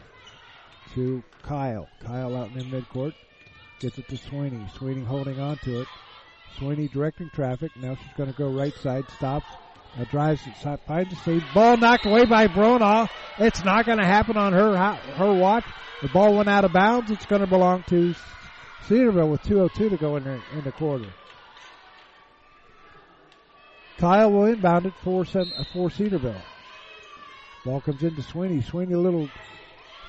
[0.95, 1.87] to Kyle.
[2.03, 3.13] Kyle out in the midcourt.
[3.79, 4.65] Gets it to Sweeney.
[4.75, 5.87] Sweeney holding on to it.
[6.57, 7.71] Sweeney directing traffic.
[7.75, 9.05] Now she's going to go right side.
[9.17, 9.45] Stops.
[9.97, 10.79] Uh, drives it.
[10.87, 11.43] Finds the seam.
[11.53, 13.09] Ball knocked away by Bronaugh.
[13.39, 15.65] It's not going to happen on her her watch.
[16.01, 17.11] The ball went out of bounds.
[17.11, 18.13] It's going to belong to
[18.87, 21.11] Cedarville with 2.02 to go in the, in the quarter.
[23.97, 26.41] Kyle will inbound it for, for Cedarville.
[27.65, 28.61] Ball comes into Sweeney.
[28.61, 29.29] Sweeney a little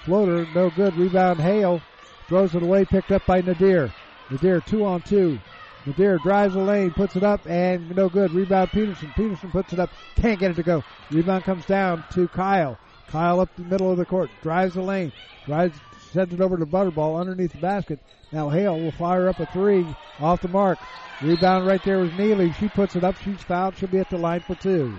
[0.05, 0.97] floater, no good.
[0.97, 1.81] Rebound Hale.
[2.29, 3.91] Throws it away, picked up by Nadir.
[4.31, 5.39] Nadir two on two.
[5.87, 8.31] Nadir drives the lane, puts it up, and no good.
[8.33, 9.11] Rebound Peterson.
[9.17, 10.85] Peterson puts it up, can't get it to go.
[11.11, 12.79] Rebound comes down to Kyle.
[13.07, 15.11] Kyle up the middle of the court, drives the lane,
[15.47, 15.81] drives,
[16.13, 17.99] sends it over to Butterbaugh underneath the basket.
[18.31, 19.87] Now Hale will fire up a three
[20.21, 20.79] off the mark.
[21.23, 22.53] Rebound right there was Neely.
[22.53, 23.17] She puts it up.
[23.23, 23.79] She's fouled.
[23.79, 24.93] She'll be at the line for two.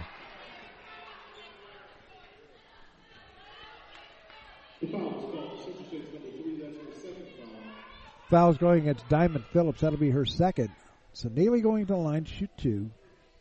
[8.29, 9.81] Foul's going against Diamond Phillips.
[9.81, 10.69] That'll be her second.
[11.13, 12.91] So Neely going to the line shoot two.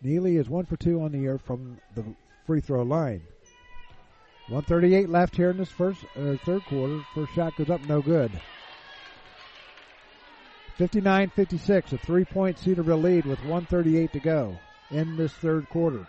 [0.03, 2.05] Neely is one for two on the air from the
[2.47, 3.23] free throw line.
[4.49, 7.01] 138 left here in this first uh, third quarter.
[7.15, 8.31] First shot goes up, no good.
[10.79, 14.57] 59-56, a three-point Cedarville lead with 138 to go
[14.91, 16.07] in this third quarter.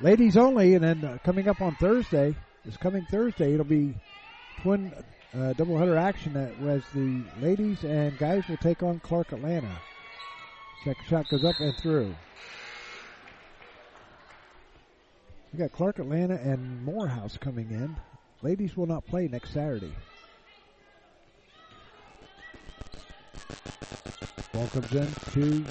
[0.00, 2.34] Ladies only, and then uh, coming up on Thursday,
[2.64, 3.94] this coming Thursday, it'll be
[4.60, 4.92] twin
[5.34, 9.80] uh, doubleheader action that was the ladies and guys will take on Clark Atlanta.
[10.84, 12.14] Second shot goes up and through.
[15.52, 17.96] We got Clark Atlanta and Morehouse coming in.
[18.42, 19.94] Ladies will not play next Saturday.
[24.52, 25.64] Ball comes in to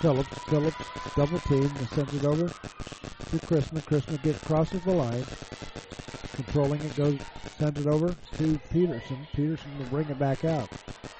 [0.00, 0.38] Phillips.
[0.48, 0.84] Phillips
[1.16, 3.82] double team and sends it over to Christman.
[3.84, 5.24] Christman gets crosses the line.
[6.44, 7.18] Controlling it goes
[7.58, 9.26] sends it over to Peterson.
[9.34, 10.70] Peterson will bring it back out.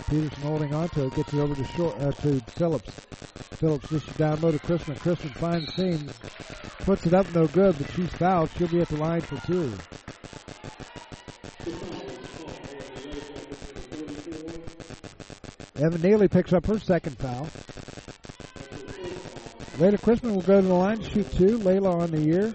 [0.09, 2.91] Peterson holding on to it, gets it over to short uh, to Phillips.
[3.59, 4.97] Phillips dishes down low to Christman.
[4.97, 6.09] Christman finds seam,
[6.87, 8.49] puts it up no good, but she's fouled.
[8.57, 9.71] She'll be at the line for two.
[15.85, 17.45] Evan Neely picks up her second foul.
[19.77, 21.59] Layla Christman will go to the line to shoot two.
[21.59, 22.55] Layla on the year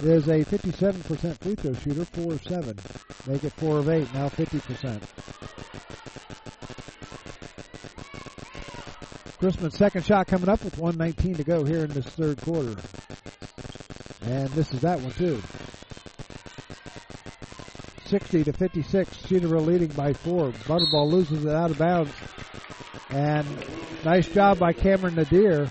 [0.00, 2.78] is a 57% free throw shooter, 4 of 7.
[3.26, 5.02] Make it 4 of 8, now 50%.
[9.38, 12.74] Christman's second shot coming up with 119 to go here in this third quarter.
[14.22, 15.40] And this is that one too.
[18.06, 19.16] 60 to 56.
[19.18, 20.50] Cedarville leading by four.
[20.50, 22.12] Butterbaugh loses it out of bounds.
[23.10, 23.46] And
[24.04, 25.68] nice job by Cameron Nadir.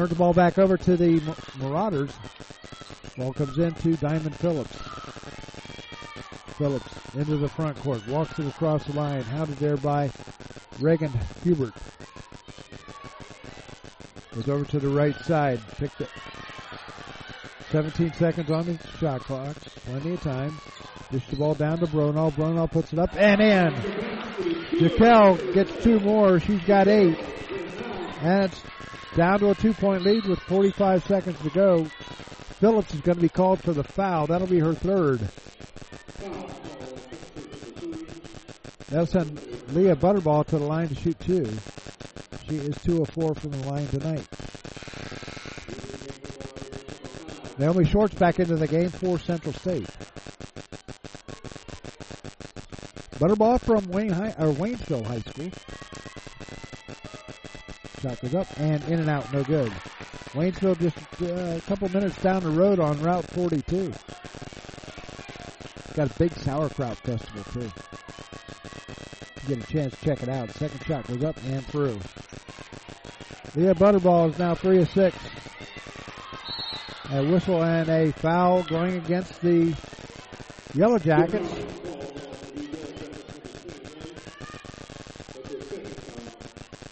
[0.00, 1.20] Turns the ball back over to the
[1.58, 2.10] Marauders.
[3.18, 4.74] Ball comes into Diamond Phillips.
[6.56, 8.08] Phillips into the front court.
[8.08, 9.20] Walks it across the line.
[9.20, 10.10] Hounded there by
[10.80, 11.12] Reagan
[11.42, 11.74] Hubert.
[14.34, 15.60] Goes over to the right side.
[15.76, 16.08] Picked it.
[17.68, 19.54] 17 seconds on the shot clock.
[19.84, 20.58] Plenty of time.
[21.12, 22.32] Dish the ball down to Bronaugh.
[22.32, 23.74] Bronaugh puts it up and in.
[24.80, 26.40] Jaquel gets two more.
[26.40, 27.18] She's got eight.
[28.20, 28.62] And it's
[29.16, 31.84] down to a two point lead with 45 seconds to go.
[32.60, 34.26] Phillips is going to be called for the foul.
[34.26, 35.20] That'll be her third.
[38.90, 39.40] That'll send
[39.72, 41.46] Leah Butterbaugh to the line to shoot two.
[42.48, 44.26] She is two of four from the line tonight.
[47.58, 49.86] Naomi Shorts back into the game for Central State.
[53.18, 55.50] Butterbaugh from Wayne High, or Waynesville High School.
[58.00, 59.70] Shot goes up and in and out, no good.
[60.32, 63.92] Waynesville just uh, a couple minutes down the road on Route 42.
[65.94, 67.70] Got a big sauerkraut festival too.
[69.42, 70.50] You get a chance to check it out.
[70.52, 71.98] Second shot goes up and through.
[73.54, 75.16] Leah Butterbaugh is now three of six.
[77.10, 79.76] A whistle and a foul going against the
[80.74, 81.79] Yellow Jackets.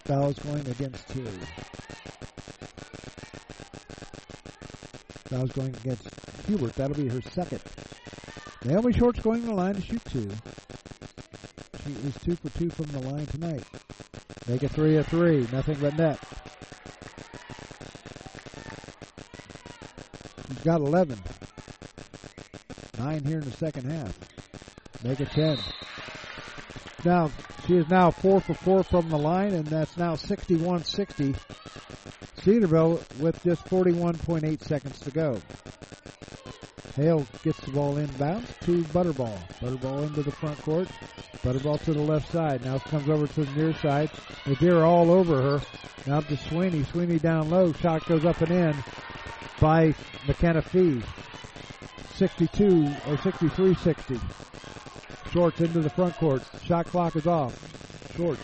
[0.09, 1.23] Foul is going against two.
[5.25, 6.09] Foul is going against
[6.47, 6.73] Hubert.
[6.73, 7.61] That'll be her second.
[8.65, 10.27] Naomi Short's going to the line to shoot two.
[11.83, 13.63] She is two for two from the line tonight.
[14.47, 15.47] Make it three of three.
[15.51, 16.17] Nothing but net.
[20.47, 21.19] She's got 11.
[22.97, 24.17] Nine here in the second half.
[25.03, 25.59] Make it 10.
[27.05, 27.29] Now,
[27.69, 31.37] she is now four for four from the line, and that's now 61-60.
[32.43, 35.39] Cedarville with just 41.8 seconds to go.
[36.95, 39.37] Hale gets the ball inbounds to Butterbaugh.
[39.59, 40.87] Butterbaugh into the front court.
[41.43, 42.65] Butterbaugh to the left side.
[42.65, 44.09] Now comes over to the near side.
[44.47, 45.61] Nadir all over her.
[46.07, 46.83] Now to Sweeney.
[46.85, 47.71] Sweeney down low.
[47.73, 48.75] Shot goes up and in
[49.59, 49.93] by
[50.25, 51.03] McKenna Fee.
[52.15, 54.19] 62 or 63-60.
[55.31, 56.41] Shorts into the front court.
[56.63, 57.53] Shot clock is off.
[58.15, 58.41] Shorts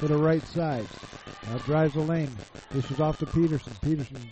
[0.00, 0.86] to the right side.
[1.48, 2.30] Now drives the lane.
[2.70, 3.72] This is off to Peterson.
[3.82, 4.30] Peterson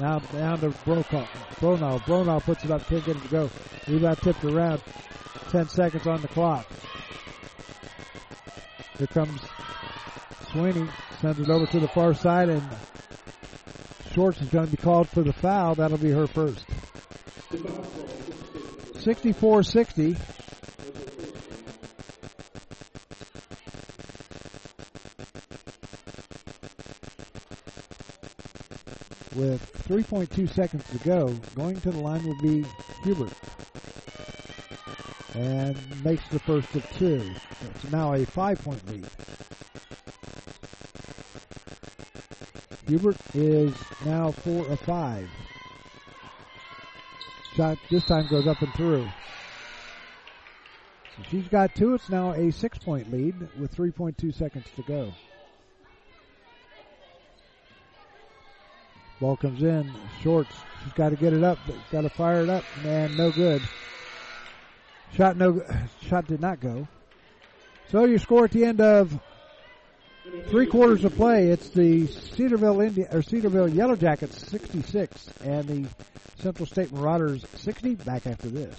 [0.00, 1.26] now down to Brokaw.
[1.60, 2.00] Bronaugh.
[2.00, 2.86] Bronaugh puts it up.
[2.88, 3.50] Can't get it to go.
[3.86, 4.82] Rebound tipped around.
[5.50, 6.66] 10 seconds on the clock.
[8.98, 9.40] Here comes
[10.50, 10.88] Sweeney.
[11.20, 12.62] Sends it over to the far side and
[14.12, 15.74] Shorts is going to be called for the foul.
[15.74, 16.66] That'll be her first.
[18.94, 20.16] 64-60.
[29.34, 32.64] With 3.2 seconds to go, going to the line will be
[33.02, 33.32] Hubert.
[35.34, 37.32] And makes the first of two.
[37.74, 39.06] It's now a five point lead.
[42.86, 43.74] Hubert is
[44.04, 45.28] now four of five.
[47.56, 49.08] Shot this time goes up and through.
[51.16, 51.94] So she's got two.
[51.94, 55.12] It's now a six point lead with 3.2 seconds to go.
[59.20, 59.92] Ball comes in.
[60.22, 60.54] Shorts.
[60.82, 61.58] She's got to get it up.
[61.90, 62.64] Got to fire it up.
[62.82, 63.62] Man, no good.
[65.14, 65.62] Shot no.
[66.02, 66.86] Shot did not go.
[67.90, 69.18] So you score at the end of
[70.48, 71.48] three quarters of play.
[71.48, 75.88] It's the Cedarville Indian or Cedarville Yellow Jackets 66 and the
[76.38, 77.94] Central State Marauders 60.
[77.96, 78.74] Back after this.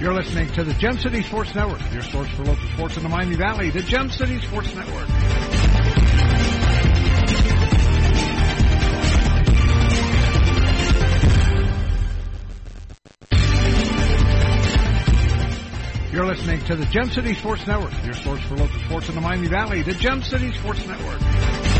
[0.00, 3.08] You're listening to the Gem City Sports Network, your source for local sports in the
[3.08, 5.08] Miami Valley, the Gem City Sports Network.
[16.10, 19.20] You're listening to the Gem City Sports Network, your source for local sports in the
[19.20, 21.77] Miami Valley, the Gem City Sports Network.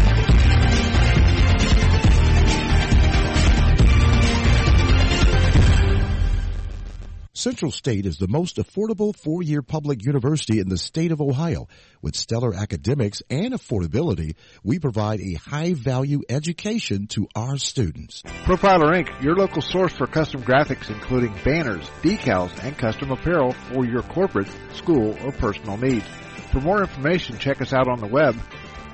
[7.38, 11.68] Central State is the most affordable four-year public university in the state of Ohio.
[12.02, 14.34] With stellar academics and affordability,
[14.64, 18.22] we provide a high-value education to our students.
[18.22, 23.86] Profiler Inc., your local source for custom graphics including banners, decals, and custom apparel for
[23.86, 26.06] your corporate, school, or personal needs.
[26.50, 28.34] For more information, check us out on the web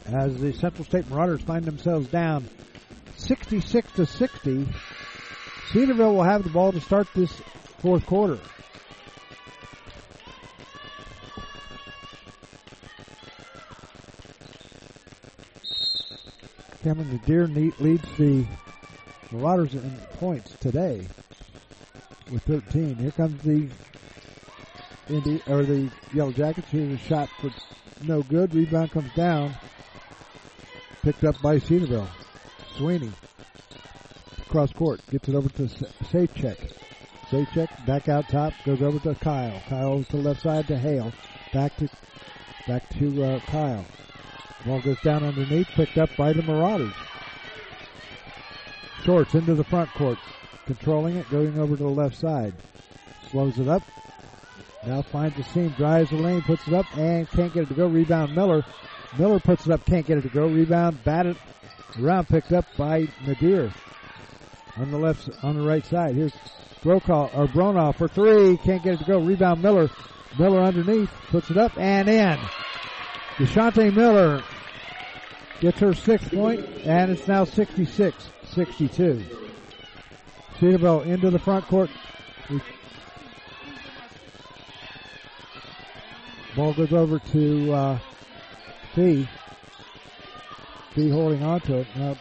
[0.06, 2.48] as the Central State Marauders find themselves down
[3.18, 4.68] 66 to 60.
[5.72, 7.32] Cedarville will have the ball to start this
[7.80, 8.38] fourth quarter.
[16.84, 18.46] Cameron Nadir leads the
[19.32, 21.06] Marauders in points today
[22.32, 22.96] with 13.
[22.96, 23.70] Here comes the
[25.08, 26.68] Indy or the Yellow Jackets.
[26.70, 27.52] Here's a shot for
[28.04, 28.56] no good.
[28.56, 29.54] Rebound comes down.
[31.04, 32.10] Picked up by Cedarville.
[32.76, 33.12] Sweeney.
[34.48, 35.02] Cross court.
[35.12, 35.64] Gets it over to
[36.12, 36.74] Safecheck.
[37.30, 38.54] Safecheck back out top.
[38.66, 39.62] Goes over to Kyle.
[39.70, 41.14] Kyle to the left side to Hale.
[41.54, 41.88] Back to
[42.68, 43.86] back to uh, Kyle.
[44.66, 45.68] Ball goes down underneath.
[45.68, 46.94] Picked up by the Marauders.
[49.04, 50.18] Shorts into the front court.
[50.66, 52.54] Controlling it, going over to the left side.
[53.32, 53.84] Slows it up.
[54.86, 57.74] Now finds the seam, drives the lane, puts it up, and can't get it to
[57.74, 57.88] go.
[57.88, 58.64] Rebound Miller.
[59.18, 60.48] Miller puts it up, can't get it to go.
[60.48, 61.38] Rebound, batted
[62.00, 63.72] around, picked up by Nadir.
[64.78, 66.16] On the left, on the right side.
[66.16, 66.34] Here's
[66.84, 69.20] Brokaw, or Bronaugh for three, can't get it to go.
[69.20, 69.90] Rebound Miller.
[70.38, 72.38] Miller underneath, puts it up and in.
[73.38, 74.44] Deshante Miller
[75.60, 79.24] gets her sixth point, and it's now 66 62.
[80.60, 81.90] Cedarville into the front court.
[86.58, 88.00] Ball goes over to uh,
[88.94, 89.30] Fee.
[90.94, 91.88] Fee holding on to it.
[91.96, 92.18] Now,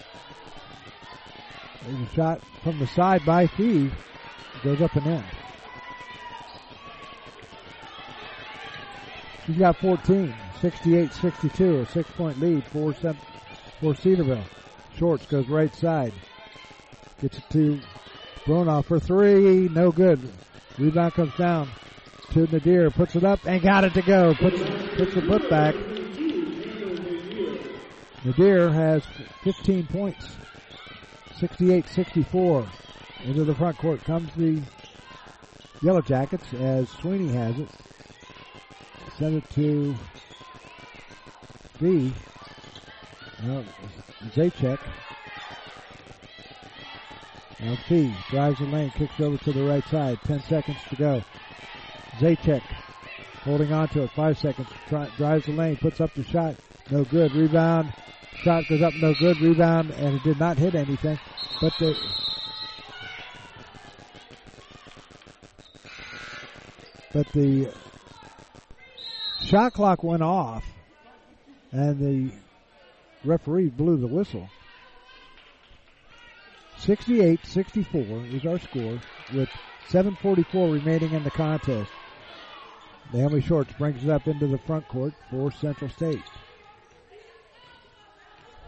[1.84, 3.90] there's a shot from the side by Fee.
[4.62, 5.24] Goes up and in.
[9.44, 12.94] She's got 14, 68-62, a six-point lead for,
[13.80, 14.44] for Cedarville.
[14.98, 16.12] Shorts goes right side.
[17.20, 17.80] Gets it to
[18.44, 19.68] Bronaugh for three.
[19.68, 20.20] No good.
[20.78, 21.68] Rebound comes down
[22.30, 22.90] to Nadir.
[22.90, 24.34] Puts it up and got it to go.
[24.34, 24.60] Puts,
[24.96, 25.74] puts the put back.
[28.24, 29.04] Nadir has
[29.42, 30.36] 15 points.
[31.40, 32.68] 68-64.
[33.24, 34.62] Into the front court comes the
[35.82, 37.68] Yellow Jackets as Sweeney has it.
[39.18, 39.96] Send it to
[41.80, 42.12] B.
[43.44, 43.64] Well.
[47.58, 50.20] Fee drives the lane, kicks over to the right side.
[50.24, 51.22] Ten seconds to go.
[52.18, 52.62] Zaychek
[53.42, 54.10] holding on to it.
[54.10, 54.68] Five seconds.
[54.88, 56.54] Try, drives the lane, puts up the shot.
[56.90, 57.32] No good.
[57.32, 57.92] Rebound.
[58.42, 58.94] Shot goes up.
[58.94, 59.40] No good.
[59.40, 61.18] Rebound, and it did not hit anything.
[61.60, 61.96] But the
[67.12, 67.72] but the
[69.42, 70.64] shot clock went off,
[71.72, 72.32] and the
[73.24, 74.48] referee blew the whistle.
[76.78, 78.98] 68-64 is our score
[79.34, 79.48] with
[79.88, 81.90] 7.44 remaining in the contest.
[83.12, 86.22] Naomi Shorts brings it up into the front court for Central State.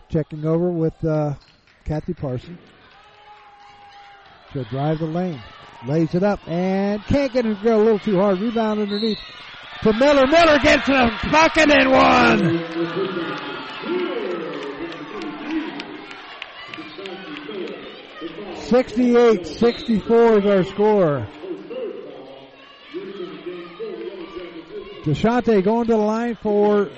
[0.09, 1.35] Checking over with uh,
[1.85, 2.59] Kathy Parson.
[4.53, 5.41] She'll drive the lane.
[5.87, 8.41] Lays it up and can't get it to go a little too hard.
[8.41, 9.19] Rebound underneath
[9.83, 10.27] for Miller.
[10.27, 13.60] Miller gets a bucket and one.
[18.71, 21.27] 68-64 is our score.
[25.03, 26.89] Deshante going to the line for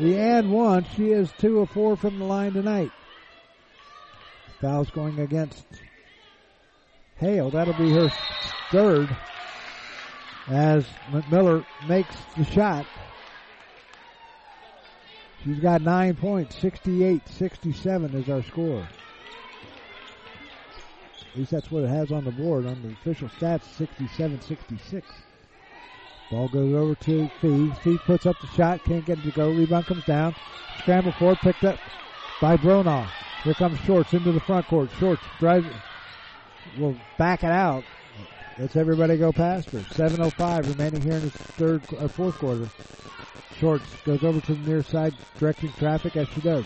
[0.00, 0.84] the and one.
[0.96, 2.90] She is two of four from the line tonight.
[4.60, 5.64] Fouls going against
[7.18, 7.50] Hale.
[7.50, 8.12] That'll be her
[8.72, 9.16] third
[10.48, 12.86] as McMiller makes the shot.
[15.44, 18.84] She's got nine points, 68-67 is our score.
[21.32, 22.66] At least that's what it has on the board.
[22.66, 25.02] On the official stats, 67-66.
[26.30, 27.70] Ball goes over to Fee.
[27.82, 29.50] Fee puts up the shot, can't get it to go.
[29.50, 30.34] Rebound comes down.
[30.78, 31.78] Scramble forward, picked up
[32.40, 33.08] by Bronaugh.
[33.44, 34.90] Here comes Shorts into the front court.
[34.98, 35.66] Shorts drives,
[36.78, 37.84] will back it out.
[38.58, 39.78] Lets everybody go past her.
[39.78, 42.68] 7.05 remaining here in the third, or fourth quarter.
[43.58, 46.64] Shorts goes over to the near side, directing traffic as she does.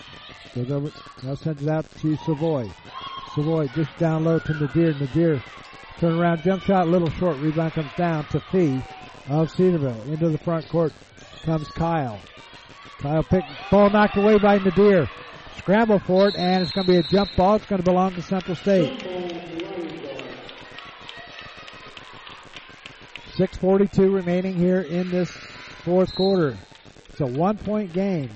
[0.54, 0.90] Goes over,
[1.22, 2.68] now sends it out to Savoy.
[3.34, 4.94] Savoy just down low to Nadir.
[4.94, 5.42] Nadir
[5.98, 7.36] turn around, jump shot, little short.
[7.38, 8.80] Rebound comes down to Fee
[9.28, 10.00] of Cedarville.
[10.02, 10.92] Into the front court
[11.42, 12.20] comes Kyle.
[12.98, 15.08] Kyle pick, ball knocked away by Nadir.
[15.58, 17.56] Scramble for it, and it's going to be a jump ball.
[17.56, 19.00] It's going to belong to Central State.
[23.36, 26.56] 6.42 remaining here in this fourth quarter.
[27.08, 28.30] It's a one point game.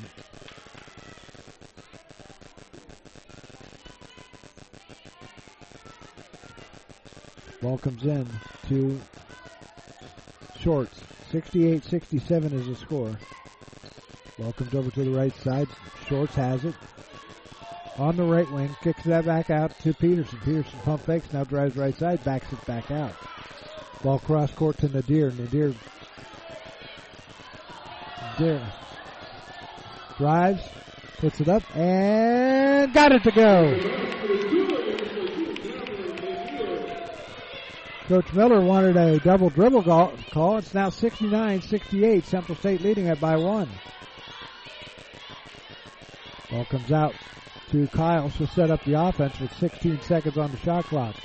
[7.61, 8.27] Ball comes in
[8.69, 9.01] to
[10.61, 11.01] Shorts.
[11.33, 13.19] 68-67 is the score.
[14.39, 15.69] Ball comes over to the right side.
[16.07, 16.75] Shorts has it.
[17.99, 20.39] On the right wing, kicks that back out to Peterson.
[20.45, 23.13] Peterson pump fakes, now drives right side, backs it back out.
[24.05, 25.33] Ball cross court to Nadir.
[25.33, 25.75] Nadir
[28.39, 28.73] Nadir
[30.17, 30.63] drives,
[31.19, 34.48] puts it up, and got it to go.
[38.09, 40.57] Coach Miller wanted a double dribble call.
[40.57, 42.25] It's now 69-68.
[42.25, 43.69] Central State leading it by one.
[46.51, 47.15] Ball comes out
[47.71, 48.31] to Kyle.
[48.31, 51.17] She'll set up the offense with 16 seconds on the shot clock.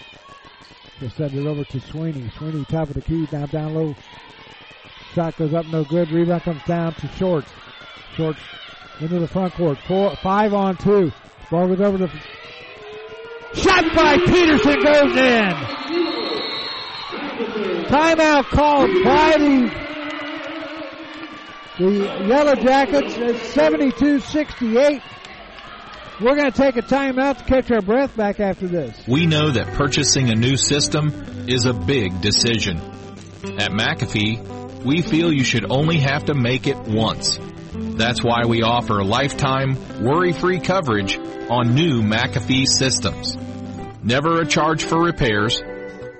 [0.99, 2.29] She'll send it over to Sweeney.
[2.37, 3.95] Sweeney top of the key, now down low.
[5.13, 6.11] Shot goes up, no good.
[6.11, 7.49] Rebound comes down to Shorts.
[8.17, 8.41] Shorts
[8.99, 9.77] into the front court.
[9.87, 11.13] Four, five on two.
[11.49, 12.07] Ball goes over to.
[13.53, 16.42] Shot by Peterson goes in.
[17.43, 19.71] Timeout called by the,
[21.79, 25.01] the Yellow Jackets at 72-68.
[26.21, 28.95] We're going to take a timeout to catch our breath back after this.
[29.07, 31.11] We know that purchasing a new system
[31.47, 32.77] is a big decision.
[33.57, 37.39] At McAfee, we feel you should only have to make it once.
[37.73, 41.17] That's why we offer lifetime, worry-free coverage
[41.49, 43.35] on new McAfee systems.
[44.03, 45.61] Never a charge for repairs,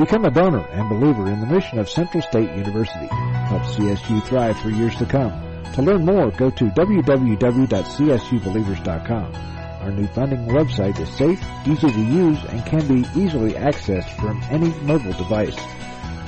[0.00, 3.06] Become a donor and believer in the mission of Central State University.
[3.06, 5.30] Help CSU thrive for years to come.
[5.74, 9.34] To learn more, go to www.csubelievers.com.
[9.82, 14.42] Our new funding website is safe, easy to use, and can be easily accessed from
[14.44, 15.58] any mobile device.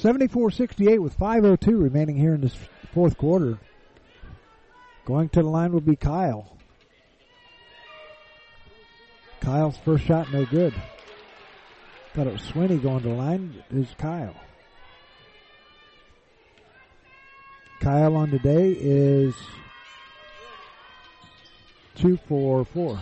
[0.02, 2.56] 74-68 with 5.02 remaining here in this
[2.91, 3.60] fourth quarter.
[5.06, 6.57] Going to the line will be Kyle.
[9.41, 10.73] Kyle's first shot no good.
[12.14, 13.64] Thought it was Sweeney going to the line.
[13.72, 14.35] Is Kyle.
[17.80, 19.34] Kyle on today is
[21.95, 23.01] two four four.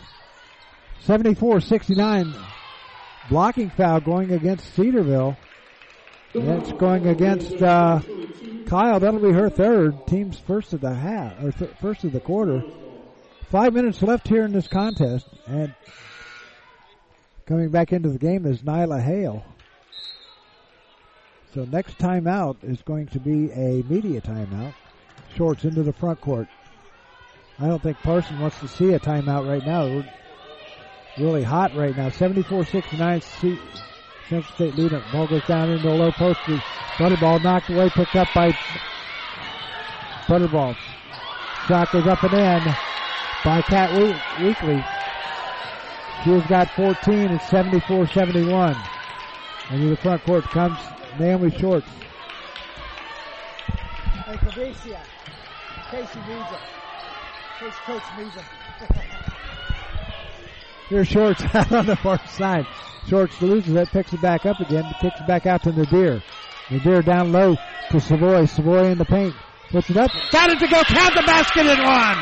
[1.06, 2.36] 74-69.
[3.30, 5.38] Blocking foul going against Cedarville.
[6.34, 8.02] That's going against uh,
[8.66, 9.00] Kyle.
[9.00, 10.06] That'll be her third.
[10.08, 12.64] Team's first of the half or th- first of the quarter.
[13.50, 15.74] Five minutes left here in this contest, and
[17.48, 19.44] coming back into the game is Nyla Hale.
[21.56, 24.76] So next timeout is going to be a media timeout.
[25.36, 26.48] Shorts into the front court.
[27.62, 29.86] I don't think Parson wants to see a timeout right now.
[29.86, 30.06] We're
[31.18, 32.10] really hot right now.
[32.10, 33.60] 74-69
[34.30, 35.04] Central State leader.
[35.12, 36.40] Ball goes down into the low post.
[36.98, 38.52] Butterbaugh knocked away, picked up by
[40.28, 40.76] Butterbaugh.
[41.68, 42.76] Shot goes up and in
[43.44, 43.92] by Cat
[44.42, 44.84] Weekly.
[46.24, 47.32] She has got 14.
[47.32, 48.78] It's 74-71.
[49.70, 50.78] And to the front court comes
[51.20, 51.88] Naomi Shorts.
[54.26, 55.02] Hey, Fabricia.
[55.92, 56.50] Casey needs
[57.60, 58.44] coach needs it.
[60.90, 62.66] Here's Shorts out on the far side.
[63.08, 66.22] Shorts loses it, picks it back up again, kicks it back out to Nadir.
[66.72, 67.56] Nadir down low
[67.92, 68.46] to Savoy.
[68.46, 69.36] Savoy in the paint.
[69.72, 70.10] Puts it up.
[70.32, 70.84] Got it to go.
[70.84, 72.18] Count the basket in one.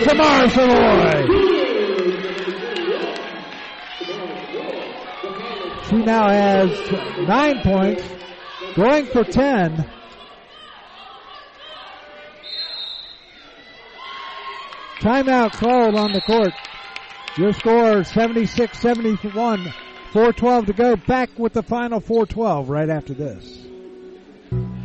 [0.00, 1.52] Samara Savoy.
[5.88, 6.70] She now has
[7.26, 8.02] nine points.
[8.74, 9.90] Going for ten.
[15.02, 16.52] Timeout called on the court.
[17.36, 19.74] Your score 76-71.
[20.12, 20.94] 412 to go.
[20.94, 23.66] Back with the final 412 right after this.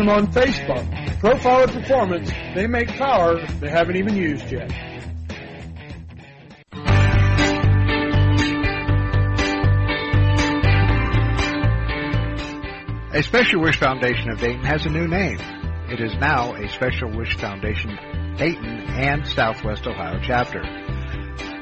[0.00, 0.88] them on Facebook.
[1.20, 4.70] Profiler Performance, they make power they haven't even used yet.
[13.12, 15.38] A Special Wish Foundation of Dayton has a new name.
[15.90, 17.98] It is now a Special Wish Foundation
[18.38, 20.62] Dayton and Southwest Ohio chapter.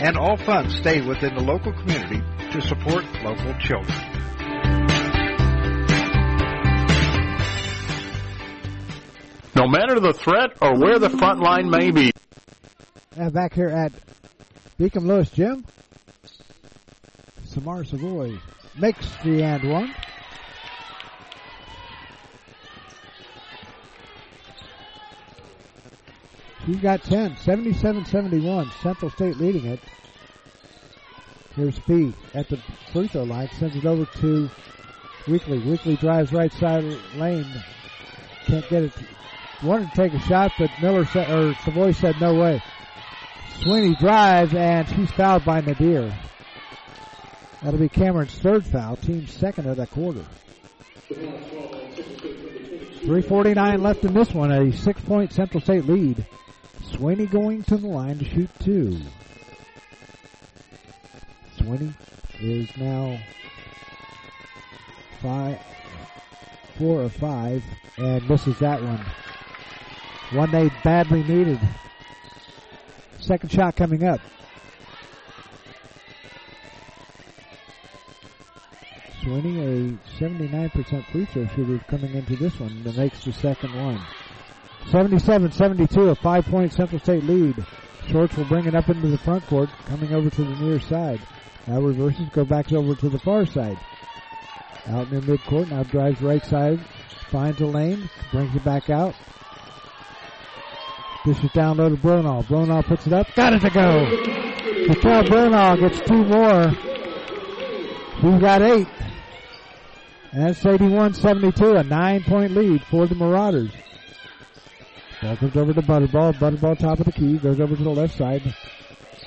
[0.00, 2.22] and all funds stay within the local community
[2.52, 4.20] to support local children.
[9.56, 12.12] No matter the threat or where the front line may be.
[13.16, 13.92] And back here at
[14.78, 15.64] Beacom Lewis Gym,
[17.44, 18.38] Samar Savoy
[18.78, 19.94] makes the and one.
[26.66, 28.70] She's got 10, 77-71.
[28.82, 29.80] Central State leading it.
[31.56, 32.58] Here's Fee at the
[32.92, 33.48] free throw line.
[33.58, 34.48] Sends it over to
[35.26, 35.58] Weekly.
[35.58, 36.84] Weekly drives right side
[37.16, 37.46] lane.
[38.46, 38.92] Can't get it.
[39.62, 42.62] Wanted to take a shot, but Miller said, or Savoy said no way.
[43.60, 46.16] Sweeney drives and she's fouled by Nadir.
[47.62, 50.24] That'll be Cameron's third foul, team's second of the quarter.
[51.08, 56.24] 349 left in this one, a six point Central State lead.
[56.92, 59.00] Sweeney going to the line to shoot two.
[61.56, 61.92] Sweeney
[62.40, 63.18] is now
[65.20, 65.58] five,
[66.78, 67.62] four or five,
[67.96, 69.04] and misses that one.
[70.32, 71.60] One they badly needed.
[73.18, 74.20] Second shot coming up.
[79.22, 84.00] Sweeney, a 79% free throw shooter coming into this one that makes the second one.
[84.86, 87.54] 77-72, a five-point Central State lead.
[88.08, 91.20] Shorts will bring it up into the front court, coming over to the near side.
[91.66, 93.78] Now reverses, go back over to the far side.
[94.88, 96.80] Out near midcourt, now drives right side,
[97.28, 99.14] finds a lane, brings it back out.
[101.24, 102.46] This is down low to Bronaugh.
[102.46, 103.26] Bronaugh puts it up.
[103.36, 104.06] Got it to go.
[104.88, 106.70] Mikel Bronaugh gets two more.
[108.20, 108.88] He's got eight.
[110.32, 113.72] And that's 81-72, a nine-point lead for the Marauders.
[115.22, 116.34] Ball comes over to Butterbaugh.
[116.34, 117.36] Butterbaugh top of the key.
[117.38, 118.42] Goes over to the left side.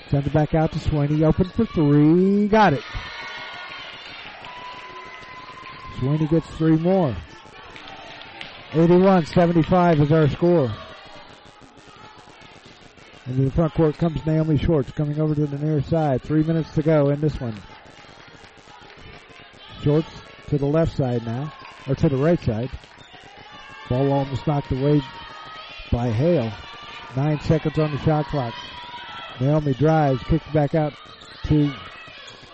[0.09, 1.23] Sends it back out to Sweeney.
[1.23, 2.47] Open for three.
[2.47, 2.83] Got it.
[5.99, 7.15] Sweeney gets three more.
[8.71, 10.73] 81-75 is our score.
[13.27, 16.23] Into the front court comes Naomi Shorts coming over to the near side.
[16.23, 17.55] Three minutes to go in this one.
[19.81, 20.09] Shorts
[20.47, 21.53] to the left side now,
[21.87, 22.69] or to the right side.
[23.89, 25.01] Ball almost knocked away
[25.93, 26.51] by Hale.
[27.15, 28.53] Nine seconds on the shot clock.
[29.39, 30.91] Naomi drives, kicks back out
[31.45, 31.71] to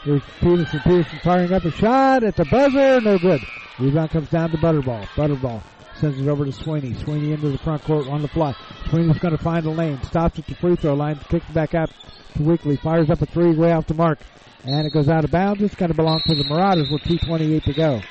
[0.04, 0.80] Peterson.
[0.82, 3.42] Peterson firing up a shot at the buzzer, no good.
[3.80, 5.06] Rebound comes down to Butterbaugh.
[5.16, 5.64] Butterbaugh
[5.96, 6.94] sends it over to Sweeney.
[6.96, 8.54] Sweeney into the front court on the fly.
[8.90, 10.02] Sweeney's going to find a lane.
[10.04, 11.18] Stops at the free throw line.
[11.30, 11.90] Kicks back out
[12.36, 12.76] to Weekly.
[12.76, 14.20] Fires up a three way off the mark.
[14.66, 15.62] And it goes out of bounds.
[15.62, 18.02] It's going to belong to the Marauders with 2.28 to go.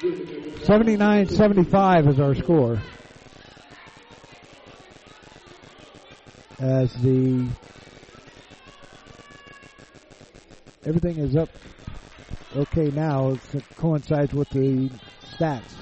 [0.00, 2.80] 79-75 is our score.
[6.58, 7.46] As the
[10.86, 11.50] everything is up
[12.56, 13.36] okay now.
[13.52, 14.90] It coincides with the
[15.22, 15.74] stats,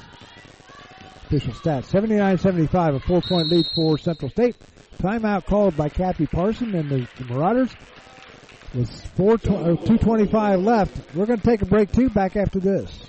[1.26, 1.90] official stats.
[1.90, 4.56] 79-75, a four-point lead for Central State.
[4.98, 7.70] Timeout called by Kathy Parson and the, the Marauders.
[8.74, 12.10] With four uh, 225 left, we're going to take a break too.
[12.10, 13.08] Back after this.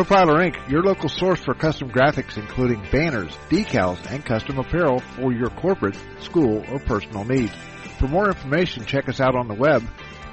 [0.00, 5.30] Profiler Inc., your local source for custom graphics including banners, decals, and custom apparel for
[5.30, 7.52] your corporate, school, or personal needs.
[7.98, 9.82] For more information, check us out on the web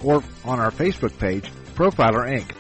[0.04, 2.54] or on our Facebook page, Profiler Inc.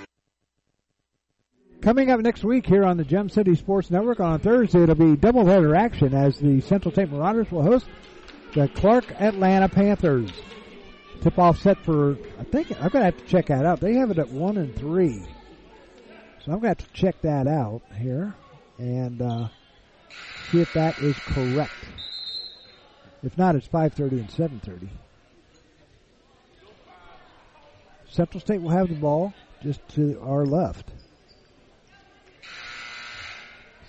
[1.80, 5.14] Coming up next week here on the Gem City Sports Network on Thursday, it'll be
[5.14, 7.86] doubleheader action as the Central State Marauders will host
[8.52, 10.32] the Clark Atlanta Panthers.
[11.22, 13.78] Tip off set for, I think, I'm to have to check that out.
[13.78, 15.24] They have it at 1 and 3.
[16.44, 18.34] So I'm to have to check that out here
[18.78, 19.48] and uh,
[20.50, 21.72] see if that is correct.
[23.22, 24.88] If not, it's 5.30 and 7.30.
[28.08, 29.32] Central State will have the ball
[29.62, 30.90] just to our left.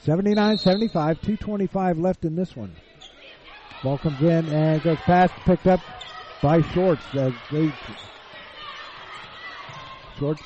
[0.06, 2.76] 79-75, 225 left in this one.
[3.82, 5.80] Ball comes in and goes past, picked up
[6.44, 7.06] by Shorts.
[7.16, 7.72] Uh, they,
[10.20, 10.44] Shorts,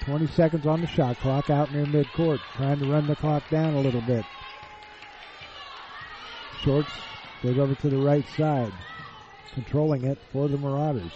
[0.00, 3.74] 20 seconds on the shot clock out near midcourt, trying to run the clock down
[3.74, 4.24] a little bit.
[6.62, 6.90] Shorts
[7.42, 8.72] goes over to the right side,
[9.54, 11.12] controlling it for the Marauders.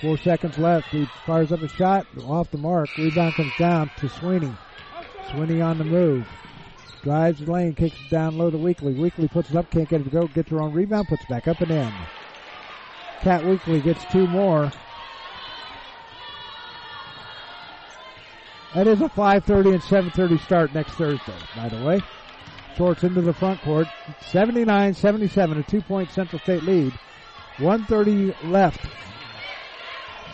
[0.00, 0.88] Four seconds left.
[0.88, 2.88] He fires up a shot off the mark.
[2.96, 4.52] Rebound comes down to Sweeney.
[5.30, 6.26] Sweeney on the move.
[7.06, 8.92] Drives the lane, kicks it down low to Weekly.
[8.92, 11.28] Weekly puts it up, can't get it to go, gets her own rebound, puts it
[11.28, 11.92] back up and in.
[13.20, 14.72] Cat Weekly gets two more.
[18.74, 22.00] That is a 5.30 and 7.30 start next Thursday, by the way.
[22.76, 23.86] Shorts into the front court.
[24.22, 26.92] 79-77, a two-point Central State lead.
[27.58, 28.84] 130 left.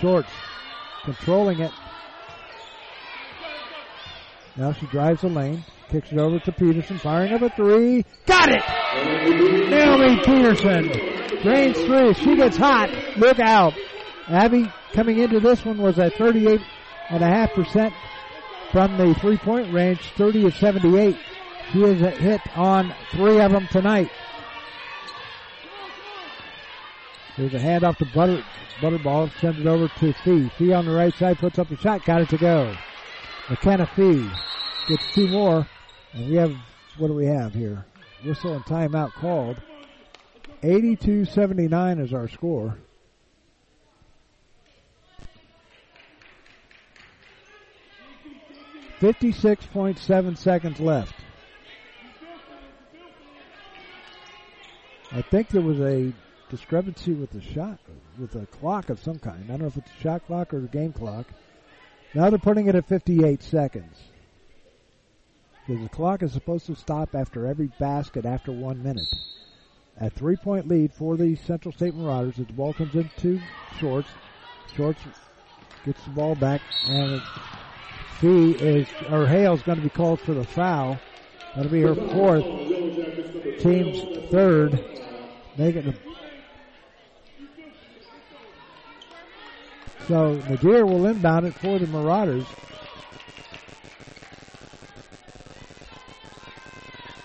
[0.00, 0.30] Shorts
[1.04, 1.72] controlling it.
[4.56, 5.62] Now she drives the lane,
[5.92, 8.04] kicks it over to Peterson, firing up a three.
[8.24, 9.68] Got it!
[9.68, 10.88] Naomi Peterson
[11.42, 12.14] drains three.
[12.14, 12.88] She gets hot.
[13.18, 13.74] Look out.
[14.26, 16.60] Abby coming into this one was at 38
[17.10, 17.92] and a half percent
[18.70, 21.18] from the three point range, 30 of 78.
[21.72, 24.10] She has hit on three of them tonight.
[27.36, 28.42] There's a handoff to Butter,
[28.80, 30.50] Butterbaugh, sends it over to Fee.
[30.56, 32.74] Fee on the right side puts up the shot, got it to go.
[33.50, 34.28] McKenna Fee
[34.88, 35.66] gets two more,
[36.12, 36.54] and we have,
[36.98, 37.84] what do we have here?
[38.24, 39.56] Whistle and timeout called.
[40.62, 42.76] 82-79 is our score.
[49.00, 51.12] Fifty-six point seven seconds left.
[55.10, 56.12] I think there was a
[56.50, 57.80] discrepancy with the shot,
[58.16, 59.42] with a clock of some kind.
[59.46, 61.26] I don't know if it's a shot clock or a game clock.
[62.14, 63.96] Now they're putting it at 58 seconds.
[65.66, 69.08] Because the clock is supposed to stop after every basket after one minute.
[70.00, 73.40] A three point lead for the Central State Marauders as the ball comes into
[73.78, 74.08] Shorts.
[74.74, 75.00] Shorts
[75.84, 77.22] gets the ball back and
[78.18, 80.98] Fee is, or Hale's going to be called for the foul.
[81.54, 82.44] That'll be her fourth.
[83.60, 84.84] Team's third.
[85.56, 85.94] Making the
[90.08, 92.44] So Nadir will inbound it for the Marauders.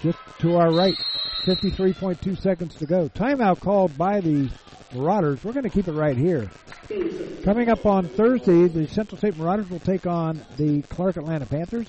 [0.02, 0.96] Just to our right,
[1.46, 3.10] 53.2 seconds to go.
[3.10, 4.50] Timeout called by the
[4.94, 5.44] Marauders.
[5.44, 6.50] We're going to keep it right here.
[7.44, 11.88] Coming up on Thursday, the Central State Marauders will take on the Clark Atlanta Panthers.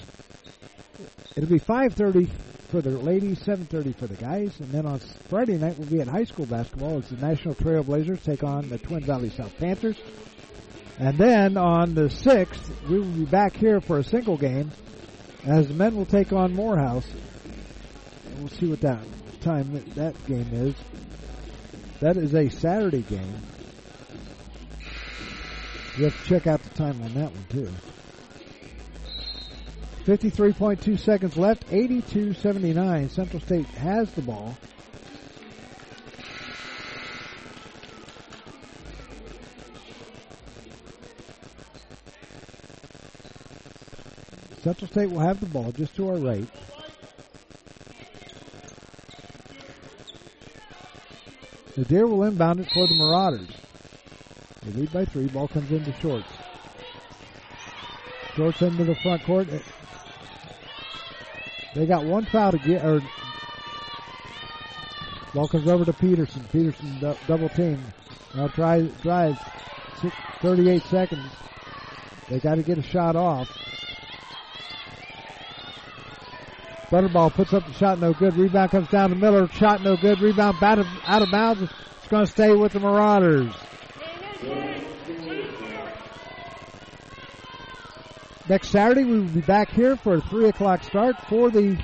[1.37, 2.29] It'll be 5:30
[2.71, 4.99] for the ladies, 7:30 for the guys, and then on
[5.29, 8.79] Friday night we'll be at high school basketball as the National Trailblazers take on the
[8.79, 9.97] Twin Valley South Panthers.
[10.99, 14.73] And then on the 6th, we will be back here for a single game
[15.45, 17.07] as the men will take on Morehouse.
[18.39, 19.01] We'll see what that
[19.41, 20.75] time that game is.
[21.99, 23.35] That is a Saturday game.
[25.97, 27.69] You have to check out the time on that one too.
[30.05, 33.11] 53.2 seconds left, 82-79.
[33.11, 34.57] Central State has the ball.
[44.63, 46.49] Central State will have the ball just to our right.
[51.79, 53.47] The Deer will inbound it for the Marauders.
[54.65, 55.29] They lead by three.
[55.29, 56.27] Ball comes into Shorts.
[58.35, 59.47] Shorts into the front court.
[61.77, 63.01] They got one foul to get, or
[65.33, 66.49] ball comes over to Peterson.
[66.51, 66.99] Peterson
[67.29, 67.81] double team.
[68.35, 69.39] Now tries, drives.
[70.03, 71.31] Six, 38 seconds.
[72.29, 73.49] They got to get a shot off.
[76.91, 78.35] Butterbaugh puts up the shot, no good.
[78.37, 79.47] Rebound comes down to Miller.
[79.49, 80.21] Shot, no good.
[80.23, 81.63] Rebound of, out of bounds.
[81.63, 83.55] It's going to stay with the Marauders.
[88.49, 91.79] Next Saturday, we will be back here for a 3 o'clock start for the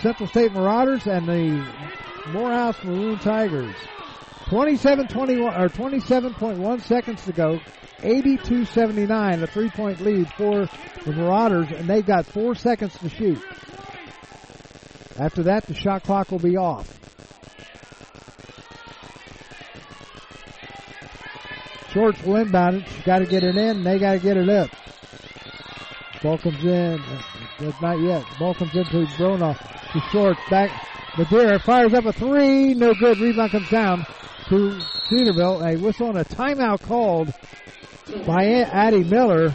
[0.00, 3.74] Central State Marauders and the Morehouse Maroon Tigers.
[4.48, 7.60] 27 21 or 27.1 seconds to go.
[7.98, 10.68] 82-79, a three-point lead for
[11.04, 13.38] the Marauders, and they've got four seconds to shoot.
[15.18, 16.98] After that, the shot clock will be off.
[21.92, 22.88] Shorts will inbound it.
[22.88, 24.70] She's got to get it in, they got to get it up.
[26.22, 27.00] Ball comes in.
[27.00, 28.24] Uh, not yet.
[28.38, 29.58] Ball comes into Bronaugh.
[29.92, 30.40] To Shorts.
[30.48, 30.70] Back.
[31.18, 32.74] Madeira fires up a three.
[32.74, 33.18] No good.
[33.18, 34.06] Rebound comes down
[34.48, 35.62] to Cedarville.
[35.64, 37.34] A whistle and a timeout called
[38.24, 39.52] by Addie Miller.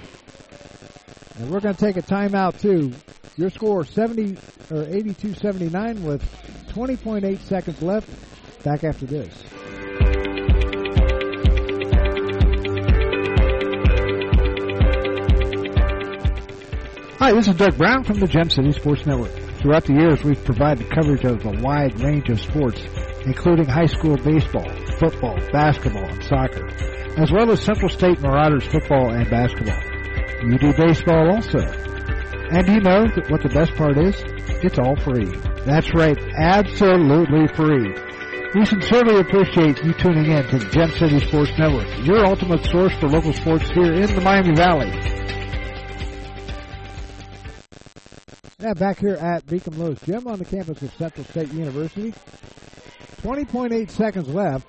[1.37, 2.93] And we're going to take a timeout too.
[3.35, 4.33] Your score 70
[4.71, 6.23] or 82-79 with
[6.69, 8.63] 20.8 seconds left.
[8.63, 9.43] Back after this.
[17.19, 19.31] Hi, this is Doug Brown from the Gem City Sports Network.
[19.59, 22.81] Throughout the years, we've provided coverage of a wide range of sports,
[23.25, 24.69] including high school baseball,
[24.99, 26.67] football, basketball, and soccer,
[27.17, 29.86] as well as Central State Marauders football and basketball.
[30.43, 31.59] You do baseball also.
[31.59, 34.15] And you know what the best part is?
[34.63, 35.25] It's all free.
[35.65, 37.93] That's right, absolutely free.
[38.53, 42.93] We sincerely appreciate you tuning in to the Gem City Sports Network, your ultimate source
[42.97, 44.91] for local sports here in the Miami Valley.
[48.59, 52.13] Yeah, back here at Beacom Lewis Gym on the campus of Central State University.
[53.21, 54.67] 20.8 seconds left.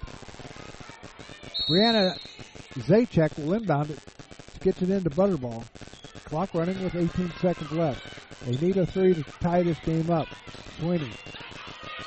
[1.68, 2.18] Brianna
[2.74, 3.98] Zaychek will inbound it.
[4.60, 5.64] Gets it into Butterbaugh.
[6.24, 8.02] Clock running with 18 seconds left.
[8.44, 10.26] They need a three to tie this game up.
[10.78, 11.10] Sweeney.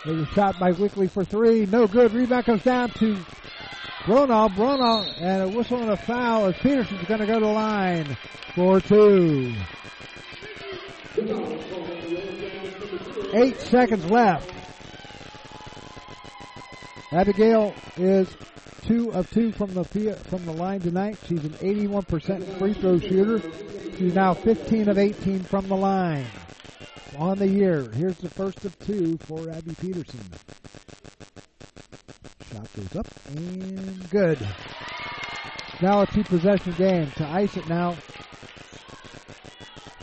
[0.05, 1.65] There's a shot by Wickley for three.
[1.65, 2.13] No good.
[2.13, 3.15] Rebound comes down to
[4.03, 4.49] Bronaugh.
[4.49, 8.17] Bronaugh and a whistle and a foul as Peterson's going to go to the line
[8.55, 9.55] for two.
[13.33, 14.60] Eight seconds left.
[17.11, 18.29] Abigail is
[18.83, 19.83] two of two from the
[20.29, 21.17] from the line tonight.
[21.27, 23.41] She's an 81% free throw shooter.
[23.97, 26.25] She's now 15 of 18 from the line
[27.17, 27.89] on the year.
[27.91, 30.21] Here's the first of two for Abby Peterson.
[32.53, 34.39] Shot goes up and good.
[35.81, 37.11] Now a two possession game.
[37.17, 37.97] To ice it now,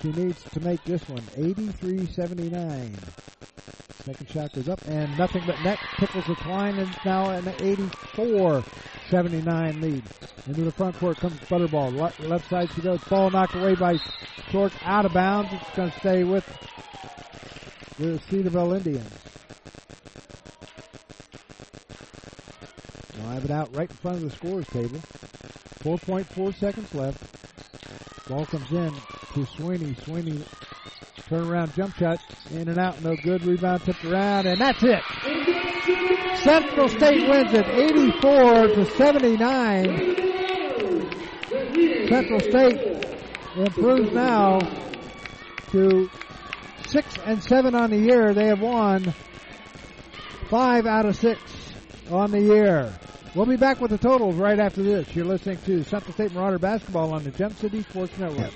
[0.00, 2.96] she needs to make this one 83-79.
[4.04, 9.82] Second shot goes up and nothing but net tickles the twine and now an 84-79
[9.82, 10.04] lead.
[10.46, 11.92] Into the front court comes Butterbaugh.
[11.92, 13.04] Le- left side she goes.
[13.04, 13.98] Ball knocked away by
[14.50, 15.52] Short out of bounds.
[15.52, 16.46] It's going to stay with
[17.98, 19.12] the Cedarville Indians.
[23.14, 25.00] They'll have it out right in front of the scorers table.
[25.80, 27.22] 4.4 seconds left.
[28.28, 28.94] Ball comes in
[29.32, 29.94] to Sweeney.
[30.04, 30.44] Sweeney
[31.30, 33.42] turn around jump shot in and out, no good.
[33.42, 35.02] Rebound tipped around, and that's it.
[36.42, 40.16] Central State wins it 84 to 79.
[42.08, 43.06] Central State
[43.56, 44.58] improves now
[45.70, 46.10] to
[46.86, 48.34] six and seven on the year.
[48.34, 49.14] They have won
[50.50, 51.40] five out of six
[52.10, 52.92] on the year.
[53.38, 55.14] We'll be back with the totals right after this.
[55.14, 58.50] You're listening to Central State Marauder basketball on the Gem City Sports Network.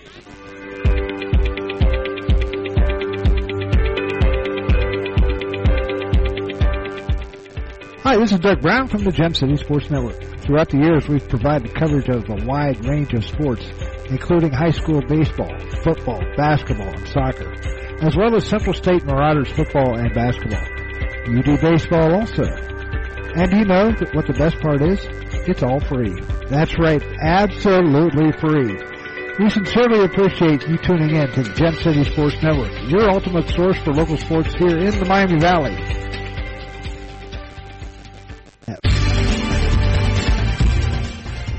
[8.02, 10.20] Hi, this is Doug Brown from the Gem City Sports Network.
[10.40, 13.64] Throughout the years, we've provided coverage of a wide range of sports,
[14.10, 17.54] including high school baseball, football, basketball, and soccer,
[18.00, 20.66] as well as Central State Marauders football and basketball.
[21.32, 22.71] You do baseball also.
[23.34, 25.00] And you know what the best part is?
[25.48, 26.14] It's all free.
[26.48, 28.76] That's right, absolutely free.
[29.38, 33.78] We sincerely appreciate you tuning in to the Gem City Sports Network, your ultimate source
[33.78, 35.74] for local sports here in the Miami Valley.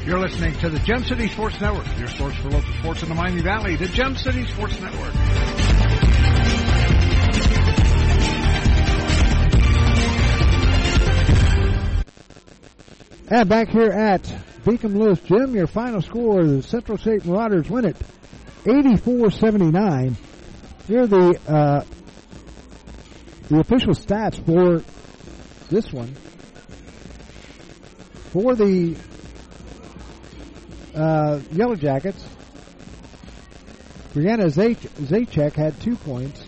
[0.06, 3.16] You're listening to the Gem City Sports Network, your source for local sports in the
[3.16, 5.83] Miami Valley, the Gem City Sports Network.
[13.34, 14.22] And back here at
[14.64, 17.98] Beacom Lewis Gym, your final score, the Central State Marauders win it
[18.64, 20.16] 84-79.
[20.86, 21.84] Here are the, uh,
[23.50, 24.84] the official stats for
[25.72, 26.14] this one.
[28.34, 28.96] For the
[30.94, 32.24] uh, Yellow Jackets,
[34.14, 36.40] Brianna Zaychek had two points.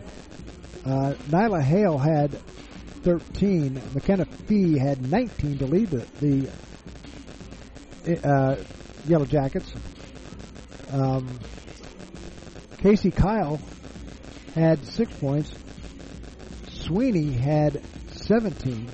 [0.85, 2.29] Uh, Nyla Hale had
[3.01, 3.81] 13.
[3.95, 6.47] McKenna Fee had 19 to lead the, the
[8.07, 8.56] uh,
[9.07, 9.72] Yellow Jackets.
[10.91, 11.40] Um,
[12.77, 13.60] Casey Kyle
[14.53, 15.52] had six points.
[16.69, 18.88] Sweeney had 17.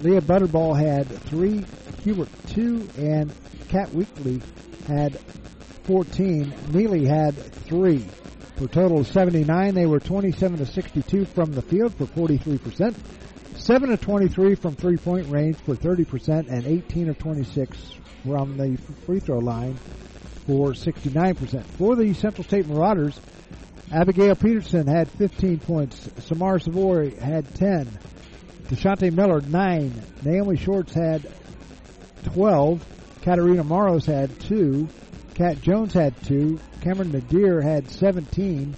[0.00, 1.64] Leah Butterbaugh had three.
[2.02, 3.32] Hubert two, and
[3.68, 4.40] Cat Weekly
[4.86, 5.18] had
[5.84, 6.52] 14.
[6.70, 8.06] Neely had three.
[8.56, 12.94] For total of 79, they were 27 to 62 from the field for 43%,
[13.56, 18.76] 7 to 23 from three point range for 30%, and 18 of 26 from the
[19.06, 19.74] free throw line
[20.46, 21.64] for 69%.
[21.64, 23.18] For the Central State Marauders,
[23.92, 26.08] Abigail Peterson had 15 points.
[26.26, 27.98] Samar Savoy had 10.
[28.68, 30.02] Deshante Miller, 9.
[30.24, 31.30] Naomi Shorts had
[32.24, 32.84] 12.
[33.22, 34.88] Katarina Morrows had 2.
[35.34, 36.58] Kat Jones had 2.
[36.80, 38.74] Cameron Nadir had 17.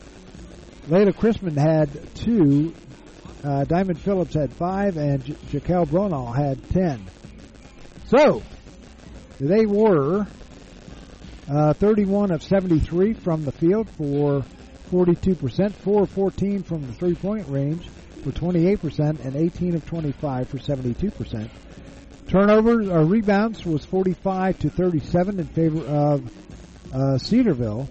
[0.89, 2.74] Layla Christman had 2.
[3.44, 4.97] Uh, Diamond Phillips had 5.
[4.97, 7.05] And J- Jaquel Bronaugh had 10.
[8.06, 8.43] So,
[9.38, 10.26] they were
[11.48, 14.44] uh, 31 of 73 from the field for
[14.90, 17.88] 42%, 4 of 14 from the three point range
[18.22, 21.50] for 28%, and 18 of 25 for 72%.
[22.28, 26.32] Turnovers or rebounds was 45 to 37 in favor of
[26.92, 27.88] uh, Cedarville.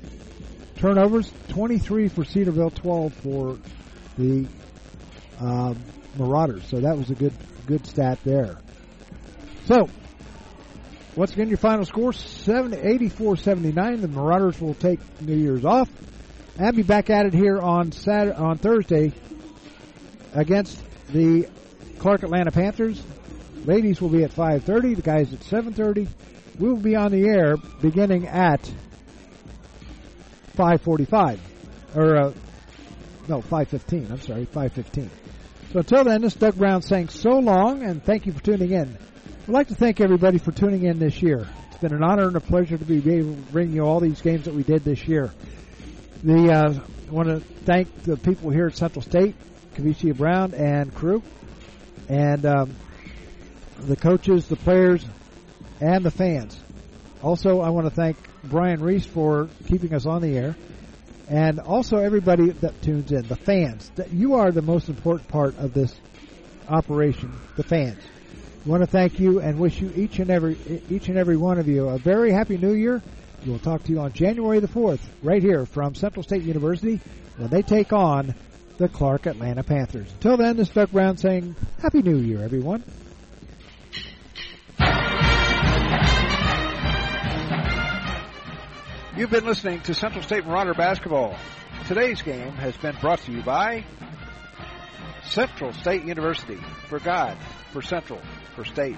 [0.76, 3.57] Turnovers 23 for Cedarville, 12 for
[4.17, 4.45] the
[5.39, 5.81] um,
[6.17, 6.67] Marauders.
[6.67, 7.34] So that was a good
[7.65, 8.57] good stat there.
[9.65, 9.89] So
[11.15, 14.01] once again, your final score 84-79.
[14.01, 15.89] The Marauders will take New Year's off.
[16.57, 19.13] And be back at it here on Saturday, on Thursday
[20.33, 21.47] against the
[21.99, 23.01] Clark Atlanta Panthers.
[23.65, 24.95] Ladies will be at 5:30.
[24.95, 26.07] The guys at 7:30.
[26.59, 28.61] We will be on the air beginning at
[30.55, 31.39] 5:45,
[31.95, 32.33] or uh,
[33.27, 34.11] no 5:15.
[34.11, 35.09] I'm sorry, 5:15.
[35.73, 38.71] So until then, this is Doug Brown saying so long and thank you for tuning
[38.71, 38.97] in.
[39.47, 41.47] I'd like to thank everybody for tuning in this year.
[41.67, 44.19] It's been an honor and a pleasure to be able to bring you all these
[44.19, 45.31] games that we did this year.
[46.23, 46.73] The uh,
[47.07, 49.35] I want to thank the people here at Central State,
[49.76, 51.22] Kavicia Brown and crew,
[52.09, 52.76] and um,
[53.81, 55.05] the coaches, the players,
[55.80, 56.59] and the fans.
[57.22, 60.55] Also, I want to thank Brian Reese for keeping us on the air,
[61.30, 63.91] and also everybody that tunes in, the fans.
[64.11, 65.95] You are the most important part of this
[66.67, 67.99] operation, the fans.
[68.65, 70.57] Want to thank you and wish you each and every
[70.89, 72.99] each and every one of you a very happy New Year.
[73.45, 76.99] We will talk to you on January the fourth, right here from Central State University,
[77.37, 78.33] when they take on
[78.77, 80.11] the Clark Atlanta Panthers.
[80.13, 82.83] Until then, this is Doug Brown saying Happy New Year, everyone.
[89.15, 91.37] You've been listening to Central State Marauder Basketball.
[91.87, 93.85] Today's game has been brought to you by
[95.26, 97.38] Central State University, for God,
[97.72, 98.22] for Central,
[98.56, 98.97] for State,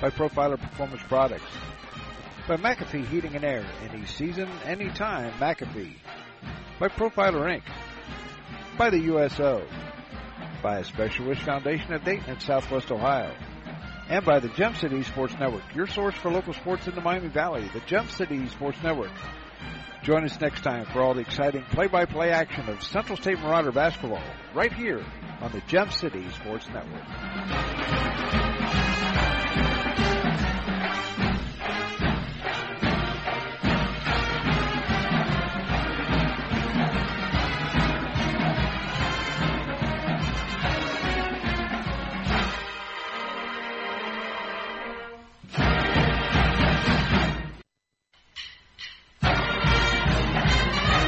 [0.00, 1.44] by Profiler Performance Products,
[2.48, 5.96] by McAfee Heating and Air, any season, any time, McAfee,
[6.80, 7.62] by Profiler Inc.,
[8.78, 9.66] by the USO,
[10.62, 13.34] by a Special Wish Foundation of Dayton and Southwest Ohio,
[14.08, 17.28] and by the Gem City Sports Network, your source for local sports in the Miami
[17.28, 19.12] Valley, the Gem City Sports Network.
[20.02, 24.22] Join us next time for all the exciting play-by-play action of Central State Marauder basketball
[24.54, 25.04] right here
[25.40, 27.04] on the Gem City Sports Network.